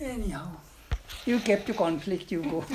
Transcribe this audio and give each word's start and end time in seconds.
Anyhow, 0.00 0.48
you 1.24 1.40
kept 1.40 1.66
to 1.66 1.74
conflict, 1.74 2.30
you 2.30 2.42
go. 2.42 2.64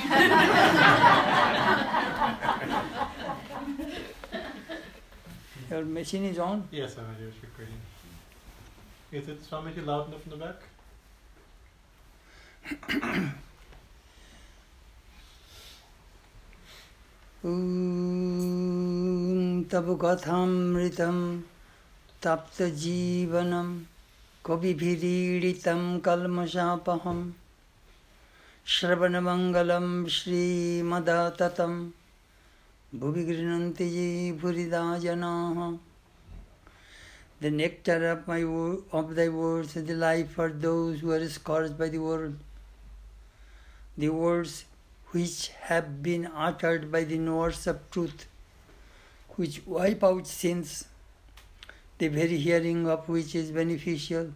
Your 5.69 5.85
machine 5.85 6.25
is 6.25 6.39
on? 6.39 6.67
Yes, 6.71 6.95
Swamiji, 6.95 7.27
it's 7.27 7.37
recording. 7.43 7.79
Is 9.11 9.29
it 9.29 9.43
Swamiji 9.49 9.85
loud 9.85 10.07
enough 10.07 10.25
in 10.25 10.31
the 10.31 10.37
back? 10.37 10.55
ॐ 17.45 19.63
तव 19.71 19.95
कथामृतं 20.01 21.17
तप्तजीवनं 22.23 23.69
कविभिरीडितं 24.46 25.80
कल्मषापहं 26.06 27.22
श्रवणमङ्गलं 28.74 29.86
श्रीमदततं 30.16 31.72
भुवि 33.00 33.24
गृह्णन्ति 33.24 33.84
ये 33.84 34.32
भुरिदा 34.42 34.82
जनाः 34.98 35.76
The 37.42 37.50
nectar 37.50 37.98
of 38.10 38.26
my 38.28 38.44
wo- 38.44 38.82
of 38.92 39.14
thy 39.16 39.28
words 39.28 39.76
is 39.76 39.84
the 39.84 39.94
life 39.94 40.30
for 40.30 40.48
those 40.48 41.00
who 41.00 41.10
are 41.12 41.28
scourged 41.28 41.76
by 41.76 41.88
the 41.88 41.98
world. 41.98 42.38
The 43.98 44.08
words 44.08 44.64
which 45.10 45.48
have 45.70 46.02
been 46.02 46.26
uttered 46.34 46.90
by 46.92 47.04
the 47.04 47.18
knowers 47.18 47.66
of 47.66 47.82
truth, 47.90 48.26
which 49.36 49.60
wipe 49.66 50.02
out 50.02 50.26
sins, 50.26 50.84
the 51.98 52.08
very 52.08 52.36
hearing 52.36 52.88
of 52.88 53.08
which 53.08 53.34
is 53.34 53.50
beneficial, 53.50 54.32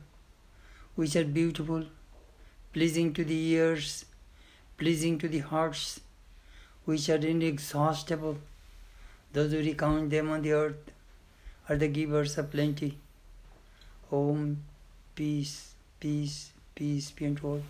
which 0.94 1.14
are 1.16 1.24
beautiful, 1.24 1.84
pleasing 2.72 3.12
to 3.12 3.24
the 3.24 3.38
ears, 3.50 4.06
pleasing 4.78 5.18
to 5.18 5.28
the 5.28 5.40
hearts, 5.40 6.00
which 6.84 7.08
are 7.10 7.16
inexhaustible. 7.16 8.38
Those 9.32 9.52
who 9.52 9.58
recount 9.58 10.10
them 10.10 10.30
on 10.30 10.42
the 10.42 10.52
earth 10.52 10.90
are 11.68 11.76
the 11.76 11.88
givers 11.88 12.38
of 12.38 12.50
plenty. 12.50 12.98
Om, 14.10 14.62
peace, 15.14 15.74
peace, 16.00 16.50
peace 16.74 17.10
be 17.10 17.26
unto 17.26 17.46
all. 17.46 17.62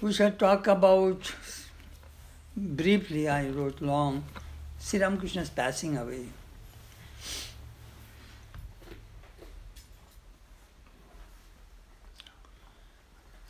We 0.00 0.12
shall 0.12 0.30
talk 0.30 0.68
about, 0.68 1.34
briefly 2.56 3.28
I 3.28 3.48
wrote 3.48 3.80
long, 3.80 4.24
Sri 4.78 5.00
Ramakrishna's 5.00 5.50
passing 5.50 5.96
away. 5.96 6.26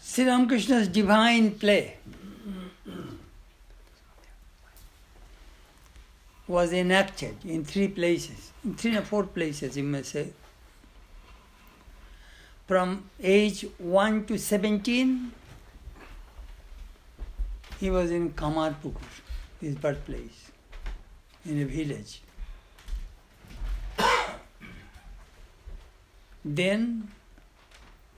Sri 0.01 0.25
Ramakrishna's 0.25 0.89
divine 0.89 1.51
play 1.51 1.99
was 6.47 6.73
enacted 6.73 7.37
in 7.45 7.63
three 7.63 7.89
places, 7.89 8.53
in 8.65 8.75
three 8.75 8.97
or 8.97 9.03
four 9.03 9.25
places, 9.25 9.77
you 9.77 9.85
may 9.85 10.03
say. 10.03 10.33
From 12.67 13.11
age 13.23 13.67
1 13.77 14.25
to 14.27 14.39
17, 14.39 15.33
he 17.79 17.91
was 17.91 18.11
in 18.11 18.33
Kamarpukur, 18.33 18.97
his 19.61 19.75
birthplace, 19.75 20.51
in 21.45 21.63
a 21.63 21.65
village. 21.65 22.23
Then, 26.45 27.09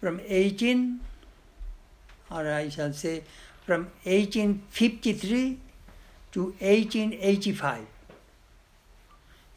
from 0.00 0.20
18, 0.24 1.00
or 2.30 2.46
I 2.46 2.68
shall 2.68 2.92
say 2.92 3.22
from 3.66 3.84
1853 4.04 5.58
to 6.32 6.42
1885, 6.44 7.86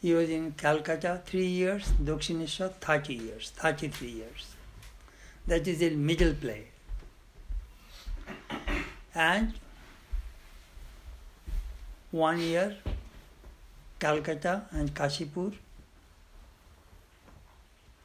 he 0.02 0.12
was 0.12 0.28
in 0.28 0.52
Calcutta 0.52 1.22
three 1.24 1.46
years, 1.46 1.92
Dakshineshwar 2.02 2.72
30 2.74 3.14
years, 3.14 3.50
33 3.56 4.08
years. 4.08 4.54
That 5.46 5.66
is 5.66 5.82
a 5.82 5.90
middle 5.90 6.34
play. 6.34 6.66
And 9.14 9.54
one 12.14 12.38
year, 12.38 12.76
Calcutta 13.98 14.62
and 14.70 14.94
Kashipur, 14.94 15.52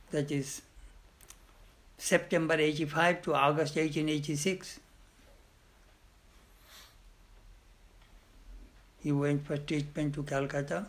that 0.10 0.32
is 0.32 0.64
September 2.00 2.56
85 2.56 3.22
to 3.22 3.36
August 3.36 3.76
1886. 3.76 4.80
He 9.04 9.12
went 9.12 9.46
for 9.46 9.58
treatment 9.58 10.16
to 10.16 10.24
Calcutta 10.24 10.88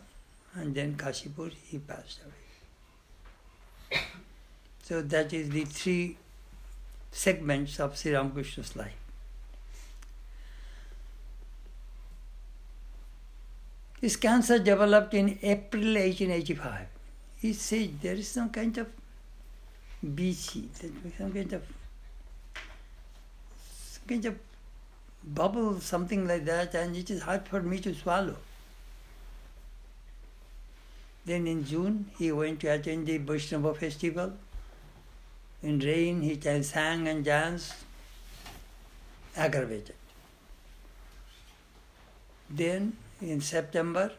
and 0.55 0.73
then 0.73 0.95
Kashipur, 0.95 1.51
he 1.53 1.77
passed 1.77 2.21
away. 2.25 4.01
So 4.81 5.03
that 5.03 5.31
is 5.31 5.51
the 5.51 5.65
three 5.65 6.17
segments 7.11 7.79
of 7.79 7.95
Sri 7.95 8.13
Ramakrishna's 8.13 8.75
life. 8.75 9.00
His 14.01 14.15
cancer 14.15 14.57
developed 14.57 15.13
in 15.13 15.37
April 15.43 15.83
1885. 15.83 16.87
He 17.37 17.53
said 17.53 18.01
there 18.01 18.15
is 18.15 18.27
some 18.27 18.49
kind 18.49 18.75
of 18.79 18.87
beachy, 20.15 20.69
some 20.75 21.31
kind 21.31 21.53
of 21.53 21.61
some 23.63 24.03
kind 24.07 24.25
of 24.25 24.39
bubble, 25.23 25.79
something 25.79 26.27
like 26.27 26.45
that, 26.45 26.73
and 26.73 26.95
it 26.95 27.11
is 27.11 27.21
hard 27.21 27.47
for 27.47 27.61
me 27.61 27.79
to 27.79 27.93
swallow. 27.93 28.37
Then 31.25 31.45
in 31.45 31.63
June, 31.63 32.09
he 32.17 32.31
went 32.31 32.59
to 32.61 32.67
attend 32.69 33.05
the 33.05 33.19
Vaishnava 33.19 33.75
festival. 33.75 34.33
In 35.61 35.77
rain, 35.77 36.23
he 36.23 36.41
sang 36.63 37.07
and 37.07 37.23
danced, 37.23 37.75
aggravated. 39.37 39.95
Then 42.49 42.97
in 43.21 43.41
September, 43.41 44.11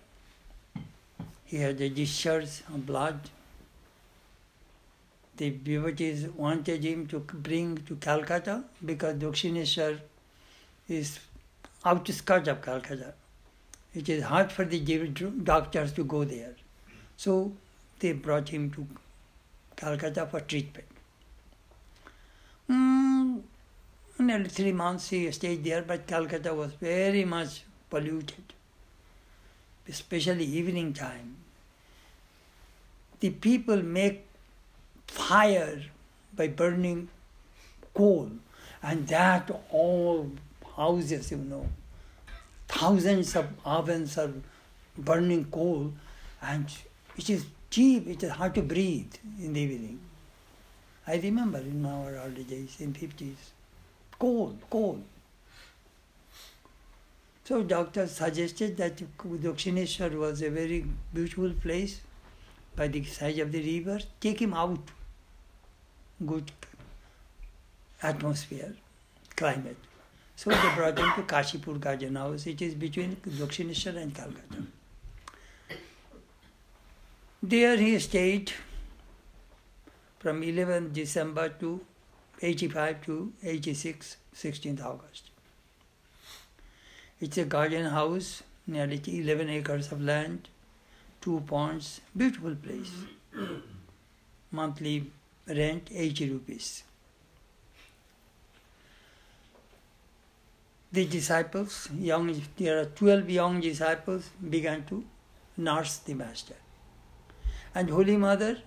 he 1.44 1.58
had 1.58 1.80
a 1.80 1.88
discharge 1.88 2.62
of 2.72 2.86
blood. 2.86 3.18
The 5.36 5.50
devotees 5.50 6.28
wanted 6.28 6.84
him 6.84 7.06
to 7.08 7.18
bring 7.18 7.78
to 7.88 7.96
Calcutta 7.96 8.64
because 8.84 9.16
Dakshineshwar 9.16 10.00
is 10.88 11.18
outskirts 11.84 12.48
of 12.48 12.62
Calcutta. 12.62 13.14
It 13.94 14.08
is 14.08 14.22
hard 14.24 14.52
for 14.52 14.64
the 14.64 14.78
doctors 15.44 15.92
to 15.94 16.04
go 16.04 16.24
there. 16.24 16.54
So 17.16 17.52
they 17.98 18.12
brought 18.12 18.48
him 18.48 18.70
to 18.70 18.86
Calcutta 19.76 20.26
for 20.26 20.40
treatment. 20.40 20.86
Mm, 22.70 23.42
nearly 24.18 24.48
three 24.48 24.72
months 24.72 25.10
he 25.10 25.30
stayed 25.32 25.64
there, 25.64 25.82
but 25.82 26.06
Calcutta 26.06 26.54
was 26.54 26.72
very 26.74 27.24
much 27.24 27.64
polluted, 27.90 28.54
especially 29.88 30.44
evening 30.44 30.92
time. 30.92 31.36
The 33.20 33.30
people 33.30 33.82
make 33.82 34.26
fire 35.06 35.82
by 36.34 36.48
burning 36.48 37.08
coal, 37.94 38.30
and 38.82 39.06
that 39.08 39.50
all 39.70 40.30
houses, 40.76 41.30
you 41.30 41.36
know, 41.36 41.68
thousands 42.68 43.36
of 43.36 43.46
ovens 43.64 44.16
are 44.18 44.32
burning 44.96 45.44
coal, 45.46 45.92
and 46.40 46.66
it 47.16 47.30
is 47.30 47.44
cheap, 47.70 48.08
it 48.08 48.22
is 48.22 48.30
hard 48.30 48.54
to 48.54 48.62
breathe 48.62 49.14
in 49.40 49.52
the 49.52 49.60
evening. 49.60 50.00
I 51.06 51.16
remember 51.16 51.58
in 51.58 51.84
our 51.84 52.14
early 52.14 52.44
days, 52.44 52.76
in 52.80 52.92
50s, 52.92 53.34
coal, 54.18 54.56
coal. 54.70 55.02
So 57.44 57.62
doctor 57.62 58.06
suggested 58.06 58.76
that 58.76 58.98
Dakshineshwar 59.18 60.14
was 60.14 60.42
a 60.42 60.50
very 60.50 60.86
beautiful 61.12 61.52
place 61.62 62.00
by 62.76 62.86
the 62.86 63.02
side 63.04 63.40
of 63.40 63.50
the 63.50 63.62
river. 63.62 63.98
Take 64.20 64.40
him 64.40 64.54
out. 64.54 64.78
Good 66.24 66.52
atmosphere, 68.00 68.74
climate. 69.34 69.76
So 70.36 70.50
they 70.50 70.74
brought 70.76 70.98
him 70.98 71.12
to 71.16 71.22
Kashipur 71.22 71.80
Garden 71.80 72.14
House. 72.14 72.46
It 72.46 72.62
is 72.62 72.74
between 72.74 73.16
Dakshineshwar 73.16 73.96
and 73.96 74.14
Calcutta. 74.14 74.62
There 77.42 77.76
he 77.76 77.98
stayed 77.98 78.52
from 80.20 80.44
11 80.44 80.92
December 80.92 81.48
to 81.58 81.80
85 82.40 83.04
to 83.06 83.32
86, 83.42 84.16
16th 84.32 84.84
August. 84.84 85.31
It's 87.24 87.38
a 87.38 87.44
garden 87.44 87.84
house, 87.86 88.42
nearly 88.66 89.00
11 89.06 89.48
acres 89.48 89.92
of 89.92 90.02
land, 90.02 90.48
two 91.20 91.40
ponds, 91.46 92.00
beautiful 92.16 92.56
place. 92.56 92.90
Monthly 94.50 95.08
rent 95.46 95.88
80 95.94 96.30
rupees. 96.30 96.82
The 100.90 101.04
disciples, 101.06 101.88
young, 101.96 102.42
there 102.56 102.80
are 102.80 102.86
12 102.86 103.30
young 103.30 103.60
disciples, 103.60 104.28
began 104.50 104.84
to 104.86 105.04
nurse 105.56 105.98
the 105.98 106.14
master. 106.14 106.56
And 107.72 107.88
Holy 107.88 108.16
Mother 108.16 108.58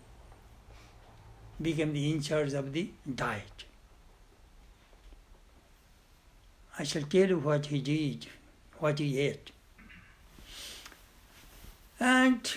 became 1.61 1.91
the 1.91 2.09
in 2.09 2.21
charge 2.21 2.53
of 2.53 2.71
the 2.71 2.89
diet. 3.13 3.65
I 6.79 6.85
shall 6.85 7.03
tell 7.03 7.27
you 7.27 7.39
what 7.39 7.65
he 7.65 7.81
did, 7.81 8.27
what 8.79 8.99
he 8.99 9.19
ate. 9.19 9.51
And 11.99 12.53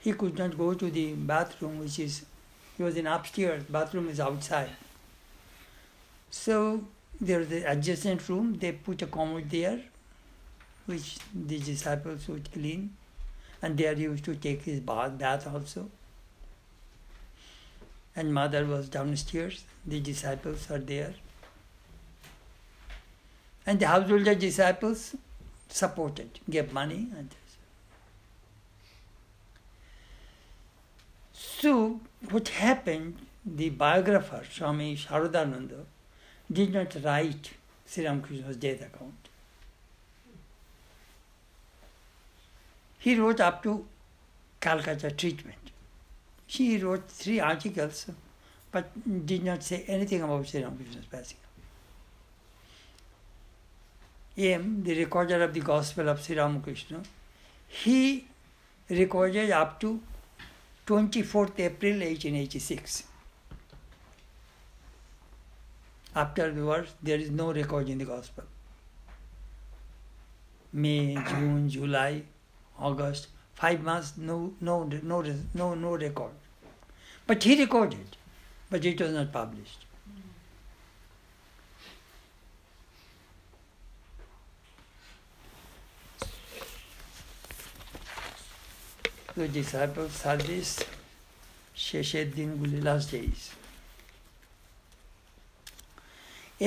he 0.00 0.12
could 0.12 0.38
not 0.38 0.56
go 0.56 0.74
to 0.74 0.90
the 0.90 1.14
bathroom, 1.14 1.80
which 1.80 1.98
is, 1.98 2.24
he 2.76 2.82
was 2.82 2.96
in 2.96 3.06
upstairs, 3.06 3.64
bathroom 3.64 4.08
is 4.08 4.20
outside. 4.20 4.70
So 6.30 6.84
there's 7.20 7.48
the 7.48 7.70
adjacent 7.70 8.28
room, 8.28 8.58
they 8.58 8.72
put 8.72 9.02
a 9.02 9.06
commode 9.06 9.50
there, 9.50 9.80
which 10.84 11.18
the 11.34 11.58
disciples 11.58 12.28
would 12.28 12.52
clean, 12.52 12.94
and 13.62 13.76
there 13.76 13.94
he 13.94 14.02
used 14.02 14.24
to 14.24 14.34
take 14.36 14.62
his 14.62 14.80
bath, 14.80 15.18
bath 15.18 15.46
also. 15.52 15.90
And 18.14 18.32
mother 18.32 18.64
was 18.64 18.88
downstairs, 18.88 19.64
the 19.86 20.00
disciples 20.00 20.70
are 20.70 20.78
there. 20.78 21.14
And 23.66 23.80
the 23.80 23.88
householder 23.88 24.34
disciples 24.34 25.16
supported, 25.68 26.38
gave 26.48 26.72
money. 26.72 27.08
And 27.16 27.34
so, 31.32 32.00
what 32.30 32.48
happened, 32.48 33.16
the 33.44 33.70
biographer, 33.70 34.44
Swami 34.50 34.96
Sharadananda, 34.96 35.84
did 36.52 36.72
not 36.72 36.96
write 37.02 37.50
Sri 37.86 38.04
Ramakrishna's 38.04 38.56
death 38.56 38.82
account. 38.82 39.28
He 42.98 43.18
wrote 43.18 43.40
up 43.40 43.62
to 43.64 43.84
Calcutta 44.60 45.10
treatment. 45.10 45.70
He 46.46 46.78
wrote 46.78 47.08
three 47.08 47.40
articles, 47.40 48.06
but 48.70 49.26
did 49.26 49.44
not 49.44 49.62
say 49.62 49.84
anything 49.88 50.22
about 50.22 50.46
Sri 50.46 50.62
Ramakrishna's 50.62 51.06
passing. 51.06 51.38
M, 54.38 54.82
the 54.84 54.94
recorder 54.98 55.42
of 55.42 55.54
the 55.54 55.60
Gospel 55.60 56.10
of 56.10 56.22
Sri 56.22 56.36
Ramakrishna, 56.36 57.02
he 57.68 58.26
recorded 58.90 59.50
up 59.50 59.80
to 59.80 60.00
24th 60.86 61.58
April 61.58 61.92
1886. 61.92 63.04
After 66.14 66.48
Afterwards, 66.48 66.94
there 67.02 67.18
is 67.18 67.30
no 67.30 67.52
record 67.52 67.88
in 67.88 67.98
the 67.98 68.04
Gospel. 68.04 68.44
May, 70.74 71.14
June, 71.14 71.70
July, 71.70 72.22
August, 72.78 73.28
five 73.54 73.82
months, 73.82 74.12
no, 74.18 74.52
no, 74.60 74.84
no, 74.84 75.24
no, 75.54 75.74
no 75.74 75.96
record. 75.96 76.32
But 77.26 77.42
he 77.42 77.58
recorded, 77.58 78.18
but 78.70 78.84
it 78.84 79.00
was 79.00 79.12
not 79.12 79.32
published. 79.32 79.85
The 89.35 89.47
disciples 89.47 90.11
service 90.23 90.73
শেষের 91.87 92.27
দিনগুলি 92.37 92.79
last 92.87 93.07
days. 93.15 93.41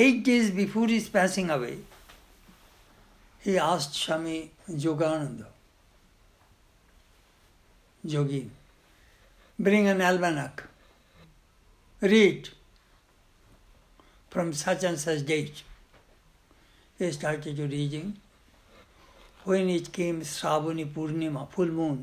Eight 0.03 0.19
days 0.29 0.47
before 0.63 0.89
his 0.97 1.07
passing 1.17 1.49
away, 1.57 1.77
he 3.45 3.53
asked 3.73 3.95
Swami 4.05 4.39
Yogananda, 4.85 5.49
Yogi, 8.13 8.45
bring 9.67 9.85
an 9.93 10.01
almanac, 10.09 10.57
read 12.13 12.43
from 14.33 14.47
such 14.65 14.83
and 14.89 14.99
such 15.07 15.23
date. 15.33 15.59
He 16.99 17.13
started 17.13 17.57
reading. 17.75 18.09
When 19.45 19.65
it 19.79 19.87
came 19.99 20.19
Sravani 20.23 20.87
Purnima, 20.95 21.43
full 21.55 21.73
moon, 21.81 21.99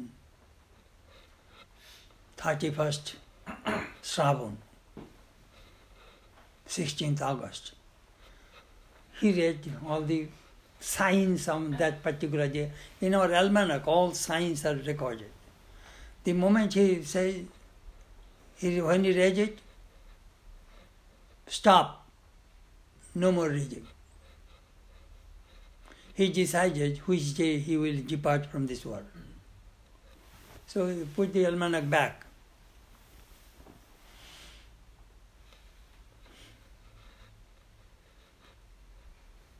31st 2.38 3.14
Shravan, 4.02 4.56
16th 6.68 7.20
August. 7.22 7.72
He 9.20 9.32
read 9.32 9.72
all 9.86 10.02
the 10.02 10.28
signs 10.78 11.48
on 11.48 11.72
that 11.72 12.02
particular 12.02 12.48
day. 12.48 12.70
In 13.00 13.14
our 13.14 13.34
almanac, 13.34 13.86
all 13.86 14.12
signs 14.12 14.64
are 14.66 14.74
recorded. 14.74 15.30
The 16.24 16.32
moment 16.34 16.74
he 16.74 17.02
said, 17.02 17.46
he, 18.56 18.80
when 18.80 19.04
he 19.04 19.12
read 19.12 19.38
it, 19.38 19.58
stop, 21.46 22.06
no 23.14 23.32
more 23.32 23.48
reading. 23.48 23.86
He 26.14 26.28
decided 26.28 26.98
which 27.06 27.34
day 27.34 27.58
he 27.58 27.76
will 27.76 28.02
depart 28.06 28.46
from 28.46 28.66
this 28.66 28.84
world. 28.84 29.04
So 30.66 30.88
he 30.88 31.04
put 31.04 31.32
the 31.32 31.46
almanac 31.46 31.88
back. 31.88 32.25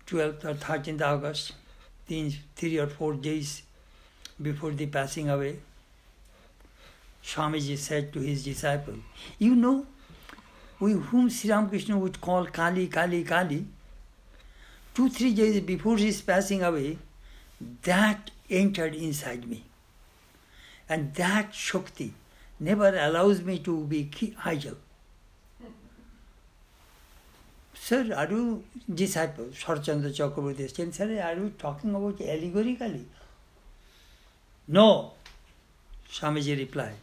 12th 0.07 0.45
or 0.45 0.55
13th 0.55 1.03
August, 1.03 1.53
three 2.09 2.79
or 2.79 2.87
four 2.87 3.15
days 3.15 3.63
before 4.41 4.71
the 4.71 4.87
passing 4.87 5.29
away, 5.29 5.59
Swamiji 7.25 7.77
said 7.77 8.13
to 8.13 8.21
his 8.21 8.45
disciple, 8.45 8.95
You 9.39 9.57
know, 9.57 9.87
we 10.79 10.93
whom 10.93 11.29
Sri 11.29 11.51
Ramakrishna 11.51 11.99
would 11.99 12.21
call 12.21 12.47
Kali, 12.47 12.87
Kali, 12.87 13.25
Kali, 13.25 13.67
two, 14.95 15.09
three 15.09 15.35
days 15.35 15.61
before 15.61 15.97
his 15.97 16.21
passing 16.23 16.63
away, 16.63 16.99
that 17.83 18.31
entered 18.49 18.95
inside 18.95 19.49
me. 19.49 19.65
And 20.89 21.13
that 21.15 21.53
Shakti 21.53 22.15
never 22.61 22.97
allows 22.97 23.43
me 23.43 23.59
to 23.61 23.85
be 23.85 24.09
idle. 24.45 24.77
Sir, 27.86 28.14
are 28.16 28.30
you 28.30 28.64
disciple? 28.94 29.46
Sharchandra 29.46 30.12
Chakravarti 30.12 30.70
said, 30.76 30.94
Sir, 30.94 31.22
are 31.22 31.36
you 31.36 31.54
talking 31.58 31.96
about 31.96 32.22
allegorically? 32.22 33.06
No, 34.68 35.14
Swamiji 36.12 36.58
replied. 36.58 36.96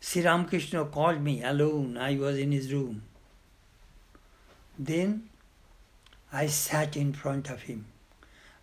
Sri 0.00 0.22
Ramakrishna 0.22 0.84
called 0.86 1.20
me 1.20 1.42
alone. 1.42 1.98
I 1.98 2.16
was 2.16 2.38
in 2.38 2.52
his 2.52 2.72
room. 2.72 3.02
Then 4.78 5.28
I 6.32 6.46
sat 6.46 6.96
in 6.96 7.12
front 7.12 7.50
of 7.50 7.62
him 7.62 7.86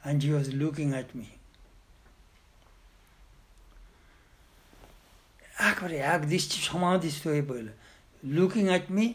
and 0.03 0.21
he 0.21 0.31
was 0.31 0.53
looking 0.53 0.93
at 0.93 1.13
me. 1.15 1.29
একবারে 5.69 5.97
এক 6.13 6.21
দৃষ্টি 6.33 6.57
সমাধিস্থ 6.69 7.23
হয়ে 7.31 7.43
পড়ল 7.49 7.67
looking 8.35 8.65
at 8.71 8.85
me 8.95 9.05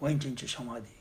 went 0.00 0.24
into 0.24 0.48
samadhi. 0.48 1.00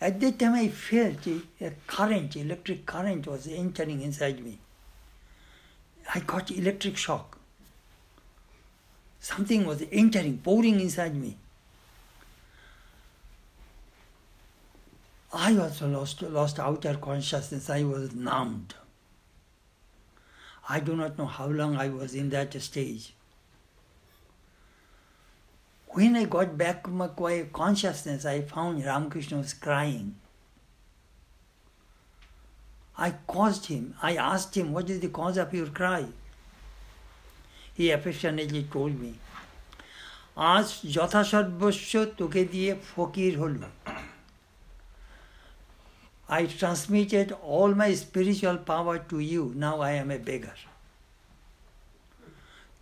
At 0.00 0.18
that 0.20 0.38
time, 0.38 0.54
I 0.54 0.68
felt 0.68 1.26
a 1.26 1.72
current, 1.86 2.34
electric 2.36 2.86
current 2.86 3.26
was 3.26 3.46
entering 3.46 4.00
inside 4.00 4.42
me. 4.42 4.58
I 6.14 6.20
got 6.20 6.50
electric 6.50 6.96
shock. 6.96 7.38
Something 9.20 9.66
was 9.66 9.84
entering, 9.92 10.38
pouring 10.38 10.80
inside 10.80 11.14
me. 11.14 11.36
I 15.32 15.56
also 15.56 15.86
lost, 15.86 16.22
lost 16.22 16.58
outer 16.58 16.94
consciousness. 16.94 17.68
I 17.68 17.84
was 17.84 18.14
numbed. 18.14 18.74
I 20.68 20.80
do 20.80 20.96
not 20.96 21.18
know 21.18 21.26
how 21.26 21.46
long 21.46 21.76
I 21.76 21.88
was 21.88 22.14
in 22.14 22.30
that 22.30 22.60
stage. 22.62 23.12
When 25.89 26.15
I 26.15 26.25
got 26.25 26.57
back 26.57 26.83
to 26.83 26.89
my 26.89 27.07
consciousness, 27.53 28.25
I 28.25 28.41
found 28.41 28.83
Ramakrishna 28.85 29.37
was 29.37 29.53
crying. 29.53 30.15
I 32.97 33.13
caused 33.27 33.65
him, 33.65 33.95
I 34.01 34.15
asked 34.15 34.55
him, 34.55 34.71
What 34.71 34.89
is 34.89 34.99
the 34.99 35.09
cause 35.09 35.37
of 35.37 35.53
your 35.53 35.67
cry? 35.67 36.05
He 37.73 37.91
affectionately 37.91 38.63
told 38.63 38.99
me, 38.99 39.13
আজ 40.53 40.67
যথাসর্বস্ব 40.95 41.91
তোকে 42.19 42.41
দিয়ে 42.53 42.71
ফকির 42.91 43.33
হলো 43.41 43.69
I 46.39 46.41
transmitted 46.61 47.27
all 47.53 47.71
my 47.83 47.91
spiritual 48.05 48.57
power 48.71 48.97
to 49.11 49.17
you. 49.19 49.43
Now 49.65 49.75
I 49.89 49.91
am 50.01 50.09
a 50.17 50.19
beggar. 50.29 50.57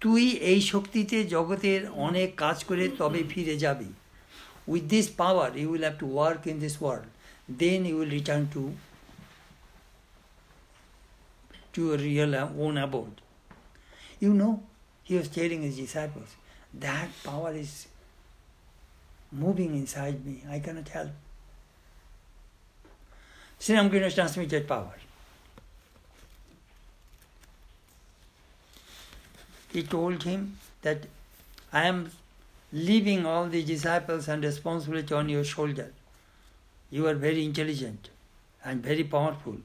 তুই 0.01 0.25
এই 0.53 0.61
শক্তিতে 0.73 1.17
জগতের 1.25 1.81
অনেক 2.07 2.29
কাজ 2.37 2.59
করে 2.65 2.85
তবে 3.01 3.21
ফিরে 3.33 3.55
যাবি। 3.59 3.91
With 4.69 4.85
this 4.95 5.07
power 5.21 5.51
you 5.61 5.69
will 5.73 5.85
have 5.87 5.97
to 5.99 6.07
work 6.17 6.41
in 6.47 6.57
this 6.61 6.77
world 6.83 7.07
then 7.61 7.81
you 7.87 7.95
will 8.01 8.11
return 8.11 8.45
to 8.55 8.63
to 11.75 11.83
real 12.07 12.33
own 12.65 12.75
abode 12.77 13.17
you 14.23 14.31
know 14.43 14.49
he 15.07 15.13
was 15.17 15.29
telling 15.39 15.59
his 15.69 15.75
disciples 15.85 16.31
that 16.85 17.11
power 17.27 17.53
is 17.65 17.73
moving 19.43 19.69
inside 19.83 20.17
me 20.27 20.35
I 20.53 20.59
can't 20.61 20.89
help 20.97 21.15
Sri Ramakrishna 23.61 24.09
transmitted 24.15 24.63
power 24.69 24.99
He 29.73 29.83
told 29.83 30.23
him 30.23 30.59
that 30.83 31.07
I 31.73 31.87
am 31.87 32.11
leaving 32.73 33.27
all 33.27 33.47
the 33.47 33.63
disciples 33.63 34.29
and 34.29 34.43
responsibility 34.43 35.15
on 35.15 35.29
your 35.29 35.45
shoulder. 35.45 35.93
You 36.91 37.07
are 37.07 37.15
very 37.15 37.45
intelligent 37.45 38.11
and 38.65 38.83
very 38.83 39.05
powerful. 39.05 39.57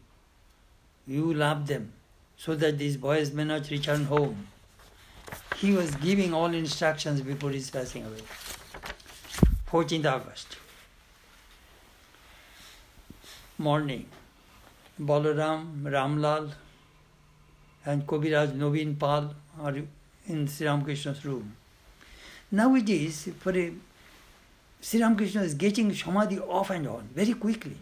You 1.07 1.33
love 1.33 1.67
them 1.67 1.93
so 2.37 2.55
that 2.55 2.77
these 2.77 2.97
boys 2.97 3.31
may 3.31 3.43
not 3.43 3.69
return 3.69 4.05
home. 4.05 4.47
He 5.57 5.71
was 5.71 5.95
giving 5.95 6.33
all 6.33 6.53
instructions 6.53 7.21
before 7.21 7.51
his 7.51 7.69
passing 7.69 8.05
away. 8.05 8.23
14th 9.71 10.05
August. 10.05 10.57
Morning. 13.57 14.05
Balaram, 14.99 15.83
Ramlal, 15.83 16.51
and 17.84 18.06
Kobiraj 18.06 18.52
Novin 18.52 18.98
Pal 18.98 19.34
are 19.60 19.76
in 20.26 20.46
Sri 20.46 20.66
Ramakrishna's 20.66 21.24
room. 21.24 21.56
Nowadays, 22.50 23.28
for 23.40 23.56
a 23.56 23.72
Sri 24.80 25.00
Ramakrishna 25.02 25.42
is 25.42 25.54
getting 25.54 25.94
Samadhi 25.94 26.38
off 26.38 26.70
and 26.70 26.86
on 26.86 27.08
very 27.14 27.34
quickly. 27.34 27.76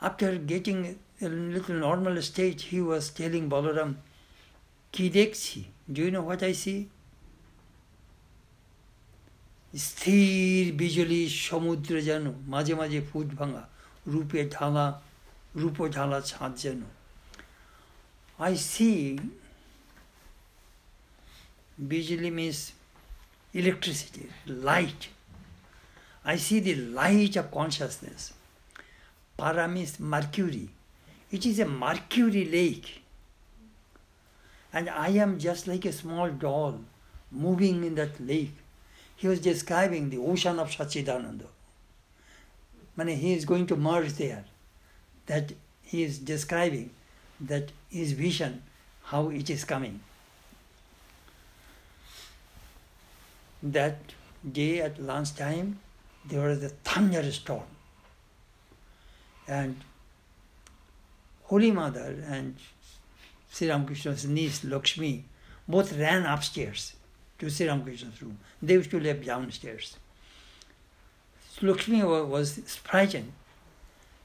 After 0.00 0.36
getting 0.36 0.98
a 1.20 1.28
little 1.28 1.76
normal 1.76 2.20
state, 2.22 2.60
he 2.60 2.80
was 2.80 3.10
telling 3.10 3.48
Balaram, 3.48 3.96
Ki 4.92 5.10
dekchi? 5.10 5.64
Do 5.90 6.02
you 6.02 6.10
know 6.10 6.22
what 6.22 6.42
I 6.42 6.52
see? 6.52 6.88
স্থির 9.86 10.64
বিজলি 10.80 11.20
সমুদ্র 11.46 11.92
যেন 12.08 12.24
মাঝে 12.54 12.74
মাঝে 12.80 13.00
foot 13.08 13.28
ভাঙা 13.38 13.62
রূপে 14.12 14.40
ঢালা 14.54 14.86
Rupajala 15.59 16.21
Chajjano. 16.21 16.85
I 18.39 18.55
see 18.55 19.19
Bijli 21.81 22.31
means 22.31 22.73
electricity, 23.53 24.29
light. 24.45 25.09
I 26.23 26.37
see 26.37 26.59
the 26.59 26.75
light 26.75 27.35
of 27.35 27.51
consciousness. 27.51 28.33
Para 29.37 29.67
means 29.67 29.99
mercury. 29.99 30.69
It 31.31 31.45
is 31.45 31.59
a 31.59 31.65
mercury 31.65 32.45
lake. 32.45 33.01
And 34.73 34.89
I 34.89 35.09
am 35.09 35.39
just 35.39 35.67
like 35.67 35.85
a 35.85 35.91
small 35.91 36.29
doll 36.29 36.79
moving 37.31 37.83
in 37.83 37.95
that 37.95 38.19
lake. 38.19 38.55
He 39.15 39.27
was 39.27 39.39
describing 39.39 40.09
the 40.09 40.17
ocean 40.17 40.59
of 40.59 40.69
Satchidananda. 40.69 41.45
I 42.97 43.05
he 43.05 43.33
is 43.33 43.45
going 43.45 43.65
to 43.67 43.75
merge 43.75 44.13
there 44.13 44.45
that 45.29 45.53
he 45.83 46.03
is 46.03 46.17
describing 46.17 46.89
that 47.39 47.71
his 47.89 48.13
vision, 48.13 48.63
how 49.03 49.29
it 49.29 49.49
is 49.49 49.63
coming. 49.63 49.99
That 53.61 53.97
day 54.59 54.81
at 54.81 54.99
lunchtime, 55.01 55.79
there 56.25 56.47
was 56.47 56.63
a 56.63 56.69
thunderstorm. 56.69 57.69
And 59.47 59.75
Holy 61.43 61.71
Mother 61.71 62.15
and 62.27 62.55
Sri 63.51 63.69
Ramakrishna's 63.69 64.25
niece 64.25 64.63
Lakshmi 64.63 65.25
both 65.67 65.97
ran 65.97 66.25
upstairs 66.25 66.93
to 67.37 67.49
Sri 67.49 67.67
Ramakrishna's 67.67 68.21
room. 68.21 68.39
They 68.61 68.73
used 68.73 68.89
to 68.91 68.99
live 68.99 69.25
downstairs. 69.25 69.97
Lakshmi 71.61 72.03
was 72.03 72.57
frightened. 72.83 73.33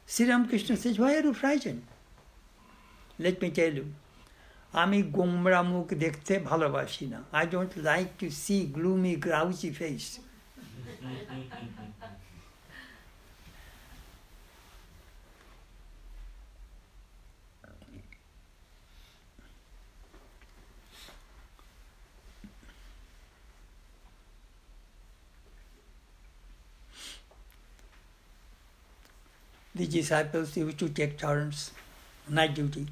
Sri 0.08 0.28
Ramakrishna 0.28 0.76
says, 0.76 0.98
Why 0.98 1.16
are 1.16 1.22
you 1.22 1.34
frightened? 1.34 1.82
Let 3.18 3.40
me 3.42 3.50
tell 3.50 3.74
you, 3.74 3.86
আমি 4.74 4.98
গোমরা 5.16 5.60
মুখ 5.72 5.86
দেখতে 6.04 6.32
ভালোবাসি 6.50 7.04
না 7.12 7.20
I 7.38 7.44
don't 7.52 7.72
like 7.88 8.08
to 8.20 8.26
see 8.44 8.56
gloomy 8.76 9.14
grouchy 9.24 9.70
face 9.78 10.04
The 29.74 29.86
disciples 29.86 30.56
used 30.56 30.78
to 30.78 30.88
take 30.88 31.18
turns, 31.18 31.72
night 32.28 32.54
duty. 32.54 32.86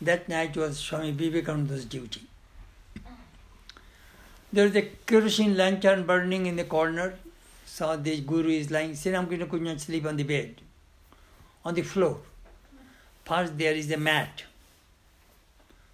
That 0.00 0.28
night 0.28 0.56
was 0.56 0.78
Swami 0.78 1.12
Vivekananda's 1.12 1.84
duty. 1.84 2.22
There 4.52 4.66
is 4.66 4.76
a 4.76 4.82
kerosene 4.82 5.56
lantern 5.56 6.06
burning 6.06 6.46
in 6.46 6.56
the 6.56 6.64
corner. 6.64 7.14
So 7.66 7.96
the 7.96 8.20
guru 8.20 8.50
is 8.50 8.70
lying. 8.70 8.94
Sri 8.94 9.12
Ramakrishna 9.12 9.46
could 9.46 9.62
not 9.62 9.80
sleep 9.80 10.06
on 10.06 10.16
the 10.16 10.22
bed, 10.22 10.60
on 11.64 11.74
the 11.74 11.82
floor. 11.82 12.18
First 13.24 13.56
there 13.56 13.74
is 13.74 13.90
a 13.90 13.96
mat. 13.96 14.44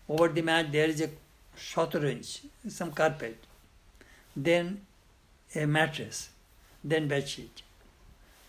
Over 0.09 0.29
the 0.29 0.43
mat 0.43 0.73
there 0.73 0.89
is 0.89 1.01
a 1.01 1.11
shotrange, 1.57 2.41
some 2.69 2.93
carpet. 2.93 3.37
Then 4.35 4.81
a 5.55 5.67
mattress. 5.67 6.31
Then 6.83 7.09
bed 7.09 7.29
sheet. 7.29 7.63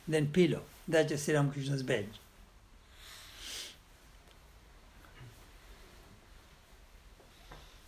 Then 0.08 0.28
pillow. 0.28 0.64
That 0.92 1.10
is 1.10 1.24
Sri 1.24 1.34
Ramakrishna's 1.34 1.84
bed. 1.84 2.10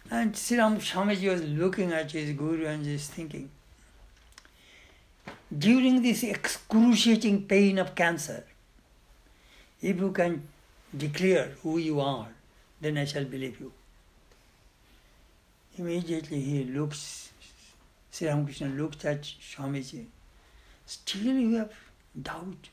And 0.09 0.37
Sri 0.37 0.57
Ram 0.57 0.75
was 0.75 1.43
looking 1.43 1.91
at 1.91 2.11
his 2.11 2.31
guru 2.31 2.65
and 2.65 2.85
just 2.85 3.11
thinking, 3.11 3.49
during 5.65 6.01
this 6.01 6.23
excruciating 6.23 7.45
pain 7.45 7.77
of 7.77 7.93
cancer, 7.93 8.45
if 9.81 9.97
you 9.97 10.11
can 10.13 10.47
declare 10.95 11.49
who 11.61 11.79
you 11.79 11.99
are, 11.99 12.29
then 12.79 12.97
I 12.97 13.03
shall 13.03 13.25
believe 13.25 13.59
you. 13.59 13.73
Immediately 15.77 16.39
he 16.39 16.63
looks, 16.63 17.33
Sri 18.11 18.29
Ramakrishna 18.29 18.67
looked 18.69 19.03
at 19.03 19.23
Swamiji. 19.23 20.05
Still 20.85 21.33
you 21.33 21.55
have 21.57 21.73
doubt. 22.21 22.69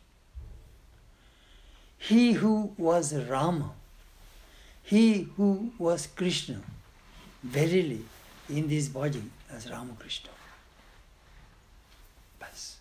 He 2.00 2.33
who 2.33 2.73
was 2.78 3.14
Rama, 3.14 3.73
he 4.83 5.28
who 5.37 5.71
was 5.78 6.07
Krishna, 6.07 6.61
verily 7.42 8.04
in 8.49 8.69
this 8.69 8.88
body 8.88 9.23
as 9.52 9.71
Ramakrishna. 9.71 10.30
Bas. 12.38 12.78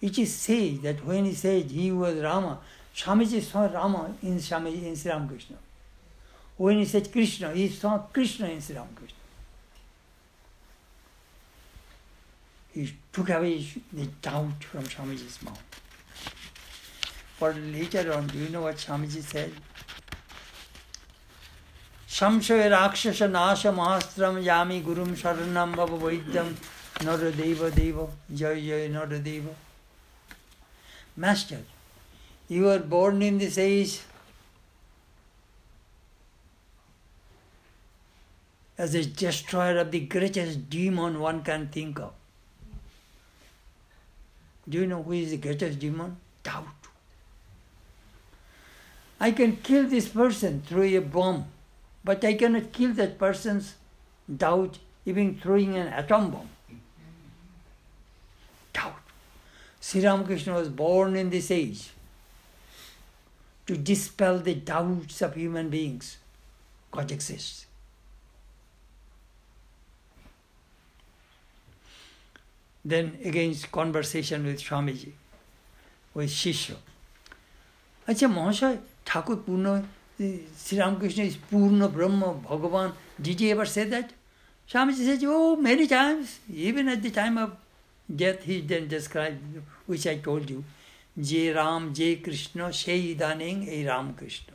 It 0.00 0.18
is 0.18 0.34
said 0.34 0.82
that 0.82 1.04
when 1.04 1.26
he 1.26 1.34
said 1.34 1.64
he 1.64 1.92
was 1.92 2.16
Rama, 2.16 2.58
Swamiji 2.96 3.42
saw 3.42 3.66
Rama 3.66 4.14
in 4.22 4.38
Swamiji 4.38 4.84
in 4.84 4.96
Sri 4.96 5.12
Ramakrishna. 5.12 5.56
When 6.56 6.78
he 6.78 6.86
said 6.86 7.12
Krishna, 7.12 7.52
he 7.52 7.68
saw 7.68 7.98
Krishna 7.98 8.48
in 8.48 8.60
Sri 8.60 8.74
Ramakrishna. 8.74 9.18
He 12.72 12.92
took 13.12 13.28
away 13.30 13.66
the 13.92 14.06
doubt 14.22 14.64
from 14.64 14.84
Swamiji's 14.84 15.42
mouth. 15.42 15.62
But 17.40 17.56
later 17.56 18.12
on, 18.12 18.26
do 18.26 18.38
you 18.38 18.48
know 18.48 18.62
what 18.62 18.76
Swamiji 18.76 19.22
said? 19.22 19.52
Samsaya 22.08 22.70
Rakshasa 22.70 23.28
Nasa 23.28 23.72
Mahastram 23.72 24.42
Yami 24.42 24.82
Gurum 24.82 25.14
Saranam 25.14 25.76
Baba 25.76 25.96
Vaidam 25.96 26.54
Naradeva 26.96 27.72
Deva 27.74 28.08
Jai 28.34 28.54
Jai 28.54 28.88
Naradeva. 28.88 29.54
Master, 31.16 31.58
you 32.48 32.64
were 32.64 32.78
born 32.78 33.22
in 33.22 33.38
this 33.38 33.58
age 33.58 34.00
as 38.78 38.94
a 38.94 39.04
destroyer 39.04 39.78
of 39.78 39.90
the 39.90 40.00
greatest 40.00 40.70
demon 40.70 41.18
one 41.20 41.42
can 41.42 41.68
think 41.68 41.98
of. 41.98 42.12
Do 44.68 44.78
you 44.78 44.86
know 44.86 45.02
who 45.02 45.12
is 45.12 45.30
the 45.30 45.36
greatest 45.36 45.78
demon? 45.78 46.16
Doubt. 46.42 46.77
I 49.20 49.32
can 49.32 49.56
kill 49.56 49.88
this 49.88 50.08
person 50.08 50.62
through 50.62 50.96
a 50.96 51.00
bomb, 51.00 51.46
but 52.04 52.24
I 52.24 52.34
cannot 52.34 52.72
kill 52.72 52.92
that 52.94 53.18
person's 53.18 53.74
doubt 54.34 54.78
even 55.04 55.38
throwing 55.38 55.76
an 55.76 55.88
atom 55.88 56.30
bomb. 56.30 56.48
Doubt. 58.72 58.94
Sri 59.80 60.04
Ramakrishna 60.04 60.52
was 60.54 60.68
born 60.68 61.16
in 61.16 61.30
this 61.30 61.50
age 61.50 61.90
to 63.66 63.76
dispel 63.76 64.38
the 64.38 64.54
doubts 64.54 65.20
of 65.22 65.34
human 65.34 65.68
beings. 65.68 66.18
God 66.90 67.10
exists. 67.10 67.66
Then 72.84 73.18
against 73.24 73.70
conversation 73.72 74.46
with 74.46 74.60
Swamiji, 74.60 75.12
with 76.14 76.30
Shishya. 76.30 76.76
Acha 78.08 78.32
Mahasaya, 78.32 78.78
Thakur 79.08 79.36
पूर्ण 79.46 79.80
Shri 80.20 80.78
Ramakrishna 80.78 81.22
is 81.22 81.36
पूर्ण 81.50 81.86
ब्रह्म 81.92 82.32
भगवान 82.48 82.92
this 83.22 83.42
ever 83.42 83.66
say 83.66 83.84
that 83.92 84.10
Swami 84.68 84.92
ji 84.92 85.04
say 85.04 85.16
ji 85.16 85.26
O 85.26 85.54
many 85.66 85.86
times 85.86 86.38
even 86.68 86.88
at 86.88 86.98
the 87.02 87.14
time 87.14 87.38
of 87.38 87.50
death 88.08 88.46
he 88.46 88.60
then 88.68 88.88
describe 88.88 89.64
which 89.90 90.06
I 90.08 90.18
told 90.22 90.50
you 90.50 90.62
जे 91.30 91.52
राम 91.52 91.92
जे 91.94 92.14
कृष्ण 92.24 92.70
से 92.80 92.98
दानिंग 93.18 93.68
ए 93.68 93.82
Ramakrishna 94.20 94.54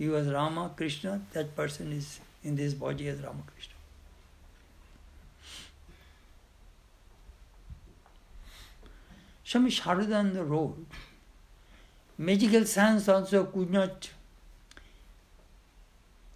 he 0.00 0.08
was 0.08 0.28
Rama 0.30 0.66
Krishna 0.78 1.16
that 1.34 1.54
person 1.56 1.92
is 1.92 2.08
in 2.46 2.56
this 2.56 2.76
body 2.78 3.06
as 3.06 3.20
Ramakrishna 3.40 3.78
Swami 9.46 9.70
Saradananda 9.72 10.36
wrote 10.48 11.09
magical 12.20 12.66
science 12.66 13.08
also 13.08 13.44
could 13.44 13.70
not 13.70 14.10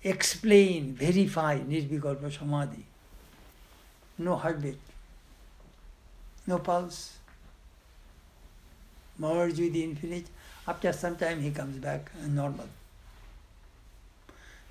explain, 0.02 0.94
verify 0.94 1.58
Nirvikalpa 1.58 2.32
Samadhi. 2.32 2.84
No 4.16 4.36
heartbeat, 4.36 4.78
no 6.46 6.58
pulse, 6.58 7.18
merge 9.18 9.58
with 9.58 9.74
the 9.74 9.84
infinite. 9.84 10.26
After 10.66 10.90
some 10.92 11.16
time 11.16 11.42
he 11.42 11.50
comes 11.50 11.76
back 11.76 12.10
uh, 12.22 12.26
normal. 12.28 12.68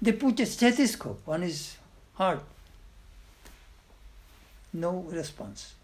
They 0.01 0.13
put 0.13 0.39
a 0.39 0.47
stethoscope 0.47 1.21
on 1.27 1.43
his 1.43 1.77
heart. 2.15 2.43
No 4.73 4.91
response. 5.11 5.75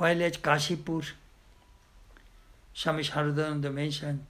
While 0.00 0.22
at 0.22 0.40
Kashipur, 0.40 1.04
Swami 2.72 3.02
Sharadananda 3.02 3.70
mentioned, 3.70 4.24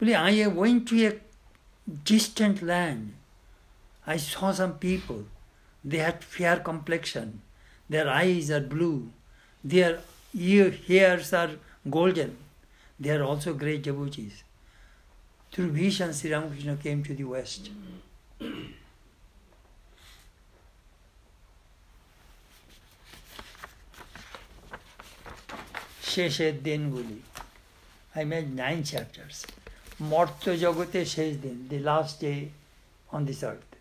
I 0.00 0.46
went 0.46 0.88
to 0.88 1.06
a 1.08 1.20
distant 2.04 2.62
land. 2.62 3.12
I 4.06 4.16
saw 4.16 4.50
some 4.50 4.78
people. 4.78 5.26
They 5.84 5.98
had 5.98 6.24
fair 6.24 6.56
complexion. 6.60 7.42
Their 7.90 8.08
eyes 8.08 8.50
are 8.50 8.62
blue. 8.62 9.10
Their 9.62 10.00
ear 10.32 10.70
hairs 10.70 11.34
are 11.34 11.50
golden. 11.90 12.38
They 12.98 13.10
are 13.10 13.24
also 13.24 13.52
great 13.52 13.82
devotees. 13.82 14.42
Through 15.50 15.72
vision, 15.72 16.14
Sri 16.14 16.32
Ramakrishna 16.32 16.76
came 16.76 17.04
to 17.04 17.14
the 17.14 17.24
West. 17.24 17.68
শেষের 26.13 26.53
দিনগুলি 26.67 27.19
I 28.19 28.23
made 28.33 28.49
nine 28.65 28.81
chapters. 28.91 29.37
মর্ত 30.11 30.43
জগতে 30.63 30.99
শেষ 31.15 31.31
দিন 31.45 31.57
the 31.73 31.79
last 31.89 32.13
day 32.27 32.39
on 33.15 33.21
this 33.29 33.41
earth. 33.51 33.71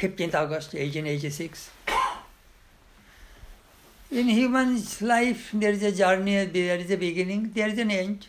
15th 0.00 0.34
August 0.42 0.70
1886. 0.74 1.70
In 4.10 4.26
human's 4.28 5.00
life, 5.02 5.50
there 5.52 5.74
is 5.78 5.82
a 5.82 5.92
journey, 5.92 6.44
there 6.46 6.78
is 6.84 6.90
a 6.90 6.96
beginning, 6.96 7.52
there 7.54 7.68
is 7.68 7.78
an 7.78 7.90
end. 7.90 8.26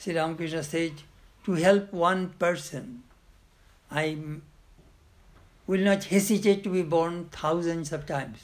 Sri 0.00 0.14
Ramakrishna 0.16 0.62
said, 0.62 0.94
to 1.44 1.52
help 1.52 1.92
one 1.92 2.30
person, 2.30 3.04
I 3.90 4.16
will 5.71 5.85
not 5.87 6.03
hesitate 6.03 6.65
to 6.65 6.69
be 6.69 6.81
born 6.83 7.29
thousands 7.31 7.93
of 7.93 8.05
times. 8.05 8.39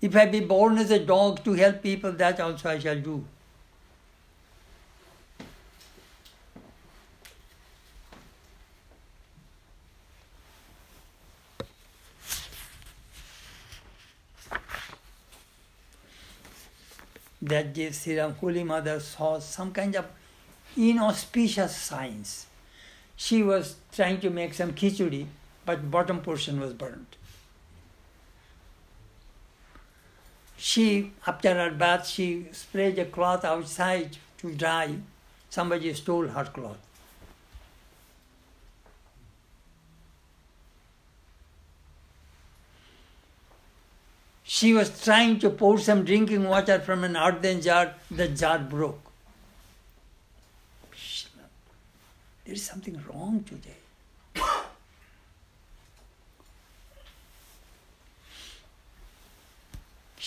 If 0.00 0.16
I 0.16 0.26
be 0.26 0.40
born 0.40 0.76
as 0.76 0.90
a 0.90 0.98
dog 0.98 1.44
to 1.44 1.52
help 1.52 1.82
people, 1.84 2.10
that 2.10 2.40
also 2.40 2.70
I 2.70 2.80
shall 2.80 2.98
do. 2.98 3.24
That 17.40 17.72
day 17.72 17.92
Sri 17.92 18.18
Ram, 18.18 18.34
Holy 18.40 18.64
Mother 18.64 18.98
saw 18.98 19.38
some 19.38 19.72
kind 19.72 19.94
of 19.94 20.06
inauspicious 20.76 21.76
signs. 21.76 22.46
She 23.16 23.44
was 23.44 23.76
trying 23.92 24.20
to 24.20 24.30
make 24.30 24.54
some 24.54 24.72
khichdi, 24.72 25.26
but 25.68 25.90
bottom 25.90 26.20
portion 26.22 26.58
was 26.58 26.72
burnt. 26.72 27.16
She, 30.56 31.12
after 31.26 31.52
her 31.54 31.70
bath, 31.70 32.06
she 32.06 32.46
spread 32.52 32.98
a 32.98 33.04
cloth 33.04 33.44
outside 33.44 34.16
to 34.38 34.54
dry. 34.54 34.94
Somebody 35.50 35.92
stole 35.92 36.28
her 36.28 36.44
cloth. 36.44 36.78
She 44.42 44.72
was 44.72 44.88
trying 45.04 45.38
to 45.40 45.50
pour 45.50 45.78
some 45.78 46.02
drinking 46.06 46.44
water 46.44 46.78
from 46.78 47.04
an 47.04 47.14
earthen 47.14 47.60
jar, 47.60 47.92
the 48.10 48.28
jar 48.28 48.58
broke. 48.58 49.12
There 52.46 52.54
is 52.54 52.64
something 52.64 52.98
wrong 53.06 53.44
today. 53.44 53.76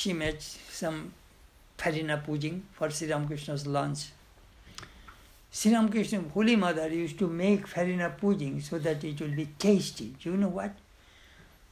She 0.02 0.14
made 0.14 0.42
some 0.42 1.14
farina 1.78 2.18
pudding 2.26 2.64
for 2.74 2.90
Sri 2.90 3.12
Ramakrishna's 3.12 3.68
lunch. 3.68 4.06
Sri 5.52 5.74
Ramakrishna, 5.74 6.24
Holy 6.34 6.56
Mother, 6.56 6.88
used 6.90 7.20
to 7.20 7.28
make 7.28 7.68
farina 7.68 8.10
pudding 8.10 8.62
so 8.62 8.80
that 8.80 9.04
it 9.04 9.22
will 9.22 9.36
be 9.42 9.48
tasty. 9.60 10.16
Do 10.20 10.32
you 10.32 10.38
know 10.38 10.48
what? 10.48 10.72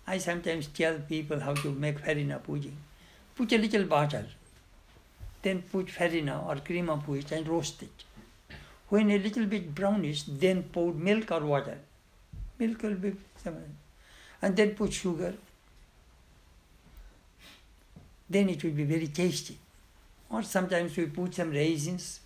I 0.06 0.20
sometimes 0.20 0.68
tell 0.68 1.00
people 1.00 1.40
how 1.40 1.56
to 1.56 1.72
make 1.72 2.00
farina 2.06 2.38
pudding. 2.38 2.78
Put 3.36 3.52
a 3.54 3.58
little 3.58 3.86
butter, 3.86 4.26
then 5.42 5.64
put 5.64 5.90
farina 5.90 6.44
or 6.48 6.58
cream 6.58 6.90
of 6.90 7.08
wheat 7.08 7.32
and 7.32 7.48
roast 7.48 7.82
it. 7.82 8.04
When 8.90 9.10
a 9.10 9.18
little 9.18 9.46
bit 9.46 9.74
brownish, 9.74 10.24
then 10.24 10.64
pour 10.64 10.94
milk 10.94 11.32
or 11.32 11.42
water. 11.42 11.78
Milk 12.60 12.84
will 12.84 12.96
be, 12.96 13.14
and 14.42 14.56
then 14.56 14.76
put 14.76 14.94
sugar 14.94 15.34
then 18.30 18.50
it 18.50 18.64
will 18.64 18.72
be 18.72 18.84
very 18.84 19.08
tasty. 19.08 19.58
Or 20.30 20.44
sometimes 20.44 20.96
we 20.96 21.08
put 21.08 21.34
some 21.36 21.52
raisins. 21.52 22.20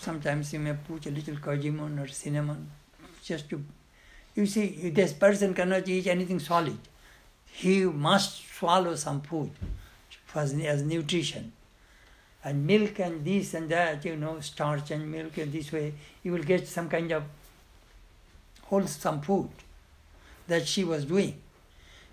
Sometimes 0.00 0.52
you 0.52 0.58
may 0.58 0.72
put 0.72 1.06
a 1.06 1.10
little 1.10 1.36
cardamom 1.36 2.00
or 2.00 2.08
cinnamon 2.08 2.70
just 3.22 3.48
to. 3.50 3.62
You 4.34 4.46
see, 4.46 4.90
this 4.90 5.12
person 5.12 5.52
cannot 5.52 5.86
eat 5.86 6.06
anything 6.06 6.40
solid. 6.40 6.78
He 7.52 7.84
must 7.84 8.48
swallow 8.48 8.94
some 8.96 9.20
food 9.20 9.50
as, 10.34 10.54
as 10.54 10.82
nutrition. 10.82 11.52
And 12.42 12.66
milk 12.66 12.98
and 12.98 13.24
this 13.24 13.54
and 13.54 13.68
that, 13.70 14.04
you 14.04 14.16
know, 14.16 14.40
starch 14.40 14.90
and 14.90 15.12
milk, 15.12 15.36
and 15.36 15.52
this 15.52 15.70
way, 15.70 15.92
you 16.24 16.32
will 16.32 16.42
get 16.42 16.66
some 16.66 16.88
kind 16.88 17.12
of 17.12 17.24
wholesome 18.62 19.20
food 19.20 19.50
that 20.48 20.66
she 20.66 20.82
was 20.82 21.04
doing. 21.04 21.40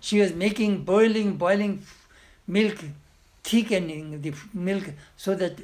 She 0.00 0.20
was 0.20 0.32
making 0.32 0.84
boiling, 0.84 1.36
boiling 1.36 1.82
milk, 2.46 2.78
thickening 3.44 4.20
the 4.22 4.34
milk 4.54 4.84
so 5.16 5.34
that 5.34 5.58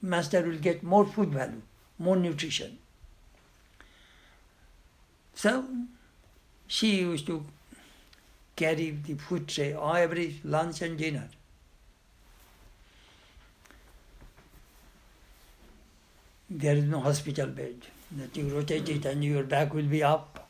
master 0.00 0.42
will 0.42 0.58
get 0.58 0.82
more 0.82 1.04
food 1.04 1.30
value, 1.30 1.62
more 1.98 2.16
nutrition. 2.16 2.78
So 5.34 5.64
she 6.66 6.96
used 7.00 7.26
to 7.26 7.44
carry 8.56 8.90
the 8.90 9.14
food 9.14 9.48
tray 9.48 9.72
every 9.72 10.40
lunch 10.44 10.80
and 10.82 10.96
dinner. 10.96 11.28
There 16.48 16.76
is 16.76 16.84
no 16.84 17.00
hospital 17.00 17.46
bed 17.46 17.74
that 18.12 18.36
you 18.36 18.48
rotate 18.48 18.88
it 18.88 19.04
and 19.06 19.24
your 19.24 19.42
back 19.42 19.74
will 19.74 19.90
be 19.96 20.02
up. 20.02 20.48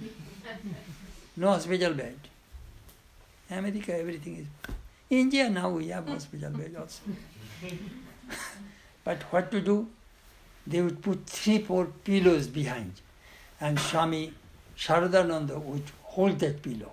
No 1.36 1.50
hospital 1.52 1.94
bed. 1.94 2.27
America, 3.50 3.96
everything 3.98 4.36
is. 4.36 4.46
India 5.10 5.48
now 5.48 5.70
we 5.70 5.88
have 5.88 6.06
hospital 6.08 6.50
bed 6.50 6.76
also. 6.78 7.02
but 9.04 9.22
what 9.32 9.50
to 9.50 9.60
do? 9.60 9.88
They 10.66 10.82
would 10.82 11.02
put 11.02 11.26
three, 11.26 11.62
four 11.62 11.86
pillows 12.04 12.46
behind, 12.46 12.92
and 13.60 13.78
Swami 13.80 14.34
Sharadananda 14.76 15.58
would 15.58 15.90
hold 16.02 16.38
that 16.40 16.62
pillow. 16.62 16.92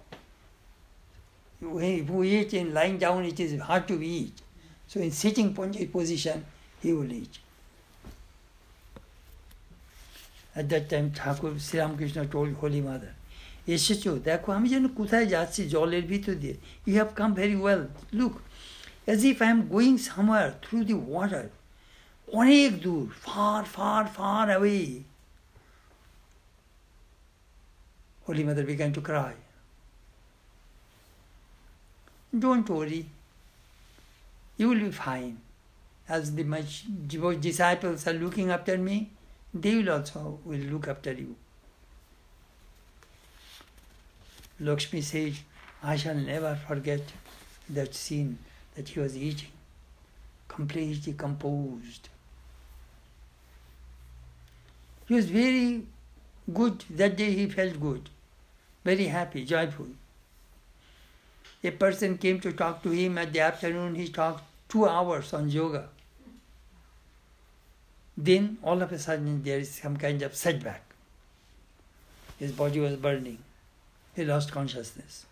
If 1.62 2.10
we 2.10 2.40
eat 2.40 2.54
in 2.54 2.74
lying 2.74 2.98
down, 2.98 3.26
it 3.26 3.40
is 3.40 3.60
hard 3.60 3.88
to 3.88 4.02
eat. 4.02 4.42
So 4.88 5.00
in 5.00 5.12
sitting 5.12 5.54
position, 5.54 6.46
he 6.82 6.94
will 6.94 7.12
eat. 7.12 7.40
At 10.56 10.70
that 10.70 10.90
time, 10.90 11.12
Thakur 11.12 11.58
Sri 11.60 11.80
Ramakrishna 11.80 12.28
told 12.28 12.54
Holy 12.54 12.82
Mother, 12.82 13.15
এসেছো 13.77 14.11
দেখো 14.29 14.49
আমি 14.57 14.67
যেন 14.75 14.85
কোথায় 15.01 15.27
যাচ্ছি 15.35 15.61
জলের 15.75 16.05
ভিতর 16.13 16.35
দিয়ে 16.43 16.57
you 16.87 16.93
have 17.01 17.11
come 17.21 17.31
very 17.41 17.57
well 17.63 17.83
look 18.19 18.35
as 19.07 19.19
if 19.31 19.37
I 19.45 19.51
am 19.55 19.61
going 19.75 19.95
somewhere 20.09 20.47
through 20.65 20.79
the 20.91 20.97
water 21.11 21.47
অনেক 22.29 22.71
দূর 22.87 23.05
far 23.27 23.63
far 23.75 24.03
far 24.17 24.45
away 24.53 24.81
Holy 28.25 28.45
Mother 28.45 28.63
began 28.63 28.93
to 28.93 29.01
cry. 29.01 29.35
Don't 32.39 32.69
worry. 32.69 33.07
You 34.59 34.69
will 34.69 34.79
be 34.79 34.91
fine. 34.93 35.39
As 36.07 36.33
the 36.37 36.45
my 36.45 36.63
disciples 37.41 38.07
are 38.07 38.13
looking 38.15 38.51
after 38.51 38.79
me, 38.79 39.11
they 39.53 39.75
will 39.75 39.91
also 39.91 40.39
will 40.45 40.67
look 40.73 40.87
after 40.87 41.13
you. 41.13 41.35
Lakshmi 44.60 45.02
says, 45.02 45.42
I 45.84 45.98
shall 45.98 46.16
never 46.16 46.56
forget 46.56 47.02
that 47.70 47.94
scene 47.94 48.38
that 48.76 48.90
he 48.90 49.00
was 49.00 49.18
eating, 49.18 49.52
completely 50.48 51.14
composed. 51.14 52.10
He 55.08 55.14
was 55.14 55.26
very 55.26 55.84
good. 56.54 56.86
That 56.90 57.18
day 57.18 57.32
he 57.34 57.50
felt 57.50 57.80
good, 57.80 58.10
very 58.84 59.06
happy, 59.06 59.44
joyful. 59.44 59.88
A 61.64 61.72
person 61.72 62.18
came 62.18 62.40
to 62.40 62.54
talk 62.54 62.82
to 62.84 62.92
him 62.92 63.18
at 63.18 63.34
the 63.34 63.42
afternoon. 63.42 63.96
He 63.96 64.08
talked 64.08 64.44
two 64.70 64.88
hours 64.88 65.34
on 65.34 65.50
yoga. 65.50 65.90
Then 68.18 68.58
all 68.64 68.82
of 68.82 68.92
a 68.92 69.00
sudden 69.00 69.44
there 69.44 69.60
is 69.60 69.72
some 69.72 69.98
kind 69.98 70.22
of 70.22 70.36
setback. 70.36 70.84
His 72.40 72.52
body 72.52 72.80
was 72.80 72.96
burning 72.96 73.40
he 74.16 74.26
lost 74.26 74.52
consciousness. 74.52 75.26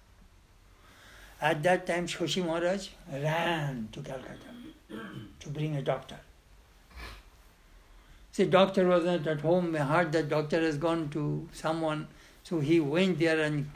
At 1.41 1.63
that 1.63 1.85
time, 1.87 2.07
Shoshi 2.07 2.45
Maharaj 2.45 2.89
ran 3.11 3.89
to 3.91 4.01
Calcutta 4.01 4.47
to 5.39 5.49
bring 5.49 5.75
a 5.75 5.81
doctor. 5.81 6.19
See, 8.31 8.45
doctor 8.45 8.87
was 8.87 9.03
not 9.05 9.27
at 9.27 9.41
home. 9.41 9.75
I 9.75 9.79
heard 9.79 10.11
that 10.13 10.29
doctor 10.29 10.59
has 10.61 10.77
gone 10.77 11.09
to 11.09 11.47
someone, 11.53 12.07
so 12.43 12.59
he 12.59 12.79
went 12.79 13.19
there 13.19 13.39
and 13.41 13.69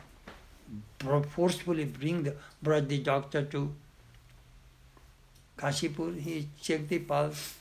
forcefully 1.29 1.85
bring 1.85 2.23
the, 2.23 2.35
brought 2.61 2.87
the 2.87 2.99
doctor 2.99 3.43
to 3.43 3.73
Kashipur. 5.57 6.19
He 6.19 6.47
checked 6.61 6.89
the 6.89 6.99
pulse. 6.99 7.55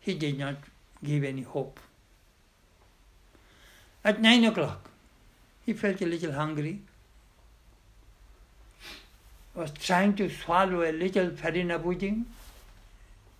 He 0.00 0.14
did 0.14 0.38
not 0.38 0.56
give 1.04 1.24
any 1.24 1.42
hope. 1.42 1.78
At 4.04 4.20
nine 4.20 4.44
o'clock, 4.44 4.88
he 5.66 5.72
felt 5.72 6.00
a 6.00 6.06
little 6.06 6.32
hungry, 6.32 6.80
was 9.54 9.72
trying 9.72 10.14
to 10.14 10.30
swallow 10.30 10.82
a 10.88 10.92
little 10.92 11.30
farina 11.30 11.78
pudding. 11.78 12.24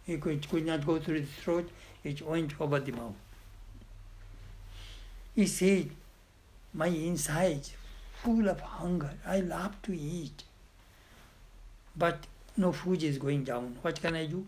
He 0.04 0.16
could, 0.18 0.48
could 0.48 0.66
not 0.66 0.84
go 0.84 0.98
through 0.98 1.20
the 1.20 1.26
throat, 1.26 1.70
it 2.02 2.20
went 2.22 2.60
over 2.60 2.80
the 2.80 2.92
mouth. 2.92 3.14
He 5.34 5.46
said, 5.46 5.90
My 6.74 6.86
insides 6.88 7.72
full 8.22 8.48
of 8.48 8.60
hunger. 8.60 9.14
I 9.24 9.40
love 9.40 9.80
to 9.82 9.96
eat. 9.96 10.42
But 11.96 12.26
no 12.56 12.72
food 12.72 13.02
is 13.02 13.18
going 13.18 13.44
down. 13.44 13.76
What 13.82 14.00
can 14.00 14.16
I 14.16 14.26
do? 14.26 14.46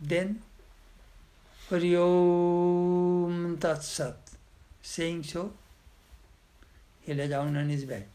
Then 0.00 0.42
Hari 1.68 1.96
Om 1.96 3.58
Tat 3.60 3.82
Sat. 3.84 4.29
Saying 4.90 5.22
so, 5.22 5.52
he 7.02 7.14
lay 7.14 7.28
down 7.28 7.56
on 7.56 7.68
his 7.68 7.84
bed. 7.84 8.06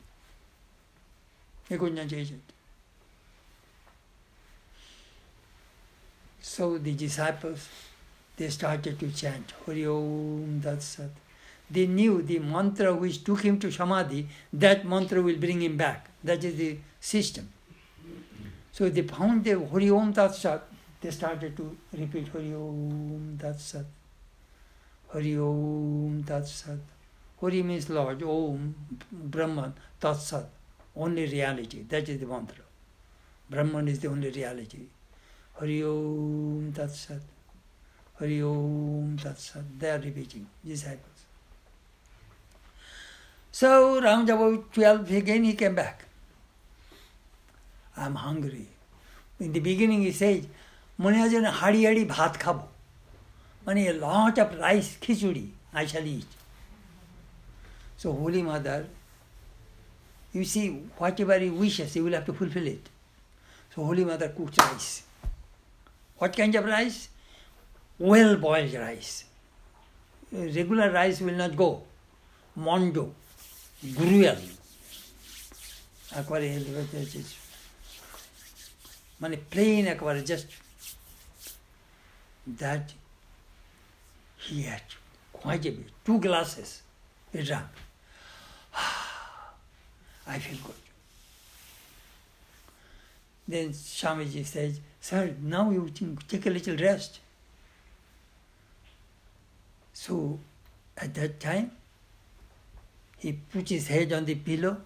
He 1.69 1.77
could 1.77 1.95
not 1.95 2.09
change 2.09 2.31
it. 2.31 2.41
So 6.41 6.77
the 6.77 6.93
disciples, 6.93 7.69
they 8.35 8.49
started 8.49 8.99
to 8.99 9.09
chant 9.11 9.53
Hari 9.65 9.87
Om 9.87 10.59
Tat 10.61 10.83
Sat. 10.83 11.11
They 11.71 11.87
knew 11.87 12.21
the 12.21 12.39
mantra 12.39 12.93
which 12.93 13.23
took 13.23 13.41
him 13.43 13.57
to 13.59 13.71
Samadhi, 13.71 14.27
that 14.51 14.85
mantra 14.85 15.21
will 15.21 15.37
bring 15.37 15.61
him 15.61 15.77
back. 15.77 16.09
That 16.25 16.43
is 16.43 16.57
the 16.57 16.77
system. 16.99 17.47
So 18.73 18.89
they 18.89 19.03
found 19.03 19.45
the 19.45 19.57
Hari 19.65 19.89
Om 19.89 20.11
Tat 20.11 20.35
Sat, 20.35 20.63
they 20.99 21.11
started 21.11 21.55
to 21.55 21.77
repeat 21.93 22.27
Hari 22.27 22.53
Om 22.53 23.37
Tat 23.41 23.61
Sat. 23.61 23.85
Hari 25.14 25.38
Om 25.38 26.22
Tat 26.26 26.46
Sat. 26.46 26.78
Hari 27.40 27.62
means 27.62 27.88
Lord, 27.88 28.22
Om, 28.22 28.74
Brahman, 29.10 29.74
Tat 30.00 30.16
Sat, 30.16 30.48
only 30.94 31.26
reality. 31.26 31.82
That 31.88 32.08
is 32.08 32.20
the 32.20 32.26
mantra. 32.26 32.64
Brahman 33.48 33.88
is 33.88 33.98
the 34.00 34.08
only 34.08 34.30
reality. 34.30 34.86
Hari 35.58 35.82
Om 35.82 36.72
Tat 36.74 36.90
Sat. 36.90 37.22
Hari 38.18 38.42
Om 38.42 39.16
Tat 39.20 39.38
Sat. 39.38 39.64
They 39.78 39.90
are 39.90 39.98
repeating, 39.98 40.46
disciples. 40.64 41.24
So 43.52 43.98
around 43.98 44.30
about 44.30 44.72
12 44.72 45.10
again 45.10 45.44
he 45.44 45.54
came 45.54 45.74
back. 45.74 46.04
I'm 47.96 48.14
hungry. 48.14 48.68
In 49.40 49.52
the 49.52 49.60
beginning 49.60 50.02
he 50.02 50.12
said, 50.12 50.46
মনে 51.02 51.16
হয় 51.20 51.30
যেন 51.34 51.46
হাড়ি 51.60 51.80
হাড়ি 51.86 52.02
ভাত 52.16 52.32
খাবো 52.42 52.64
মানে 53.66 53.80
a 53.92 53.96
lot 54.06 54.34
of 54.44 54.48
rice 54.66 54.90
khichudi 55.04 55.46
I 55.72 55.86
shall 55.86 56.06
eat. 56.06 56.30
So 57.96 58.12
Holy 58.12 58.42
Mother, 58.42 58.86
you 60.32 60.44
see, 60.44 60.66
whatever 60.96 61.38
he 61.38 61.50
wishes, 61.50 61.92
he 61.94 62.00
will 62.00 62.12
have 62.12 62.26
to 62.26 62.32
fulfill 62.32 62.66
it. 62.66 62.88
So 63.72 63.84
Holy 63.84 64.04
Mother 64.04 64.28
cooks 64.30 64.58
rice. 64.58 65.02
What 66.18 66.36
kind 66.36 66.54
of 66.54 66.64
rice? 66.64 67.08
Well 67.98 68.36
boiled 68.36 68.74
rice. 68.74 69.24
Regular 70.32 70.90
rice 70.90 71.20
will 71.20 71.34
not 71.34 71.56
go. 71.56 71.82
Mondo, 72.56 73.04
gruel. 73.98 74.40
একবারে 76.20 76.46
মানে 79.22 79.36
plane 79.50 79.84
একবারে 79.94 80.20
just 80.30 80.48
that 82.62 82.84
he 84.45 84.61
had 84.63 84.81
quite 85.33 85.65
a 85.65 85.71
bit, 85.71 85.87
two 86.05 86.19
glasses. 86.19 86.81
He 87.31 87.41
drank. 87.49 87.65
I 90.27 90.39
feel 90.39 90.57
good. 90.65 90.75
Then 93.47 93.69
Swamiji 93.69 94.45
says, 94.45 94.79
Sir, 94.99 95.35
now 95.41 95.69
you 95.69 95.89
take 96.27 96.45
a 96.47 96.49
little 96.49 96.77
rest. 96.77 97.19
So 99.93 100.39
at 100.97 101.13
that 101.13 101.39
time, 101.39 101.71
he 103.19 103.33
put 103.33 103.69
his 103.69 103.87
head 103.87 104.13
on 104.13 104.25
the 104.25 104.35
pillow, 104.35 104.77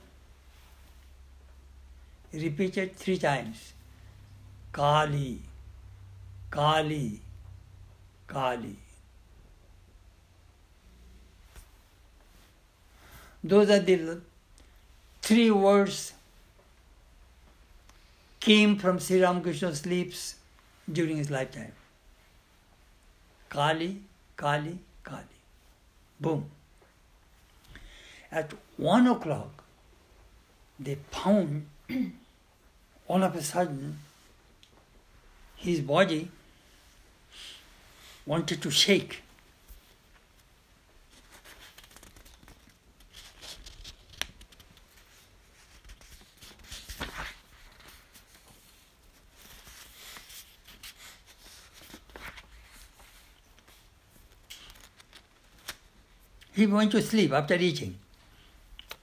repeated 2.34 2.96
three 2.96 3.18
times 3.18 3.74
Kali, 4.72 5.42
Kali, 6.52 7.20
Kali. 8.28 8.76
Those 13.44 13.70
are 13.70 13.80
the 13.80 14.22
three 15.22 15.52
words 15.52 16.14
came 18.40 18.78
from 18.78 19.00
Sri 19.00 19.22
Ramakrishna's 19.22 19.86
lips 19.86 20.36
during 20.92 21.18
his 21.18 21.30
lifetime. 21.30 21.72
Kali, 23.50 24.02
Kali, 24.36 24.78
Kali. 25.04 25.38
Boom. 26.20 26.46
At 28.32 28.54
one 28.78 29.08
o'clock, 29.08 29.64
they 30.80 30.98
found 31.12 31.68
all 33.08 33.24
of 33.24 33.36
a 33.36 33.42
sudden 33.42 34.00
his 35.56 35.80
body 35.82 36.30
wanted 38.26 38.62
to 38.62 38.70
shake. 38.70 39.24
He 56.60 56.66
went 56.68 56.92
to 56.92 57.02
sleep 57.02 57.32
after 57.32 57.56
eating. 57.56 57.98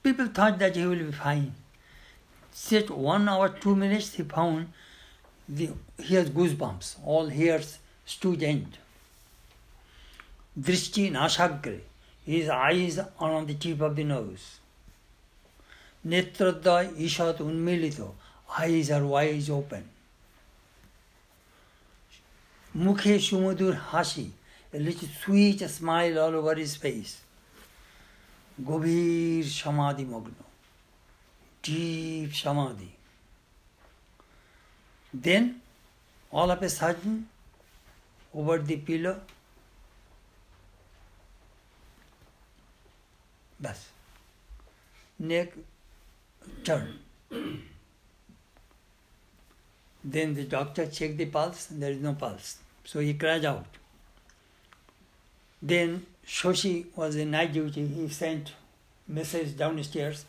People 0.03 0.27
thought 0.27 0.59
that 0.59 0.75
he 0.75 0.85
will 0.85 1.05
be 1.05 1.11
fine. 1.11 1.55
Just 2.69 2.91
one 2.91 3.27
hour, 3.27 3.49
two 3.49 3.75
minutes, 3.75 4.13
he 4.13 4.21
found 4.21 4.71
the, 5.49 5.71
he 5.99 6.13
has 6.13 6.29
goosebumps. 6.29 6.97
All 7.03 7.25
hairs 7.25 7.79
stood 8.05 8.43
end. 8.43 8.77
Drishti 10.59 11.11
nashagre. 11.11 11.79
His 12.23 12.47
eyes 12.47 12.99
are 12.99 13.33
on 13.33 13.47
the 13.47 13.55
tip 13.55 13.81
of 13.81 13.95
the 13.95 14.03
nose. 14.03 14.59
Netradya 16.05 16.93
ishat 17.07 17.37
unmilito. 17.37 18.11
Eyes 18.59 18.91
are 18.91 19.03
wide 19.03 19.49
open. 19.49 19.83
Mukhe 22.77 23.15
sumudur 23.27 23.79
hashi. 23.79 24.31
A 24.71 24.77
little 24.77 25.07
sweet 25.23 25.67
smile 25.67 26.19
all 26.19 26.35
over 26.35 26.53
his 26.53 26.75
face. 26.75 27.21
गंभीर 28.59 29.45
समाधि 29.45 30.05
मग्न 30.05 30.47
deep 31.67 32.35
samadhi 32.39 32.91
then 35.27 35.47
all 36.31 36.51
of 36.51 36.61
a 36.67 36.69
sudden 36.69 37.17
over 38.33 38.57
the 38.69 38.77
pillow 38.89 39.15
bas 43.65 43.81
neck 45.31 45.57
turn 46.69 46.87
then 50.17 50.35
the 50.39 50.45
doctor 50.57 50.85
check 50.99 51.17
the 51.23 51.29
pulse 51.37 51.65
there 51.83 51.95
is 51.97 52.03
no 52.09 52.13
pulse 52.25 52.51
so 52.91 53.05
he 53.07 53.13
cries 53.25 53.49
out 53.53 53.81
then 55.73 55.97
Shoshi 56.27 56.85
was 56.95 57.15
in 57.15 57.31
night 57.31 57.53
duty. 57.53 57.87
He 57.87 58.09
sent 58.09 58.51
message 59.07 59.55
downstairs. 59.55 60.25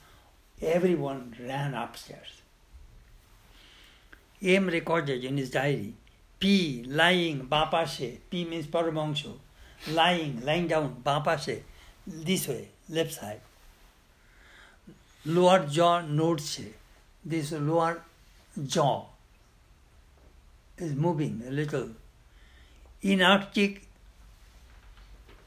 Everyone 0.62 1.34
ran 1.40 1.74
upstairs. 1.74 2.42
M 4.40 4.68
recorded 4.68 5.24
in 5.24 5.37
his 5.37 5.50
diary. 5.50 5.94
P 6.38 6.84
lying 6.87 7.46
bapashe. 7.48 8.18
P 8.30 8.44
means 8.44 8.66
paramangsho. 8.66 9.32
Lying, 9.88 10.40
lying 10.44 10.68
down, 10.68 11.02
bapashe. 11.04 11.62
This 12.06 12.46
way, 12.46 12.68
left 12.88 13.12
side. 13.14 13.40
Lower 15.24 15.66
jaw 15.66 16.00
nodes. 16.02 16.61
This 17.24 17.50
lower 17.52 18.02
jaw 18.66 19.06
is 20.76 20.94
moving 20.94 21.42
a 21.46 21.50
little. 21.50 21.90
Inarctic 23.02 23.88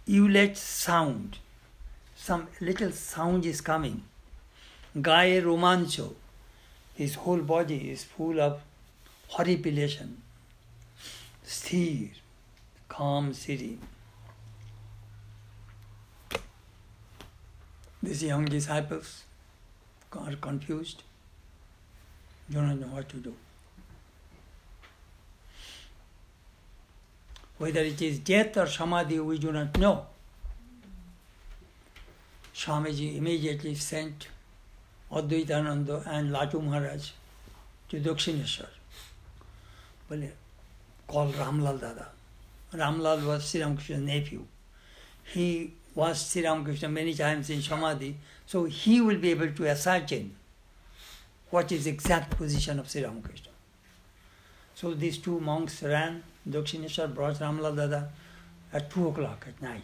Hewlett 0.05 0.57
sound. 0.57 1.37
Some 2.15 2.47
little 2.59 2.91
sound 2.91 3.45
is 3.45 3.61
coming. 3.61 4.03
Gaye 4.95 5.41
romancho. 5.41 6.13
His 6.95 7.15
whole 7.15 7.41
body 7.41 7.89
is 7.91 8.03
full 8.03 8.39
of 8.41 8.61
horripilation. 9.29 10.17
Sthir, 11.45 12.09
calm, 12.89 13.33
serene. 13.33 13.79
These 18.03 18.23
young 18.23 18.45
disciples 18.45 19.23
are 20.11 20.35
confused, 20.35 21.03
do 22.49 22.61
not 22.61 22.77
know 22.79 22.87
what 22.87 23.07
to 23.09 23.17
do. 23.17 23.35
Whether 27.61 27.81
it 27.81 28.01
is 28.01 28.17
death 28.17 28.57
or 28.57 28.65
samadhi, 28.65 29.19
we 29.19 29.37
do 29.37 29.51
not 29.51 29.77
know. 29.77 30.07
Swamiji 32.55 33.17
immediately 33.17 33.75
sent 33.75 34.29
Advaitananda 35.11 36.07
and 36.07 36.31
Latu 36.31 36.63
Maharaj 36.63 37.11
to 37.89 37.99
Dakshineshwar. 37.99 38.65
Well, 40.09 40.23
call 41.07 41.31
Ramlal 41.33 41.79
Dada. 41.79 42.07
Ramlal 42.73 43.27
was 43.27 43.47
Sri 43.47 43.61
Ramakrishna's 43.61 44.01
nephew. 44.01 44.43
He 45.23 45.73
was 45.93 46.31
Sri 46.31 46.43
Ramakrishna 46.43 46.89
many 46.89 47.13
times 47.13 47.51
in 47.51 47.61
Samadhi, 47.61 48.17
so 48.47 48.63
he 48.63 49.01
will 49.01 49.19
be 49.19 49.29
able 49.29 49.51
to 49.51 49.67
ascertain 49.67 50.33
what 51.51 51.71
is 51.71 51.85
exact 51.85 52.35
position 52.37 52.79
of 52.79 52.89
Sri 52.89 53.03
Ramakrishna. 53.03 53.51
So 54.73 54.95
these 54.95 55.19
two 55.19 55.39
monks 55.39 55.83
ran, 55.83 56.23
Dakshineshwar 56.49 57.13
brought 57.13 57.35
Ramlal 57.35 57.75
Dada 57.75 58.09
at 58.73 58.89
2 58.89 59.09
o'clock 59.09 59.45
at 59.47 59.61
night. 59.61 59.83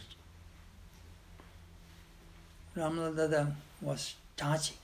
Ramlal 2.75 3.15
Dada 3.15 3.55
was 3.81 4.15
touching. 4.35 4.77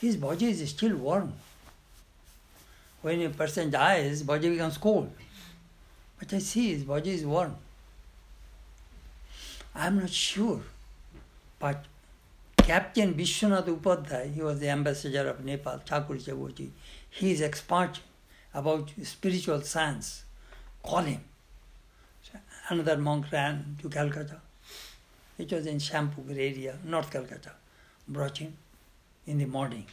His 0.00 0.16
body 0.16 0.50
is 0.50 0.70
still 0.70 0.96
warm. 0.96 1.32
When 3.02 3.20
a 3.22 3.30
person 3.30 3.70
dies, 3.70 4.22
body 4.22 4.50
becomes 4.50 4.78
cold. 4.78 5.12
But 6.18 6.32
I 6.32 6.38
see 6.38 6.72
his 6.72 6.84
body 6.84 7.10
is 7.10 7.24
warm. 7.24 7.56
I 9.74 9.86
am 9.86 10.00
not 10.00 10.10
sure. 10.10 10.60
But 11.58 11.84
Captain 12.56 13.14
Vishwanath 13.14 13.66
Upadhyay, 13.66 14.34
he 14.34 14.42
was 14.42 14.60
the 14.60 14.68
ambassador 14.68 15.28
of 15.28 15.44
Nepal, 15.44 15.78
Thakur 15.78 16.18
he 17.10 17.32
is 17.32 17.40
expert 17.40 18.00
about 18.52 18.90
spiritual 19.02 19.62
science. 19.62 20.24
Call 20.82 21.02
him. 21.02 21.22
So 22.22 22.38
another 22.68 22.96
monk 22.96 23.30
ran 23.32 23.76
to 23.82 23.88
Calcutta. 23.88 24.40
It 25.38 25.52
was 25.52 25.66
in 25.66 25.78
Shyampukur 25.78 26.32
area, 26.32 26.76
North 26.84 27.10
Calcutta. 27.10 27.52
Brought 28.06 28.38
him 28.38 28.56
in 29.26 29.38
the 29.38 29.46
morning. 29.46 29.86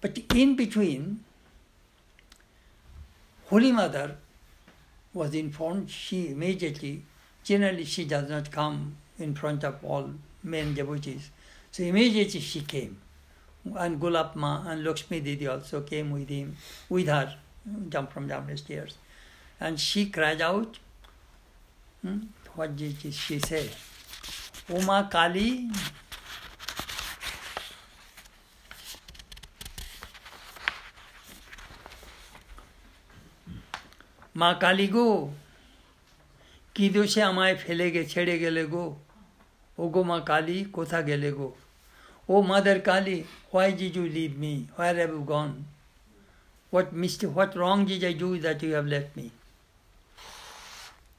But 0.00 0.18
in 0.34 0.54
between, 0.54 1.24
Holy 3.46 3.72
Mother 3.72 4.16
was 5.14 5.34
informed, 5.34 5.90
she 5.90 6.28
immediately, 6.28 7.02
generally 7.42 7.84
she 7.84 8.04
does 8.04 8.28
not 8.28 8.50
come 8.50 8.96
in 9.18 9.34
front 9.34 9.64
of 9.64 9.82
all 9.84 10.10
men 10.42 10.74
devotees. 10.74 11.30
So 11.72 11.82
immediately 11.82 12.40
she 12.40 12.60
came. 12.60 12.98
And 13.75 13.99
Gulapma 13.99 14.67
and 14.67 14.83
Lakshmi 14.83 15.21
Didi 15.21 15.47
also 15.47 15.81
came 15.81 16.11
with 16.11 16.29
him, 16.29 16.55
with 16.89 17.07
her, 17.07 17.35
jumped 17.89 18.11
from 18.13 18.27
downstairs. 18.27 18.97
And 19.59 19.79
she 19.79 20.07
cried 20.07 20.41
out, 20.41 20.79
hmm, 22.01 22.17
what 22.55 22.75
did 22.75 23.13
she 23.13 23.39
say? 23.39 23.69
Uma 24.69 25.07
Kali 25.11 25.69
মা 34.41 34.49
কালী 34.63 34.87
গো 34.95 35.07
কি 36.75 36.85
দোষে 36.93 37.21
আমায় 37.29 37.55
ফেলে 37.63 37.87
গে 37.95 38.03
ছেড়ে 38.13 38.35
গেলে 38.43 38.63
গো 38.73 38.85
ও 39.81 39.83
গো 39.93 40.01
মা 40.11 40.17
কালী 40.29 40.57
কোথা 40.75 40.99
গেলে 41.09 41.29
গো 41.37 41.49
Oh, 42.28 42.42
Mother 42.42 42.80
Kali, 42.80 43.26
why 43.50 43.70
did 43.70 43.96
you 43.96 44.06
leave 44.06 44.36
me? 44.38 44.66
Where 44.76 44.94
have 44.94 45.10
you 45.10 45.24
gone? 45.26 45.64
What 46.70 46.92
mistake, 46.92 47.34
what 47.34 47.56
wrong 47.56 47.86
did 47.86 48.04
I 48.04 48.12
do 48.12 48.38
that 48.40 48.62
you 48.62 48.74
have 48.74 48.86
left 48.86 49.16
me? 49.16 49.30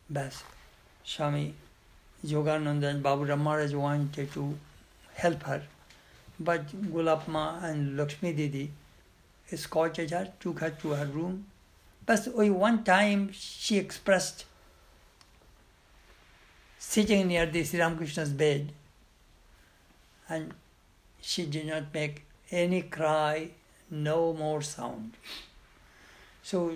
Bas, 0.07 0.43
Swami 1.03 1.55
Yogananda 2.23 2.89
and 2.89 3.03
Baburam 3.03 3.39
Maharaj 3.39 3.73
wanted 3.73 4.31
to 4.33 4.55
help 5.15 5.41
her, 5.43 5.63
but 6.39 6.67
Golap 6.93 7.27
Ma 7.27 7.59
and 7.63 7.97
Lakshmi 7.97 8.33
Didi 8.33 8.69
escorted 9.51 10.11
her, 10.11 10.31
took 10.39 10.59
her 10.59 10.69
to 10.69 10.89
her 10.89 11.05
room. 11.05 11.45
But 12.05 12.27
only 12.27 12.49
oh, 12.49 12.53
one 12.53 12.83
time 12.83 13.31
she 13.33 13.77
expressed, 13.77 14.45
sitting 16.77 17.27
near 17.27 17.47
the 17.47 17.63
Sri 17.63 17.79
Ramakrishna's 17.79 18.29
bed, 18.29 18.73
and 20.27 20.53
she 21.21 21.45
did 21.45 21.67
not 21.67 21.93
make 21.93 22.23
any 22.51 22.81
cry, 22.81 23.51
no 23.89 24.33
more 24.33 24.61
sound. 24.61 25.13
So 26.43 26.75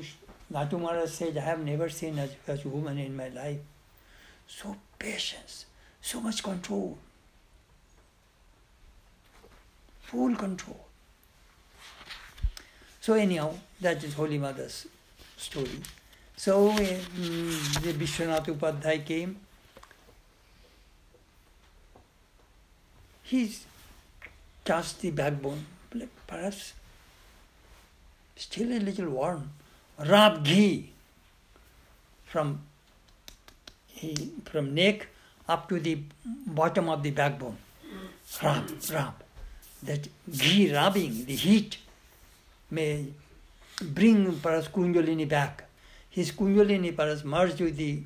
Natu 0.52 0.80
Maharaj 0.80 1.10
said, 1.10 1.38
I 1.38 1.42
have 1.42 1.60
never 1.60 1.90
seen 1.90 2.20
such 2.46 2.66
a 2.66 2.70
woman 2.70 2.98
in 2.98 3.16
my 3.16 3.30
life. 3.30 3.60
So 4.48 4.76
patience, 5.00 5.66
so 6.02 6.20
much 6.20 6.44
control, 6.44 6.98
full 10.02 10.36
control. 10.36 10.86
So 13.02 13.14
anyhow, 13.14 13.56
that 13.82 14.04
is 14.04 14.14
Holy 14.14 14.38
Mother's 14.38 14.88
story. 15.38 15.82
So 16.36 16.70
uh, 16.70 16.76
the 16.78 17.94
Vishwanath 17.94 18.46
Upadhyay 18.46 19.06
came. 19.06 19.38
He's 23.24 23.66
the 24.66 25.12
backbone, 25.12 25.66
perhaps 26.28 26.74
still 28.36 28.72
a 28.72 28.80
little 28.80 29.10
warm. 29.10 29.52
Rab 30.00 30.44
ghee 30.44 30.92
from 32.26 32.62
from 34.46 34.74
neck 34.74 35.08
up 35.48 35.70
to 35.70 35.80
the 35.80 36.00
bottom 36.48 36.90
of 36.90 37.04
the 37.04 37.12
backbone. 37.12 37.58
Rab, 38.42 38.72
rab. 38.92 39.14
That 39.84 40.08
ghee 40.32 40.74
rubbing, 40.74 41.26
the 41.26 41.36
heat 41.36 41.78
may 42.72 43.08
bring 43.82 44.40
perhaps 44.40 44.68
Kundalini 44.70 45.28
back. 45.28 45.66
His 46.10 46.32
Kundalini 46.32 46.96
perhaps 46.96 47.24
merged 47.24 47.60
with 47.60 47.78
the 47.78 48.04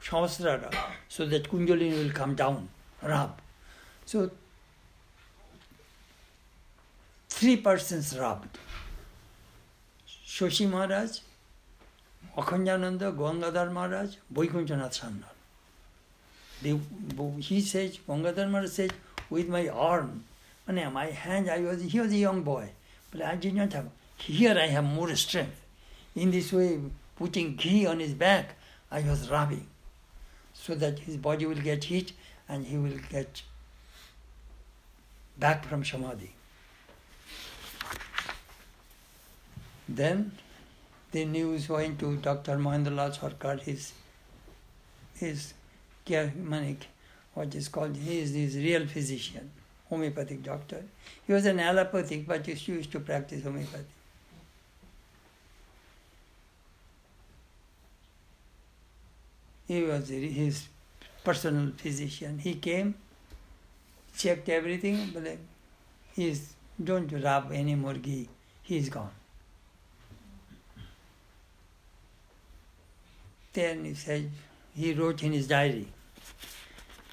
Sahasrara 0.00 0.72
so 1.08 1.26
that 1.26 1.50
Kundalini 1.50 2.04
will 2.04 2.12
come 2.12 2.34
down, 2.34 2.68
rub. 3.02 3.40
So 4.04 4.30
three 7.36 7.56
persons 7.58 8.18
rubbed. 8.18 8.58
Shoshi 10.26 10.66
Maharaj, 10.70 11.18
Akhandananda, 12.34 13.14
Gangadhar 13.14 13.70
Maharaj, 13.70 14.14
Vaikunthanath 14.32 14.98
Sanyal. 15.00 15.34
he 17.42 17.60
says, 17.60 17.98
Gangadhar 18.08 18.48
Maharaj 18.48 18.70
says, 18.70 18.90
with 19.28 19.48
my 19.48 19.68
arm, 19.68 20.24
my 20.66 21.06
hand, 21.06 21.50
I 21.50 21.60
was, 21.60 21.82
he 21.82 22.00
was 22.00 22.10
a 22.10 22.16
young 22.16 22.40
boy, 22.42 22.70
but 23.10 23.20
I 23.20 23.36
did 23.36 23.54
not 23.54 23.74
have, 23.74 23.90
here 24.16 24.56
I 24.58 24.68
have 24.68 24.84
more 24.84 25.14
strength. 25.14 25.60
In 26.14 26.30
this 26.30 26.54
way, 26.54 26.80
putting 27.16 27.56
ghee 27.56 27.84
on 27.84 28.00
his 28.00 28.14
back, 28.14 28.54
I 28.90 29.02
was 29.02 29.28
rubbing, 29.30 29.66
so 30.54 30.74
that 30.74 31.00
his 31.00 31.18
body 31.18 31.44
will 31.44 31.56
get 31.56 31.84
heat 31.84 32.12
and 32.48 32.64
he 32.64 32.78
will 32.78 32.98
get 33.10 33.42
back 35.38 35.66
from 35.66 35.84
Samadhi. 35.84 36.35
Then 39.88 40.32
the 41.12 41.24
news 41.24 41.68
went 41.68 41.98
to 42.00 42.16
Dr. 42.16 42.56
Mahendralal 42.58 43.16
Sarkar, 43.16 43.60
his, 43.60 43.92
his 45.14 45.54
manik, 46.08 46.86
what 47.34 47.54
is 47.54 47.68
called, 47.68 47.96
he 47.96 48.18
is 48.18 48.34
his 48.34 48.56
real 48.56 48.86
physician, 48.86 49.50
homeopathic 49.88 50.42
doctor. 50.42 50.82
He 51.26 51.32
was 51.32 51.46
an 51.46 51.60
allopathic, 51.60 52.26
but 52.26 52.46
he 52.46 52.72
used 52.72 52.90
to 52.92 53.00
practice 53.00 53.44
homeopathy. 53.44 53.84
He 59.68 59.82
was 59.82 60.08
his 60.08 60.68
personal 61.24 61.72
physician. 61.76 62.38
He 62.38 62.54
came, 62.54 62.94
checked 64.16 64.48
everything, 64.48 65.10
but 65.12 65.38
he's 66.14 66.54
don't 66.82 67.10
rub 67.10 67.50
any 67.52 67.74
more 67.74 67.94
ghee. 67.94 68.28
He's 68.62 68.88
gone. 68.88 69.10
Then 73.56 73.86
he 73.86 73.94
said, 73.94 74.30
he 74.74 74.92
wrote 74.92 75.22
in 75.22 75.32
his 75.32 75.48
diary. 75.48 75.88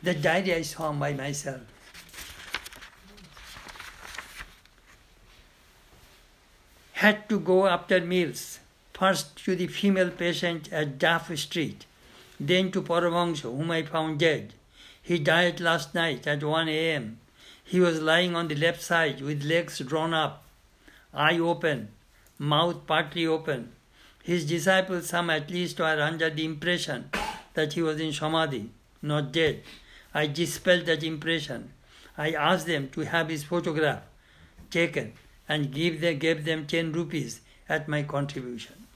The 0.02 0.14
diary 0.14 0.56
I 0.56 0.62
saw 0.64 0.92
by 0.92 1.14
myself. 1.14 1.62
Had 6.92 7.30
to 7.30 7.40
go 7.40 7.66
after 7.66 8.02
meals, 8.02 8.60
first 8.92 9.38
to 9.46 9.56
the 9.56 9.68
female 9.68 10.10
patient 10.10 10.68
at 10.74 11.00
Duff 11.00 11.34
Street, 11.38 11.86
then 12.38 12.72
to 12.74 12.82
Paramahansa, 12.82 13.44
whom 13.44 13.72
I 13.72 13.84
found 13.84 14.20
dead. 14.20 14.54
He 15.02 15.20
died 15.20 15.62
last 15.62 15.96
night 15.96 16.28
at 16.28 16.44
1 16.44 16.68
a.m. 16.68 17.20
He 17.64 17.80
was 17.80 18.02
lying 18.02 18.36
on 18.36 18.50
the 18.50 18.56
left 18.56 18.82
side 18.82 19.22
with 19.22 19.46
legs 19.46 19.80
drawn 19.80 20.14
up, 20.14 20.44
eye 21.14 21.40
open, 21.40 21.88
mouth 22.38 22.86
partly 22.86 23.26
open, 23.26 23.72
his 24.24 24.46
disciples, 24.46 25.10
some 25.10 25.30
at 25.30 25.52
least, 25.52 25.80
were 25.80 26.02
under 26.02 26.30
the 26.30 26.46
impression 26.46 27.10
that 27.54 27.74
he 27.74 27.82
was 27.82 28.00
in 28.00 28.14
Samadhi, 28.14 28.70
not 29.02 29.34
dead. 29.34 29.62
I 30.14 30.28
dispelled 30.28 30.86
that 30.86 31.04
impression. 31.04 31.74
I 32.18 32.32
asked 32.32 32.66
them 32.66 32.88
to 32.92 33.02
have 33.02 33.28
his 33.28 33.44
photograph 33.44 34.04
taken 34.72 35.14
and 35.50 35.72
give 35.74 36.00
them, 36.00 36.20
gave 36.20 36.46
them 36.46 36.66
10 36.66 36.94
rupees 36.94 37.42
at 37.68 37.90
my 37.90 38.04
contribution. 38.04 38.88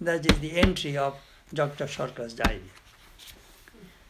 That 0.00 0.28
is 0.30 0.40
the 0.40 0.52
entry 0.52 0.96
of 0.96 1.16
Dr. 1.52 1.86
Sarkar's 1.86 2.34
diary. 2.34 2.70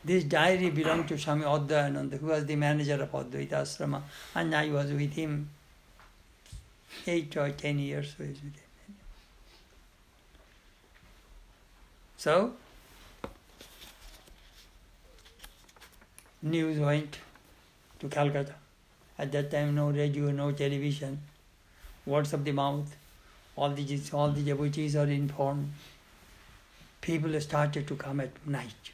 This 0.02 0.24
diary 0.24 0.70
belonged 0.70 1.08
to 1.08 1.18
Swami 1.18 1.44
Advayananda, 1.44 2.18
who 2.18 2.26
was 2.26 2.46
the 2.46 2.56
manager 2.56 3.02
of 3.02 3.12
Advaita 3.12 3.52
Asrama, 3.52 4.02
and 4.34 4.54
I 4.54 4.70
was 4.70 4.90
with 4.90 5.12
him 5.12 5.50
eight 7.06 7.36
or 7.36 7.50
ten 7.50 7.78
years. 7.78 8.14
with 8.18 8.40
him. 8.40 8.52
So, 12.24 12.54
news 16.40 16.78
went 16.78 17.18
to 18.00 18.08
Calcutta. 18.08 18.54
At 19.18 19.30
that 19.32 19.50
time, 19.50 19.74
no 19.74 19.90
radio, 19.90 20.30
no 20.30 20.50
television, 20.52 21.18
words 22.06 22.32
of 22.32 22.46
the 22.46 22.52
mouth. 22.52 22.96
All 23.56 23.68
the 23.68 24.00
all 24.14 24.30
the 24.30 24.40
devotees 24.40 24.96
are 24.96 25.06
informed. 25.18 25.74
People 27.02 27.38
started 27.42 27.86
to 27.88 27.94
come 28.06 28.20
at 28.20 28.40
night. 28.46 28.93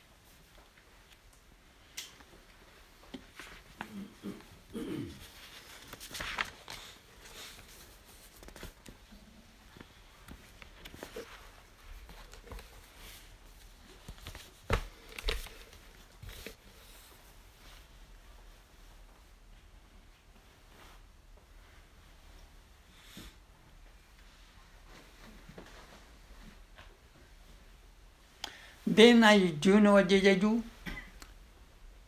Then 29.01 29.25
I, 29.25 29.39
do 29.39 29.71
you 29.71 29.81
know 29.81 29.95
what 29.95 30.09
did 30.09 30.27
I 30.27 30.35
do? 30.35 30.63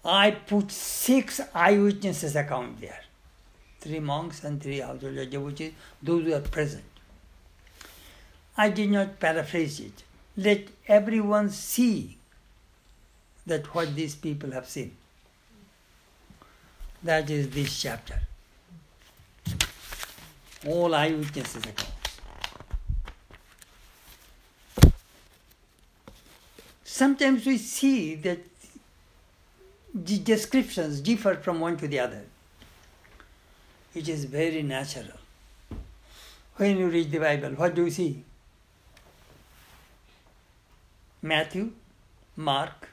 I 0.05 0.33
put 0.33 0.71
six 0.71 1.41
eyewitnesses 1.55 2.37
account 2.37 2.83
there. 2.83 3.01
Three 3.81 3.99
monks 3.99 4.45
and 4.45 4.63
three 4.63 4.81
household 4.81 5.31
devotees, 5.31 5.73
those 6.03 6.25
who 6.25 6.35
are 6.35 6.41
present. 6.41 6.85
I 8.59 8.69
did 8.69 8.91
not 8.91 9.19
paraphrase 9.19 9.81
it. 9.81 10.03
Let 10.37 10.69
everyone 10.87 11.49
see 11.49 12.19
that 13.47 13.75
what 13.75 13.95
these 13.95 14.15
people 14.15 14.51
have 14.51 14.69
seen. 14.69 14.95
That 17.03 17.31
is 17.31 17.49
this 17.49 17.81
chapter. 17.81 18.19
All 20.67 20.95
eyewitnesses 20.95 21.65
account. 21.65 21.92
Sometimes 27.03 27.47
we 27.51 27.59
see 27.59 28.15
that 28.15 28.39
the 29.93 30.19
descriptions 30.19 31.01
differ 31.01 31.35
from 31.47 31.59
one 31.59 31.77
to 31.77 31.89
the 31.89 31.99
other. 31.99 32.21
It 34.01 34.09
is 34.09 34.25
very 34.35 34.63
natural. 34.63 35.19
When 36.57 36.79
you 36.79 36.87
read 36.89 37.11
the 37.11 37.19
Bible, 37.19 37.57
what 37.63 37.75
do 37.75 37.87
you 37.87 37.91
see? 37.91 38.11
Matthew, 41.31 41.73
Mark, 42.37 42.89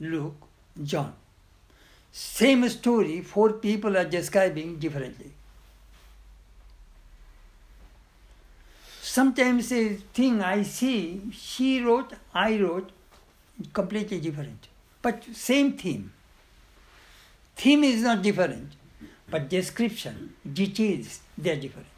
Luke, 0.00 0.48
John. 0.82 1.12
Same 2.22 2.66
story, 2.70 3.20
four 3.20 3.52
people 3.66 3.96
are 3.98 4.08
describing 4.16 4.78
differently. 4.78 5.30
Sometimes 9.02 9.70
a 9.82 9.84
thing 10.20 10.42
I 10.54 10.62
see, 10.62 11.30
she 11.32 11.70
wrote, 11.82 12.12
I 12.32 12.58
wrote, 12.58 12.90
completely 13.72 14.20
different. 14.20 14.68
But 15.00 15.24
same 15.32 15.72
theme. 15.72 16.12
Theme 17.56 17.84
is 17.84 18.02
not 18.02 18.22
different, 18.22 18.72
but 19.30 19.48
description, 19.48 20.34
details, 20.52 21.20
they 21.36 21.50
are 21.50 21.56
different. 21.56 21.88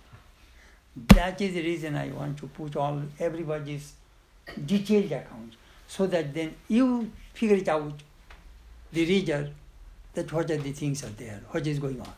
That 1.15 1.41
is 1.41 1.55
the 1.55 1.63
reason 1.63 1.97
I 1.97 2.09
want 2.09 2.39
to 2.39 2.47
put 2.47 2.77
all 2.77 3.03
everybody's 3.19 3.93
detailed 4.67 5.13
account 5.13 5.55
so 5.87 6.07
that 6.07 6.35
then 6.35 6.55
you 6.69 7.11
figure 7.33 7.57
it 7.57 7.69
out 7.69 8.03
the 8.93 9.05
reader 9.05 9.51
that 10.15 10.33
what 10.33 10.51
are 10.51 10.57
the 10.57 10.73
things 10.73 11.05
are 11.05 11.09
there, 11.09 11.41
what 11.51 11.67
is 11.67 11.79
going 11.79 12.01
on. 12.01 12.13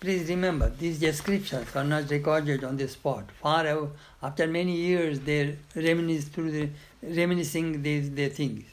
Please 0.00 0.28
remember, 0.30 0.70
these 0.70 0.98
descriptions 0.98 1.76
are 1.76 1.84
not 1.84 2.10
recorded 2.10 2.64
on 2.64 2.76
the 2.78 2.88
spot. 2.88 3.24
Far 3.42 3.88
after 4.22 4.46
many 4.46 4.74
years, 4.74 5.20
they 5.20 5.56
reminisce 5.76 6.24
through 6.24 6.50
the 6.50 6.68
reminiscing 7.02 7.82
these 7.82 8.10
the 8.10 8.28
things. 8.30 8.64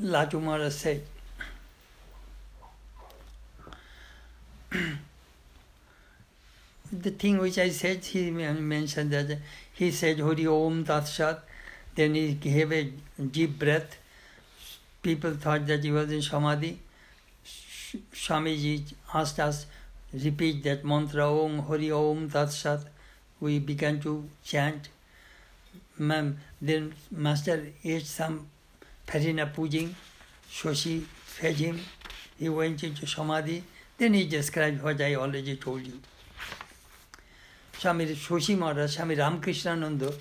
Latu 0.00 0.40
Maharaj 0.40 0.72
said. 0.72 1.02
the 6.92 7.10
thing 7.10 7.38
which 7.38 7.58
I 7.58 7.70
said, 7.70 8.04
he 8.04 8.30
mentioned 8.30 9.10
that 9.12 9.38
he 9.72 9.90
said 9.90 10.20
Hari 10.20 10.46
Om 10.46 10.84
Tat 10.84 11.42
then 11.94 12.14
he 12.14 12.34
gave 12.34 12.72
a 12.72 12.92
deep 13.30 13.58
breath. 13.58 13.96
People 15.02 15.34
thought 15.34 15.66
that 15.66 15.82
he 15.84 15.90
was 15.90 16.10
in 16.10 16.22
Samadhi. 16.22 16.78
Swamiji 18.12 18.82
asked 19.12 19.38
us, 19.38 19.66
repeat 20.22 20.62
that 20.64 20.84
mantra 20.84 21.26
Om 21.28 21.60
Hari 21.60 21.90
Om 21.90 22.30
Tat 22.30 22.52
Sat. 22.52 22.80
We 23.40 23.58
began 23.58 24.00
to 24.00 24.28
chant. 24.44 24.88
Then 25.98 26.94
Master 27.10 27.66
ate 27.82 28.06
some 28.06 28.46
Farina 29.06 29.46
pudding, 29.46 29.94
so 30.50 30.72
fed 30.74 31.56
him. 31.56 31.80
He 32.38 32.48
went 32.48 32.82
into 32.82 33.06
Samadhi. 33.06 33.62
Then 33.98 34.14
he 34.14 34.26
described 34.26 34.82
what 34.82 35.00
I 35.00 35.14
already 35.14 35.56
told 35.56 35.86
you. 35.86 36.00
Swami 37.78 38.06
Shoshi 38.06 38.56
Maharaj, 38.56 38.96
Swami 38.96 39.16
Ramakrishnananda 39.16 40.14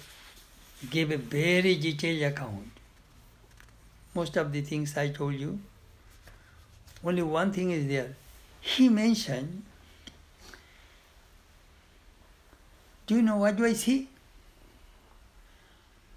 gave 0.90 1.12
a 1.12 1.18
very 1.18 1.76
detailed 1.76 2.34
account. 2.34 2.68
Most 4.14 4.38
of 4.38 4.52
the 4.52 4.62
things 4.62 4.98
I 4.98 5.10
told 5.10 5.36
you. 5.36 5.60
Only 7.04 7.22
one 7.22 7.52
thing 7.52 7.72
is 7.72 7.88
there. 7.88 8.16
He 8.60 8.90
mentioned, 8.90 9.64
do 13.14 13.18
you 13.18 13.22
know 13.22 13.38
what 13.38 13.56
do 13.56 13.66
I 13.66 13.74
see? 13.74 14.08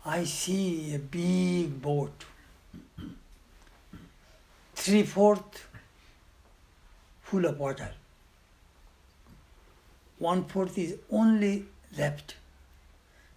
I 0.05 0.24
see 0.24 0.94
a 0.94 0.99
big 0.99 1.82
boat, 1.82 2.24
three 4.74 5.03
fourths 5.03 5.61
full 7.22 7.44
of 7.44 7.59
water 7.59 7.90
one 10.18 10.44
fourth 10.44 10.78
is 10.78 10.97
only 11.11 11.66
left. 11.99 12.36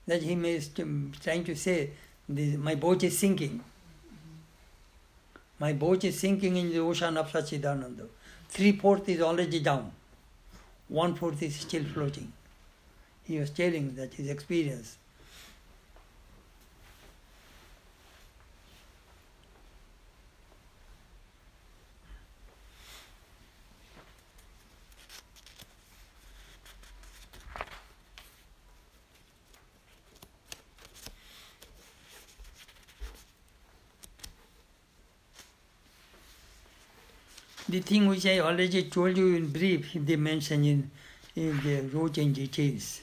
That 0.07 0.23
he 0.23 0.33
is 0.33 0.69
trying 0.69 1.43
to 1.43 1.55
say, 1.55 1.91
this, 2.27 2.55
my 2.57 2.75
boat 2.75 3.03
is 3.03 3.17
sinking. 3.17 3.61
My 5.59 5.73
boat 5.73 6.03
is 6.03 6.17
sinking 6.19 6.55
in 6.55 6.69
the 6.69 6.79
ocean 6.79 7.17
of 7.17 7.31
Sachidananda. 7.31 8.07
Three 8.47 8.71
fourth 8.71 9.09
is 9.09 9.21
already 9.21 9.59
down. 9.59 9.91
One 10.87 11.15
fourth 11.15 11.43
is 11.43 11.55
still 11.57 11.83
floating. 11.83 12.31
He 13.29 13.37
was 13.37 13.51
telling 13.51 13.93
that 13.93 14.15
his 14.15 14.27
experience. 14.27 14.97
the 37.69 37.79
thing 37.81 38.07
which 38.07 38.25
I 38.25 38.39
already 38.39 38.83
told 38.89 39.15
you 39.15 39.35
in 39.35 39.51
brief, 39.51 39.93
they 39.93 40.15
mention 40.15 40.63
in, 40.65 40.91
in 41.35 41.61
the 41.61 41.81
wrote 41.95 42.17
in 42.17 42.33
details. 42.33 43.01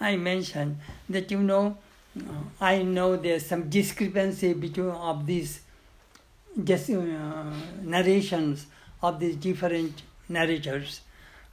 I 0.00 0.16
mentioned 0.16 0.78
that 1.08 1.30
you 1.30 1.42
know, 1.42 1.76
I 2.60 2.82
know 2.82 3.16
there's 3.16 3.46
some 3.46 3.68
discrepancy 3.68 4.52
between 4.52 4.90
of 4.90 5.26
these 5.26 5.60
just, 6.62 6.90
uh, 6.90 7.52
narrations 7.82 8.66
of 9.02 9.18
these 9.20 9.36
different 9.36 10.02
narrators. 10.28 11.00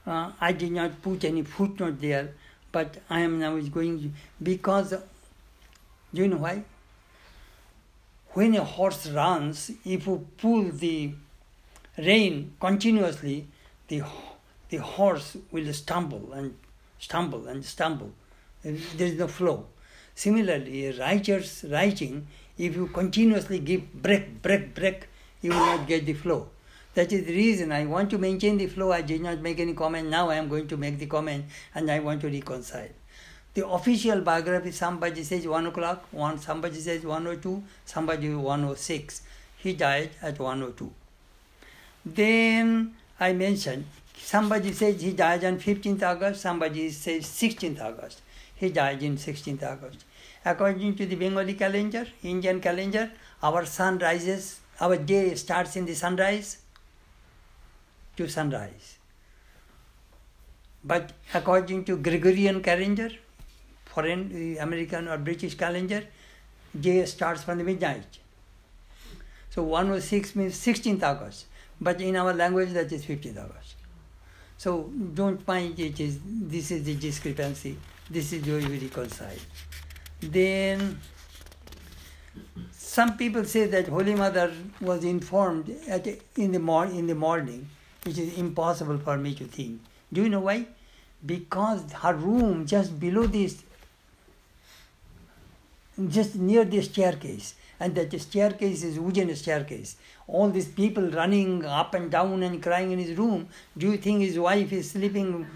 Uh, 0.06 0.30
I 0.40 0.52
did 0.52 0.72
not 0.72 1.02
put 1.02 1.24
any 1.24 1.42
footnote 1.42 2.00
there, 2.00 2.30
but 2.70 2.98
I 3.10 3.20
am 3.20 3.40
now 3.40 3.58
going 3.58 4.14
because 4.42 4.94
you 6.12 6.28
know 6.28 6.36
why? 6.36 6.62
When 8.30 8.54
a 8.54 8.64
horse 8.64 9.08
runs, 9.08 9.70
if 9.84 10.06
you 10.06 10.26
pull 10.38 10.70
the 10.70 11.12
rein 11.98 12.52
continuously, 12.60 13.46
the 13.88 14.02
the 14.68 14.78
horse 14.78 15.36
will 15.50 15.72
stumble 15.72 16.32
and 16.32 16.56
stumble 16.98 17.46
and 17.46 17.64
stumble 17.64 18.12
there 18.96 19.06
is 19.08 19.14
no 19.14 19.28
flow. 19.28 19.66
Similarly, 20.14 20.98
writer's 20.98 21.64
writing, 21.70 22.26
if 22.58 22.74
you 22.74 22.88
continuously 22.88 23.58
give 23.58 23.92
break, 23.92 24.42
break, 24.42 24.74
break, 24.74 25.08
you 25.42 25.50
will 25.50 25.58
not 25.58 25.86
get 25.86 26.06
the 26.06 26.14
flow. 26.14 26.48
That 26.94 27.12
is 27.12 27.26
the 27.26 27.32
reason 27.34 27.72
I 27.72 27.84
want 27.84 28.08
to 28.10 28.18
maintain 28.18 28.56
the 28.56 28.66
flow. 28.66 28.90
I 28.90 29.02
did 29.02 29.20
not 29.20 29.40
make 29.40 29.60
any 29.60 29.74
comment. 29.74 30.08
Now 30.08 30.30
I 30.30 30.36
am 30.36 30.48
going 30.48 30.66
to 30.68 30.76
make 30.78 30.98
the 30.98 31.06
comment 31.06 31.44
and 31.74 31.90
I 31.90 31.98
want 31.98 32.22
to 32.22 32.28
reconcile. 32.28 32.88
The 33.52 33.66
official 33.68 34.22
biography, 34.22 34.72
somebody 34.72 35.22
says 35.22 35.46
1 35.46 35.66
o'clock, 35.66 36.06
one, 36.10 36.38
somebody 36.38 36.80
says 36.80 37.04
102, 37.04 37.62
somebody 37.84 38.34
106. 38.34 39.22
He 39.58 39.74
died 39.74 40.10
at 40.22 40.38
102. 40.38 40.92
Then 42.06 42.94
I 43.20 43.32
mentioned, 43.34 43.84
somebody 44.16 44.72
says 44.72 45.00
he 45.02 45.12
died 45.12 45.44
on 45.44 45.58
15th 45.58 46.02
August, 46.02 46.40
somebody 46.40 46.90
says 46.90 47.24
16th 47.24 47.82
August. 47.82 48.22
He 48.56 48.70
died 48.70 49.02
in 49.02 49.16
16th 49.16 49.62
August. 49.62 50.04
According 50.44 50.96
to 50.96 51.06
the 51.06 51.14
Bengali 51.14 51.54
calendar, 51.54 52.06
Indian 52.22 52.60
calendar, 52.60 53.10
our 53.42 53.64
sun 53.66 53.98
rises, 53.98 54.60
our 54.80 54.96
day 54.96 55.34
starts 55.34 55.76
in 55.76 55.84
the 55.86 55.94
sunrise 55.94 56.58
to 58.16 58.28
sunrise. 58.28 58.96
But 60.82 61.12
according 61.34 61.84
to 61.84 61.96
Gregorian 61.96 62.62
calendar, 62.62 63.10
foreign 63.84 64.56
uh, 64.58 64.62
American 64.62 65.08
or 65.08 65.18
British 65.18 65.54
calendar, 65.54 66.04
day 66.78 67.04
starts 67.04 67.42
from 67.42 67.58
the 67.58 67.64
midnight. 67.64 68.18
So 69.50 69.62
106 69.62 70.36
means 70.36 70.54
16th 70.54 71.02
August, 71.02 71.46
but 71.80 72.00
in 72.00 72.16
our 72.16 72.32
language 72.32 72.70
that 72.70 72.92
is 72.92 73.04
15th 73.04 73.44
August. 73.44 73.74
So 74.58 74.90
don't 75.14 75.46
mind 75.46 75.78
it 75.78 76.00
is 76.00 76.18
this 76.24 76.70
is 76.70 76.84
the 76.84 76.94
discrepancy. 76.94 77.76
This 78.08 78.32
is 78.32 78.46
where 78.46 78.68
we 78.68 78.78
reconcile. 78.78 79.38
Then 80.20 81.00
some 82.70 83.16
people 83.16 83.44
say 83.44 83.66
that 83.66 83.88
Holy 83.88 84.14
Mother 84.14 84.52
was 84.80 85.04
informed 85.04 85.74
at, 85.88 86.06
in, 86.36 86.52
the 86.52 86.58
mor- 86.58 86.86
in 86.86 87.06
the 87.06 87.14
morning, 87.14 87.68
which 88.04 88.18
is 88.18 88.38
impossible 88.38 88.98
for 88.98 89.16
me 89.16 89.34
to 89.34 89.44
think. 89.44 89.80
Do 90.12 90.22
you 90.22 90.28
know 90.28 90.40
why? 90.40 90.66
Because 91.24 91.90
her 91.92 92.14
room 92.14 92.64
just 92.64 92.98
below 92.98 93.26
this, 93.26 93.64
just 96.08 96.36
near 96.36 96.64
the 96.64 96.80
staircase, 96.82 97.54
And 97.80 97.94
that 97.96 98.18
staircase 98.20 98.82
is 98.82 98.98
wooden 98.98 99.34
staircase. 99.36 99.96
All 100.26 100.48
these 100.48 100.68
people 100.68 101.10
running 101.10 101.64
up 101.64 101.94
and 101.94 102.10
down 102.10 102.42
and 102.42 102.62
crying 102.62 102.92
in 102.92 102.98
his 102.98 103.18
room. 103.18 103.48
Do 103.76 103.90
you 103.90 103.96
think 103.98 104.20
his 104.20 104.38
wife 104.38 104.72
is 104.72 104.92
sleeping 104.92 105.46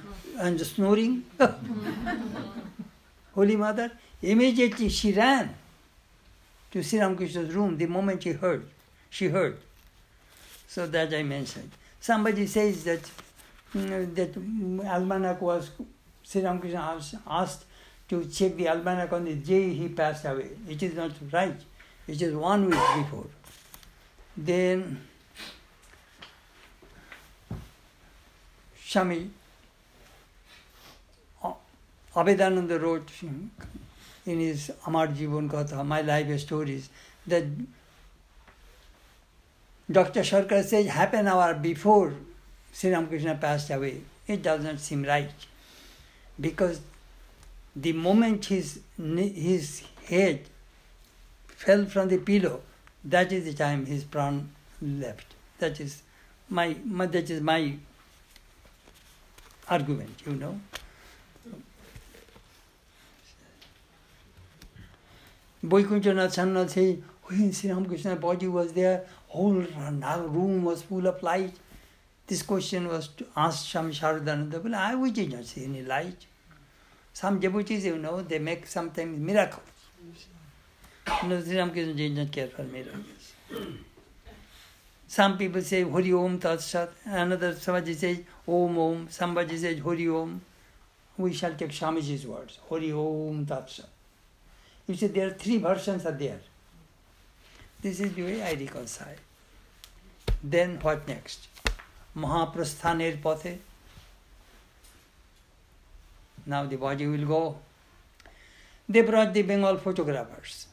and 0.40 0.60
snoring? 0.60 1.24
Holy 3.34 3.56
Mother, 3.56 3.92
immediately 4.22 4.88
she 4.88 5.12
ran 5.12 5.54
to 6.70 6.82
Sri 6.82 6.98
Ramakrishna's 6.98 7.54
room 7.54 7.76
the 7.76 7.86
moment 7.86 8.22
she 8.22 8.32
heard. 8.32 8.66
She 9.10 9.28
heard. 9.28 9.58
So 10.66 10.86
that 10.86 11.12
I 11.12 11.22
mentioned. 11.22 11.70
Somebody 12.00 12.46
says 12.46 12.84
that 12.84 13.10
mm, 13.74 14.14
that 14.14 14.36
almanac 14.88 15.40
was 15.42 15.70
Sri 16.22 16.42
Ramakrishna 16.42 17.00
asked 17.26 17.64
to 18.08 18.24
check 18.26 18.56
the 18.56 18.68
almanac 18.68 19.12
on 19.12 19.24
the 19.24 19.34
day 19.34 19.72
he 19.74 19.88
passed 19.88 20.24
away. 20.24 20.50
It 20.68 20.82
is 20.82 20.94
not 20.94 21.12
right. 21.32 21.60
It 22.06 22.20
is 22.20 22.34
one 22.34 22.66
week 22.66 22.80
before. 22.96 23.26
Then 24.36 25.00
Swami 28.90 29.30
Abhedananda 32.14 32.80
wrote 32.80 33.10
in 33.22 34.40
his 34.40 34.72
Amar 34.86 35.08
Jivan 35.08 35.48
Katha, 35.48 35.86
My 35.86 36.00
Life 36.00 36.40
Stories, 36.40 36.88
that 37.26 37.44
Dr. 39.90 40.20
Sarkar 40.20 40.64
says 40.64 40.86
half 40.86 41.12
an 41.14 41.28
hour 41.28 41.54
before 41.54 42.14
Sri 42.72 42.90
Ramakrishna 42.92 43.36
passed 43.36 43.70
away. 43.70 44.00
It 44.26 44.42
does 44.42 44.64
not 44.64 44.78
seem 44.80 45.04
right. 45.04 45.30
Because 46.40 46.80
the 47.74 47.92
moment 47.92 48.46
his, 48.46 48.80
his 48.96 49.82
head 50.08 50.40
fell 51.48 51.84
from 51.86 52.08
the 52.08 52.18
pillow, 52.18 52.60
that 53.04 53.32
is 53.32 53.44
the 53.44 53.54
time 53.54 53.86
his 53.86 54.04
pran 54.04 54.46
left. 54.80 55.34
That 55.58 55.80
is 55.80 56.02
my, 56.48 56.76
my 56.84 57.06
that 57.06 57.30
is 57.30 57.40
my 57.40 57.76
argument, 59.68 60.22
you 60.26 60.32
know. 60.32 60.60
Baikunthanath 65.64 66.34
Sanyal 66.34 66.68
says, 66.70 66.96
when 67.24 67.52
Sri 67.52 67.70
Ramakrishna's 67.70 68.18
body 68.18 68.48
was 68.48 68.72
there, 68.72 69.04
whole 69.28 69.52
room 69.52 70.64
was 70.64 70.82
full 70.82 71.06
of 71.06 71.22
light. 71.22 71.54
This 72.26 72.42
question 72.42 72.88
was 72.88 73.10
asked 73.36 73.68
Swami 73.68 73.92
Sharadananda, 73.92 74.62
well, 74.62 74.74
I 74.74 74.94
we 74.94 75.10
did 75.10 75.32
not 75.32 75.44
see 75.44 75.64
any 75.64 75.82
light. 75.82 76.26
Some 77.12 77.40
devotees, 77.40 77.84
you 77.84 77.98
know, 77.98 78.22
they 78.22 78.38
make 78.38 78.66
sometimes 78.66 79.18
miracles. 79.18 79.64
No, 81.26 81.42
Sri 81.42 81.58
Ramakrishna 81.58 81.94
did 81.94 82.16
not 82.16 82.32
care 82.32 82.48
for 82.48 82.62
miracles. 82.62 83.34
Some 85.06 85.36
people 85.36 85.60
say 85.60 85.82
Hari 85.82 86.12
Om 86.12 86.38
Tat 86.38 86.60
Sat, 86.60 86.90
another 87.04 87.54
somebody 87.54 87.94
says 87.94 88.18
Om 88.46 88.78
Om, 88.78 89.08
somebody 89.10 89.58
says 89.58 89.80
Hari 89.80 90.08
Om. 90.08 90.40
We 91.18 91.32
shall 91.32 91.54
take 91.54 91.70
Swamiji's 91.70 92.26
words, 92.26 92.58
Hari 92.68 92.92
Om 92.92 93.44
Tat 93.44 93.68
Sat. 93.68 93.88
You 94.90 94.96
see, 94.96 95.06
there 95.06 95.28
are 95.28 95.34
three 95.42 95.58
versions 95.58 96.04
are 96.04 96.18
there. 96.20 96.40
This 97.80 98.00
is 98.00 98.12
the 98.12 98.24
way 98.24 98.42
I 98.42 98.54
reconcile. 98.54 99.20
Then 100.42 100.80
what 100.82 101.06
next? 101.06 101.46
Mahaprasthaner 102.16 103.22
Pathe. 103.22 103.58
Now 106.44 106.64
the 106.66 106.74
body 106.74 107.06
will 107.06 107.24
go. 107.24 107.56
They 108.88 109.02
brought 109.02 109.32
the 109.32 109.42
Bengal 109.42 109.76
photographers. 109.76 110.66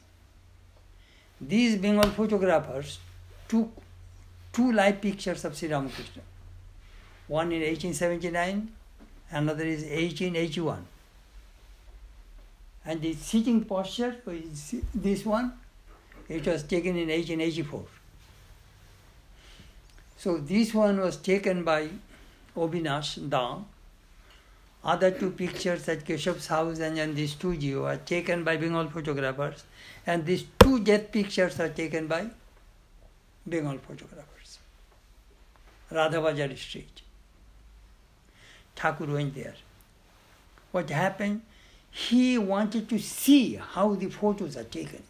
These 1.40 1.76
Bengal 1.76 2.10
photographers 2.10 2.98
took 3.46 3.70
two 4.52 4.72
live 4.72 5.00
pictures 5.00 5.44
of 5.44 5.56
Sri 5.56 5.68
Ramakrishna. 5.68 6.22
One 7.28 7.52
in 7.52 7.60
1879, 7.60 8.68
another 9.30 9.64
is 9.64 9.82
1881. 9.82 10.84
And 12.88 13.02
the 13.02 13.12
sitting 13.12 13.64
posture 13.66 14.16
is 14.26 14.76
this 14.94 15.24
one. 15.26 15.52
It 16.26 16.46
was 16.46 16.62
taken 16.62 16.96
in 16.96 17.08
1884. 17.08 17.84
So 20.16 20.38
this 20.38 20.72
one 20.72 20.98
was 20.98 21.18
taken 21.18 21.64
by 21.64 21.90
Obinash 22.56 23.10
Da. 23.28 23.58
Other 24.82 25.10
two 25.10 25.30
pictures 25.32 25.86
at 25.86 26.06
Keshav's 26.06 26.46
house 26.46 26.78
and 26.78 26.98
in 26.98 27.14
the 27.14 27.26
studio 27.26 27.84
are 27.84 27.98
taken 27.98 28.42
by 28.42 28.56
Bengal 28.56 28.88
photographers. 28.88 29.64
And 30.06 30.24
these 30.24 30.46
two 30.58 30.80
death 30.80 31.12
pictures 31.12 31.60
are 31.60 31.68
taken 31.68 32.06
by 32.06 32.28
Bengal 33.46 33.76
photographers. 33.86 34.58
Radhabazar 35.92 36.56
Street. 36.56 37.02
Thakur 38.76 39.12
went 39.12 39.34
there. 39.34 39.56
What 40.72 40.88
happened? 40.88 41.42
He 42.06 42.38
wanted 42.38 42.88
to 42.88 42.98
see 42.98 43.54
how 43.54 43.94
the 43.94 44.08
photos 44.08 44.56
are 44.56 44.64
taken. 44.64 45.02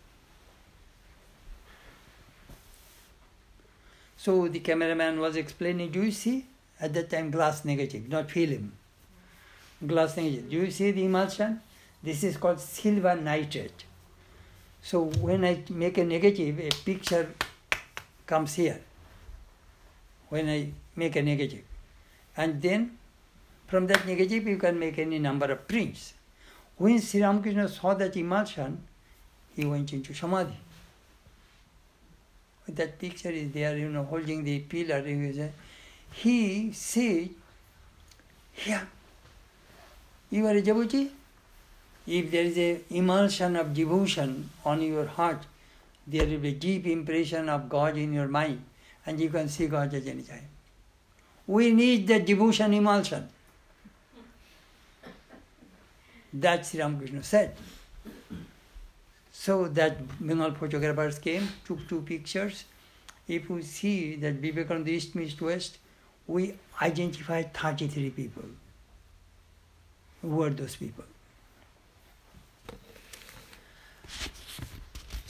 So 4.17 4.49
the 4.49 4.61
cameraman 4.61 5.21
was 5.21 5.37
explaining, 5.37 5.91
do 5.91 6.03
you 6.03 6.11
see? 6.11 6.47
At 6.81 6.95
that 6.95 7.11
time, 7.11 7.31
glass 7.31 7.65
negative, 7.65 8.09
not 8.09 8.31
film. 8.31 8.73
Glass 9.87 10.17
negative. 10.17 10.49
Do 10.49 10.57
you 10.57 10.71
see 10.71 10.91
the 10.93 11.05
emulsion? 11.05 11.61
This 12.03 12.25
is 12.25 12.37
called 12.39 12.59
silver 12.59 13.15
nitrate. 13.15 13.85
So 14.83 15.05
when 15.21 15.45
I 15.45 15.63
make 15.69 15.99
a 15.99 16.05
negative, 16.05 16.59
a 16.59 16.71
picture 16.85 17.35
comes 18.27 18.55
here. 18.55 18.81
When 20.31 20.49
I 20.49 20.71
make 20.97 21.17
a 21.17 21.23
negative. 21.23 21.65
And 22.37 22.63
then 22.63 22.97
from 23.67 23.89
that 23.89 24.07
negative, 24.07 24.47
you 24.47 24.57
can 24.57 24.79
make 24.79 24.99
any 24.99 25.19
number 25.19 25.47
of 25.47 25.69
prints. 25.69 26.15
When 26.79 27.01
Sri 27.01 27.21
Ramakrishna 27.21 27.69
saw 27.69 27.95
that 27.95 28.17
emulsion, 28.17 28.81
he 29.55 29.65
went 29.65 29.93
into 29.93 30.15
Samadhi. 30.15 30.57
That 32.69 32.99
picture 32.99 33.31
is 33.31 33.51
there, 33.53 33.77
you 33.77 33.89
know, 33.89 34.05
holding 34.05 34.45
the 34.45 34.61
pillar. 34.61 35.03
He 36.13 36.73
said, 36.73 37.31
Here, 38.53 38.87
you 40.31 40.47
are 40.47 40.55
a 40.55 40.63
devotee. 40.63 41.11
If 42.07 42.31
there 42.31 42.45
is 42.45 42.57
a 42.57 42.81
emulsion 42.91 43.57
of 43.57 43.75
devotion 43.75 44.49
on 44.65 44.81
your 44.81 45.07
heart, 45.07 45.47
there 46.07 46.27
will 46.27 46.39
be 46.39 46.51
a 46.51 46.53
deep 46.53 46.87
impression 46.87 47.49
of 47.49 47.69
God 47.69 47.97
in 47.97 48.13
your 48.13 48.29
mind, 48.29 48.63
and 49.05 49.19
you 49.21 49.29
can 49.31 49.49
see 49.49 49.67
God 49.67 49.93
at 49.93 50.07
any 50.07 50.23
time. 50.23 50.49
We 51.47 51.73
need 51.73 52.07
the 52.07 52.21
devotion 52.21 52.73
emulsion. 52.73 53.29
That 56.33 56.67
Sri 56.67 56.81
Ramakrishna 56.81 57.23
said. 57.23 57.57
So 59.33 59.69
that 59.69 59.97
Bengal 60.21 60.53
photographers 60.53 61.19
came, 61.19 61.49
took 61.65 61.89
two 61.89 62.03
pictures. 62.03 62.65
If 63.27 63.49
we 63.49 63.63
see 63.63 64.17
that 64.17 64.35
Vivekananda 64.35 64.91
East 64.91 65.17
East 65.17 65.41
West, 65.41 65.79
we 66.27 66.55
identified 66.83 67.55
33 67.55 68.11
people. 68.11 68.45
Who 70.23 70.29
were 70.29 70.51
those 70.51 70.77
people? 70.77 71.05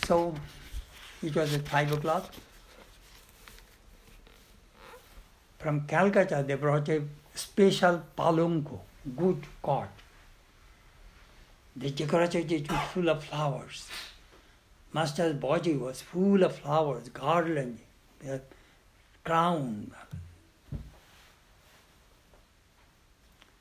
So 0.06 0.34
it 1.22 1.34
was 1.34 1.54
at 1.54 1.68
5 1.68 1.92
o'clock. 1.92 2.32
From 5.58 5.82
Calcutta, 5.82 6.44
they 6.46 6.54
brought 6.54 6.88
a 6.88 7.02
special 7.34 8.02
palonko, 8.16 8.78
good 9.16 9.44
cot 9.62 9.90
they 11.78 11.90
decorated 11.90 12.50
it 12.50 12.68
with 12.68 12.80
full 12.92 13.08
of 13.08 13.24
flowers. 13.24 13.88
Master's 14.92 15.34
body 15.34 15.74
was 15.76 16.00
full 16.00 16.42
of 16.42 16.56
flowers, 16.56 17.08
garland, 17.10 17.78
crown. 19.24 19.92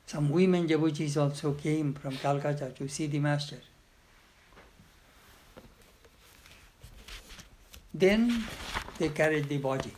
Some 0.08 0.30
women 0.30 0.66
devotees 0.66 1.18
also 1.18 1.54
came 1.54 1.94
from 1.94 2.16
Calcutta 2.18 2.72
to 2.78 2.88
see 2.88 3.08
the 3.08 3.20
master. 3.20 3.60
Then 7.94 8.46
they 8.98 9.10
carried 9.10 9.50
the 9.50 9.58
body. 9.58 9.92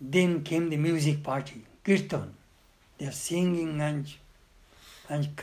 Then 0.00 0.42
came 0.42 0.68
the 0.68 0.76
music 0.76 1.22
party, 1.22 1.64
kirtan. 1.84 2.34
They 2.98 3.06
are 3.06 3.12
singing 3.12 3.80
and 3.80 4.12
and 5.08 5.36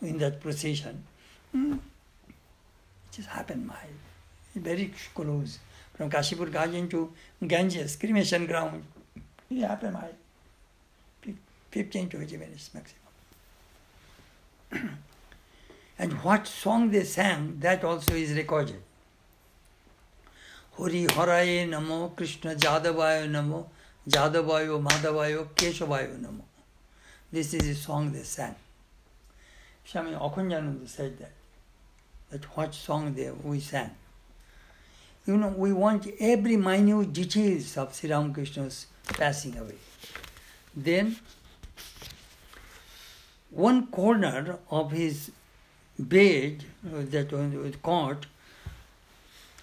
in 0.00 0.18
that 0.18 0.40
procession. 0.40 1.02
Hmm. 1.52 1.74
It 2.28 3.12
just 3.12 3.28
happened 3.28 3.66
my 3.66 3.86
very 4.54 4.92
close 5.14 5.58
from 5.94 6.10
Kashipur 6.10 6.50
Garden 6.52 6.88
to 6.88 7.12
Ganges, 7.46 7.96
cremation 7.96 8.46
ground. 8.46 8.84
It 9.50 9.60
happened 9.62 9.94
my 9.94 10.08
15 11.70 12.08
to 12.10 12.16
20 12.18 12.36
minutes 12.36 12.70
maximum. 12.72 13.00
and 15.98 16.12
what 16.22 16.46
song 16.46 16.90
they 16.90 17.04
sang, 17.04 17.58
that 17.60 17.82
also 17.84 18.14
is 18.14 18.32
recorded. 18.32 18.80
Hori 20.72 21.06
Haraye 21.06 21.68
Namo, 21.68 22.14
Krishna 22.16 22.54
Jadavaya 22.54 23.28
Namo, 23.30 23.66
Jadavayo 24.08 24.82
Madhavayo 24.82 25.46
Keshavayo 25.54 26.18
Namo. 26.20 26.42
This 27.32 27.54
is 27.54 27.66
a 27.68 27.74
song 27.74 28.12
they 28.12 28.22
sang. 28.22 28.54
Swami 29.84 30.12
Akhandananda 30.12 30.88
said 30.88 31.18
that. 31.18 31.32
That 32.30 32.44
what 32.56 32.74
song 32.74 33.14
they 33.14 33.30
we 33.30 33.60
sang. 33.60 33.90
You 35.26 35.36
know, 35.36 35.48
we 35.48 35.72
want 35.72 36.06
every 36.20 36.56
minute 36.56 37.12
details 37.12 37.76
of 37.76 37.94
Sri 37.94 38.10
Ramakrishna's 38.10 38.86
passing 39.06 39.56
away. 39.56 39.76
Then, 40.76 41.16
one 43.50 43.86
corner 43.86 44.58
of 44.70 44.90
his 44.90 45.30
bed, 45.98 46.64
uh, 46.86 47.02
that 47.10 47.32
was 47.32 47.76
caught, 47.82 48.26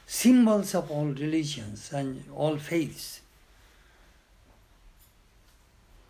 symbols 0.08 0.74
of 0.74 0.90
all 0.90 1.06
religions 1.06 1.92
and 1.94 2.24
all 2.34 2.58
faiths. 2.58 3.22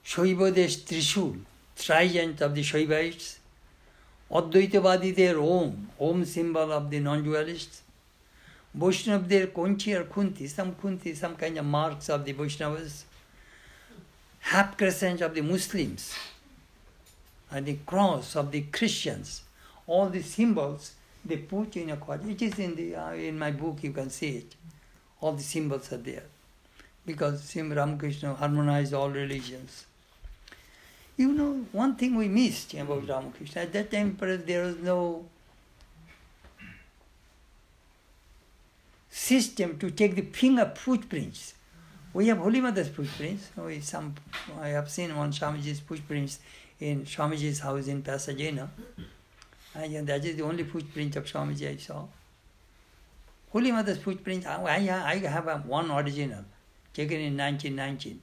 Shaivadesh 0.05 0.83
Trishul, 0.83 1.39
trident 1.75 2.41
of 2.41 2.55
the 2.55 2.61
Shaivites, 2.61 3.37
Advaitavadi, 4.31 5.15
their 5.15 5.39
Om, 5.39 5.89
Om 5.99 6.25
symbol 6.25 6.71
of 6.71 6.89
the 6.89 6.99
non-dualists. 6.99 7.81
Vaishnav, 8.77 9.27
their 9.27 9.47
Konchi 9.47 9.93
or 9.99 10.05
Kunti, 10.05 10.47
some 10.47 10.73
Kunti, 10.75 11.13
some 11.13 11.35
kind 11.35 11.57
of 11.57 11.65
marks 11.65 12.09
of 12.09 12.23
the 12.23 12.33
Vaishnavas. 12.33 13.03
Half 14.39 14.77
crescent 14.77 15.21
of 15.21 15.35
the 15.35 15.41
Muslims 15.41 16.15
and 17.51 17.65
the 17.65 17.77
cross 17.85 18.35
of 18.35 18.51
the 18.51 18.61
Christians. 18.61 19.43
All 19.85 20.09
these 20.09 20.27
symbols 20.27 20.93
they 21.23 21.37
put 21.37 21.75
in 21.75 21.89
a 21.89 21.97
quad. 21.97 22.27
It 22.27 22.41
is 22.41 22.57
in 22.57 22.75
the 22.75 22.95
uh, 22.95 23.13
in 23.13 23.37
my 23.37 23.51
book 23.51 23.83
you 23.83 23.91
can 23.91 24.09
see 24.09 24.37
it. 24.37 24.55
All 25.19 25.33
the 25.33 25.43
symbols 25.43 25.91
are 25.93 25.97
there, 25.97 26.23
because 27.05 27.47
Sri 27.47 27.61
Ramakrishna 27.61 28.33
harmonized 28.33 28.93
all 28.93 29.09
religions. 29.09 29.85
You 31.21 31.33
know, 31.33 31.65
one 31.71 31.95
thing 31.97 32.15
we 32.15 32.27
missed 32.27 32.73
about 32.73 33.07
Ramakrishna 33.07 33.61
at 33.61 33.73
that 33.73 33.91
time, 33.91 34.17
there 34.19 34.63
was 34.63 34.77
no 34.77 35.25
system 39.07 39.77
to 39.77 39.91
take 39.91 40.15
the 40.15 40.23
finger 40.23 40.71
footprints. 40.75 41.53
We 42.11 42.25
have 42.29 42.39
Holy 42.39 42.59
Mother's 42.59 42.87
footprints. 42.87 43.49
We 43.55 43.81
some 43.81 44.15
I 44.59 44.69
have 44.69 44.89
seen 44.89 45.15
one 45.15 45.31
Swamiji's 45.31 45.79
footprints 45.79 46.39
in 46.79 47.05
Swamiji's 47.05 47.59
house 47.59 47.87
in 47.87 48.01
Pasadena. 48.01 48.71
And 49.75 50.07
that 50.07 50.25
is 50.25 50.37
the 50.37 50.43
only 50.43 50.63
footprint 50.63 51.15
of 51.17 51.25
Swamiji 51.25 51.69
I 51.69 51.77
saw. 51.77 52.05
Holy 53.51 53.71
Mother's 53.71 53.99
footprint, 53.99 54.47
I, 54.47 54.79
have 55.37 55.65
one 55.67 55.91
original, 55.91 56.45
taken 56.95 57.19
in 57.19 57.37
1919, 57.37 58.19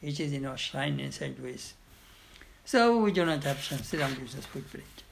which 0.00 0.18
is 0.18 0.32
in 0.32 0.46
our 0.46 0.56
shrine 0.56 0.98
in 0.98 1.12
St. 1.12 1.40
Louis. 1.40 1.74
So 2.70 2.98
we 2.98 3.10
do 3.10 3.26
not 3.26 3.42
have 3.42 3.60
Sri 3.60 3.98
Ramakrishna's 3.98 4.46
footprint. 4.46 5.02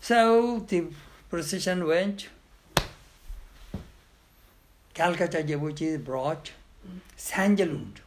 So 0.00 0.58
the 0.66 0.86
procession 1.30 1.86
went. 1.86 2.26
Calcutta 4.94 5.44
devotees 5.44 5.98
brought 5.98 6.50
sandalwood. 7.14 8.00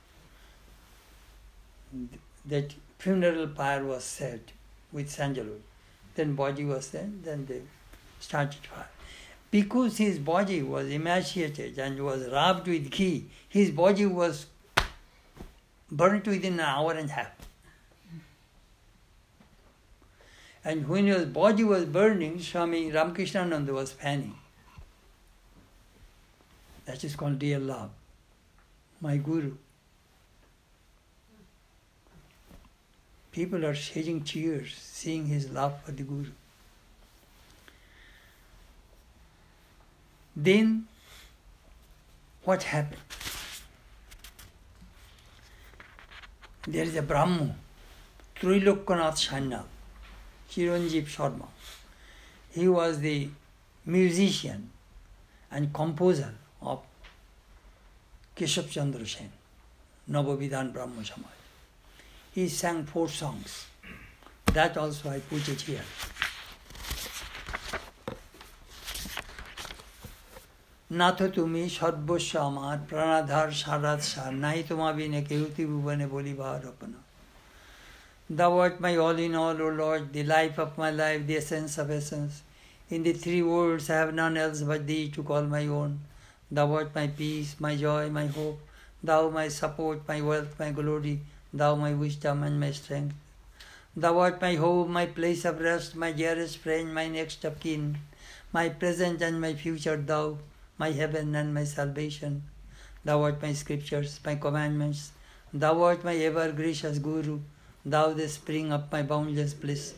That 2.45 2.75
funeral 2.99 3.47
pyre 3.47 3.85
was 3.85 4.03
set 4.03 4.51
with 4.91 5.09
sandalwood. 5.09 5.63
Then 6.15 6.35
body 6.35 6.65
was 6.65 6.89
there, 6.89 7.09
then 7.23 7.45
they 7.45 7.61
started 8.19 8.65
fire. 8.65 8.89
Because 9.51 9.99
his 9.99 10.19
body 10.19 10.61
was 10.61 10.89
emaciated 10.89 11.79
and 11.79 12.03
was 12.03 12.27
rubbed 12.27 12.67
with 12.67 12.91
ghee, 12.91 13.29
his 13.47 13.71
body 13.71 14.05
was 14.05 14.47
burnt 15.89 16.27
within 16.27 16.55
an 16.55 16.59
hour 16.59 16.91
and 16.91 17.09
a 17.09 17.13
half. 17.13 17.31
And 20.65 20.87
when 20.89 21.05
his 21.05 21.25
body 21.25 21.63
was 21.63 21.85
burning, 21.85 22.41
Swami 22.41 22.91
Ramakrishnananda 22.91 23.71
was 23.71 23.91
fanning. 23.91 24.35
That 26.85 27.03
is 27.03 27.15
called 27.15 27.39
real 27.41 27.61
love. 27.61 27.91
My 28.99 29.17
Guru. 29.17 29.51
People 33.31 33.63
are 33.63 33.75
shedding 33.75 34.21
tears 34.21 34.73
seeing 34.79 35.27
his 35.27 35.51
love 35.51 35.83
for 35.83 35.91
the 35.91 36.01
Guru. 36.01 36.31
Then, 40.35 40.87
what 42.43 42.63
happened? 42.63 43.01
There 46.67 46.83
is 46.83 46.95
a 46.95 47.03
Brahmo, 47.03 47.53
Trilokanath 48.35 49.27
Sanyal, 49.27 49.65
Chiranjeev 50.55 51.05
Sharma. 51.05 51.47
He 52.51 52.67
was 52.69 53.01
the 53.01 53.27
musician 53.85 54.69
and 55.51 55.73
composer 55.73 56.33
of 56.61 56.81
Keshav 58.37 58.69
Chandra 58.69 59.05
Sen, 59.05 59.29
Navavidhan 60.09 60.71
Brahmo 60.71 61.03
Samaj. 61.03 61.31
He 62.33 62.47
sang 62.47 62.85
four 62.85 63.09
songs. 63.09 63.65
That 64.47 64.77
also 64.77 65.09
I 65.09 65.19
put 65.19 65.49
it 65.49 65.61
here. 65.61 65.85
Nath 70.99 71.19
তুমি 71.37 71.63
সর্বস্ব 71.79 72.31
আমার 72.49 72.77
প্রাণাধার 72.89 73.49
সারাত 73.61 74.01
সার 74.11 74.33
নাই 74.43 74.59
তোমা 74.69 74.89
বিনে 74.97 75.21
কেউ 75.29 75.43
ত্রিভুবনে 75.55 76.05
বলিবার 76.13 76.61
অপনা 76.71 76.99
Thou 78.27 78.57
art 78.57 78.79
my 78.79 78.97
all 78.97 79.19
in 79.19 79.35
all, 79.35 79.61
O 79.61 79.69
Lord, 79.69 80.11
the 80.11 80.23
life 80.23 80.57
of 80.57 80.79
my 80.79 80.89
life, 80.89 81.27
the 81.27 81.37
essence 81.37 81.77
of 81.77 81.91
essence. 81.91 82.41
In 82.89 83.03
the 83.03 83.13
three 83.13 83.43
worlds 83.43 83.87
I 83.87 83.97
have 83.97 84.15
none 84.15 84.35
else 84.35 84.63
but 84.63 84.87
Thee 84.87 85.11
to 85.11 85.21
call 85.21 85.43
my 85.43 85.67
own. 85.67 85.99
Thou 86.49 86.73
art 86.73 86.95
my 86.95 87.05
peace, 87.05 87.55
my 87.59 87.75
joy, 87.75 88.09
my 88.09 88.25
hope. 88.25 88.59
Thou 89.03 89.29
my 89.29 89.47
support, 89.47 90.07
my 90.07 90.21
wealth, 90.21 90.57
my 90.57 90.71
glory. 90.71 91.21
Thou 91.53 91.75
my 91.75 91.93
wisdom 91.93 92.41
and 92.41 92.59
my 92.59 92.71
strength. 92.71 93.13
Thou 93.95 94.17
art 94.17 94.41
my 94.41 94.55
home, 94.55 94.91
my 94.91 95.05
place 95.05 95.45
of 95.45 95.59
rest, 95.59 95.95
my 95.95 96.11
dearest 96.11 96.57
friend, 96.57 96.95
my 96.95 97.07
next 97.07 97.45
of 97.45 97.59
kin, 97.59 97.99
my 98.51 98.69
present 98.69 99.21
and 99.21 99.39
my 99.39 99.53
future, 99.53 99.97
Thou, 99.97 100.39
my 100.79 100.91
heaven 100.91 101.35
and 101.35 101.53
my 101.53 101.63
salvation. 101.63 102.41
Thou 103.03 103.21
art 103.21 103.39
my 103.39 103.53
scriptures, 103.53 104.19
my 104.25 104.33
commandments. 104.33 105.11
Thou 105.53 105.83
art 105.83 106.03
my 106.03 106.15
ever 106.15 106.51
gracious 106.51 106.97
Guru. 106.97 107.41
Thou 107.85 108.13
the 108.13 108.27
spring 108.27 108.73
of 108.73 108.91
my 108.91 109.03
boundless 109.03 109.53
bliss. 109.53 109.93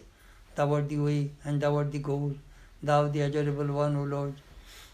Thou 0.56 0.74
art 0.74 0.90
the 0.90 0.98
way 0.98 1.32
and 1.46 1.62
thou 1.62 1.78
art 1.78 1.92
the 1.92 2.00
goal. 2.00 2.36
Thou 2.84 3.08
the 3.08 3.22
adorable 3.22 3.74
one, 3.74 3.96
O 3.96 4.04
Lord. 4.04 4.34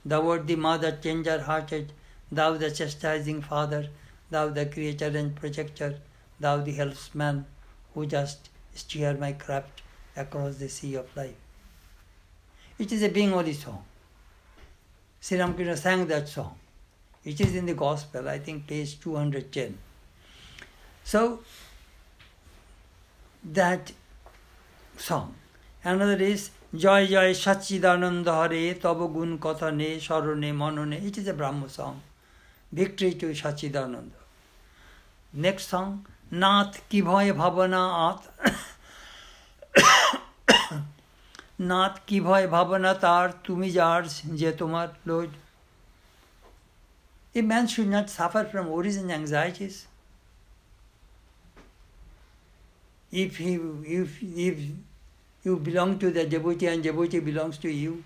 Thou 0.06 0.30
art 0.30 0.46
the 0.46 0.56
mother 0.56 0.92
tender 0.92 1.42
hearted. 1.42 1.92
Thou 2.32 2.58
the 2.58 2.70
chastising 2.70 3.42
father. 3.42 3.90
Thou 4.30 4.50
the 4.50 4.66
creator 4.66 5.08
and 5.08 5.36
protector. 5.36 6.00
Thou 6.40 6.58
the 6.58 6.74
helpsman 6.74 7.46
who 7.94 8.06
just 8.06 8.50
steer 8.76 9.16
my 9.16 9.34
craft 9.34 9.82
across 10.16 10.58
the 10.58 10.70
sea 10.70 10.96
of 10.96 11.16
life. 11.16 11.36
It 12.78 12.92
is 12.92 13.02
a 13.04 13.10
Bengali 13.10 13.54
song. 13.54 13.84
Sri 15.20 15.40
Ramakrishna 15.40 15.78
sang 15.78 16.08
that 16.08 16.28
song. 16.28 16.58
It 17.24 17.40
is 17.40 17.56
in 17.56 17.66
the 17.66 17.74
Gospel, 17.74 18.28
I 18.28 18.40
think 18.40 18.68
page 18.68 19.00
210. 19.00 19.78
So, 21.04 21.40
that 23.44 23.92
song. 24.98 25.36
Another 25.84 26.22
is 26.24 26.52
Joy 26.74 27.08
Joy 27.08 27.34
Sachidananda 27.34 28.50
Hare 28.50 28.74
Tava 28.76 29.08
Gun 29.08 29.38
Kathane 29.38 29.98
Sharone 29.98 30.54
Manone. 30.54 31.04
It 31.06 31.18
is 31.18 31.28
a 31.28 31.34
Brahma 31.34 31.70
song. 31.70 32.02
Victory 32.72 33.14
to 33.14 33.28
Sachidananda. 33.28 34.12
Next 35.34 35.68
song, 35.68 36.06
Nath 36.32 36.84
Kivoy 36.90 37.32
Bhavana 37.34 38.12
Ath. 38.12 38.30
Nath 41.72 41.96
কি 42.08 42.18
ভয় 42.28 42.46
ভাবনা 42.56 42.92
তার 43.04 43.28
তুমি 43.46 43.68
যার 43.78 44.02
যে 44.42 44.50
তোমার 44.62 44.88
load 45.10 45.32
A 47.40 47.42
man 47.52 47.66
should 47.74 47.92
not 47.98 48.08
suffer 48.18 48.44
from 48.52 48.66
worries 48.74 48.98
and 49.02 49.12
If, 53.13 53.37
he, 53.37 53.55
if, 53.55 54.23
if 54.23 54.59
you 55.45 55.57
belong 55.57 55.99
to 56.01 56.11
the 56.11 56.27
devotee 56.27 56.67
and 56.67 56.83
devotee 56.83 57.21
belongs 57.21 57.59
to 57.59 57.71
you, 57.71 58.05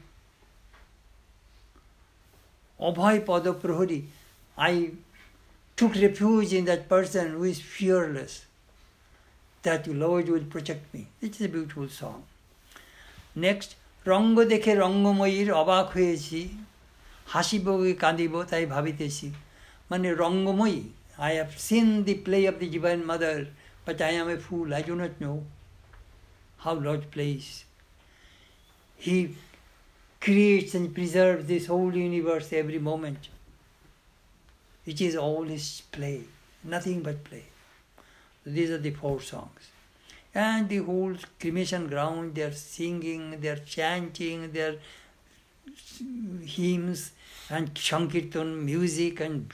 Abhay 2.81 3.25
Pada 3.25 3.55
Prahari, 3.55 4.05
I 4.57 4.91
took 5.77 5.95
refuge 5.95 6.53
in 6.53 6.65
that 6.67 6.89
person 6.89 7.33
who 7.33 7.45
is 7.45 7.61
fearless, 7.61 8.47
that 9.63 9.85
the 9.85 9.95
Lord 9.95 10.29
will 10.29 10.45
protect 10.45 10.93
me. 10.93 11.09
It 11.21 11.37
is 11.37 11.47
a 11.47 11.49
beautiful 11.49 11.89
song. 11.89 12.23
Next 13.37 13.71
রঙ্গ 14.13 14.37
দেখে 14.53 14.73
রঙ্গময়ীর 14.85 15.49
অবাক 15.63 15.87
হয়েছি 15.95 16.41
হাসিব 17.35 17.67
কি 17.81 17.93
কাঁদিব 18.03 18.35
তাই 18.51 18.65
ভাবিতেছি 18.75 19.27
মানে 19.91 20.09
রঙ্গময়ী 20.23 20.81
I 21.31 21.33
have 21.41 21.59
seen 21.59 22.05
the 22.05 22.15
play 22.27 22.47
of 22.47 22.59
the 22.59 22.69
Divine 22.69 23.05
Mother, 23.11 23.37
but 23.88 24.02
I 24.02 24.10
am 24.22 24.30
a 24.30 24.38
fool. 24.38 24.74
I 24.74 24.82
do 24.82 24.96
not 24.98 25.22
know 25.22 25.46
how 26.58 26.74
Lord 26.74 27.10
plays. 27.10 27.64
He 28.98 29.36
creates 30.20 30.76
and 30.76 30.94
preserves 30.94 31.48
this 31.48 31.68
whole 31.68 31.96
universe 31.96 32.52
every 32.52 32.80
moment. 32.80 33.30
It 34.86 35.00
is 35.00 35.16
all 35.16 35.44
his 35.44 35.84
play, 35.94 36.24
nothing 36.66 37.02
but 37.02 37.24
play. 37.24 37.46
These 38.46 38.72
are 38.72 38.78
the 38.78 38.92
four 38.92 39.22
songs. 39.22 39.72
And 40.36 40.68
the 40.68 40.80
whole 40.80 41.16
cremation 41.40 41.88
ground, 41.88 42.36
they 42.36 42.44
are 42.44 42.52
singing, 42.52 43.40
they 43.40 43.48
are 43.48 43.64
chanting, 43.78 44.52
they 44.52 44.64
are 44.64 44.76
hymns 46.44 47.12
and 47.50 47.74
Shankirtan 47.74 48.64
music 48.66 49.22
and 49.22 49.50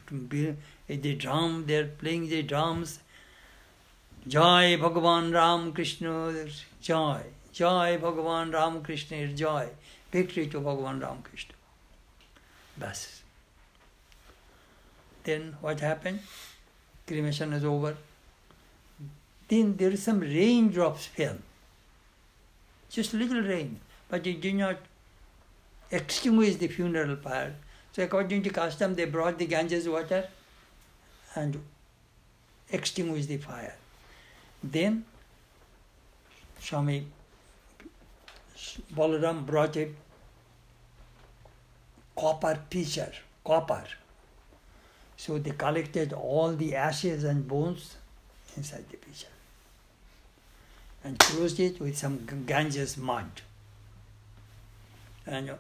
the 0.88 1.16
drum, 1.16 1.66
they 1.68 1.78
are 1.78 1.88
playing 1.88 2.30
the 2.30 2.42
drums. 2.42 3.00
Ram 5.34 5.74
Krishna, 5.74 6.46
joy. 6.82 7.22
Joy 7.52 7.98
Bhagavan 8.02 8.54
Ram 8.54 8.82
Krishna, 8.82 9.28
joy. 9.28 9.68
Victory 10.12 10.48
to 10.48 10.60
Ram 11.02 11.22
Krishna. 11.24 11.54
Bas. 12.78 13.22
Then 15.24 15.58
what 15.60 15.82
happened? 15.82 16.20
Cremation 17.06 17.52
is 17.54 17.66
over. 17.66 17.98
Then 19.50 19.76
there 19.76 19.92
is 19.92 20.04
some 20.04 20.22
raindrops 20.22 21.06
fell. 21.08 21.38
Just 22.90 23.14
little 23.14 23.42
rain. 23.42 23.80
But 24.08 24.26
it 24.26 24.40
did 24.40 24.56
not 24.56 24.78
extinguish 25.92 26.56
the 26.56 26.68
funeral 26.68 27.18
pyre. 27.18 27.56
So 27.92 28.04
according 28.04 28.44
to 28.44 28.50
custom, 28.50 28.96
they 28.96 29.06
brought 29.06 29.38
the 29.38 29.46
Ganges 29.46 29.88
water 29.88 30.28
and 31.36 31.62
extinguished 32.70 33.28
the 33.28 33.38
fire. 33.38 33.76
Then 34.64 35.06
Swami 36.60 37.06
Balaram 38.96 39.46
brought 39.46 39.76
a 39.76 39.90
copper 42.16 42.58
pitcher, 42.70 43.12
copper. 43.44 43.84
So 45.18 45.38
they 45.38 45.52
collected 45.52 46.14
all 46.14 46.54
the 46.54 46.76
ashes 46.76 47.24
and 47.24 47.48
bones 47.48 47.98
inside 48.56 48.86
the 48.90 48.98
pitcher 48.98 49.28
and 51.04 51.20
closed 51.20 51.60
it 51.60 51.80
with 51.80 51.98
some 51.98 52.26
Ganges 52.46 52.98
mud. 52.98 53.42
And 55.26 55.52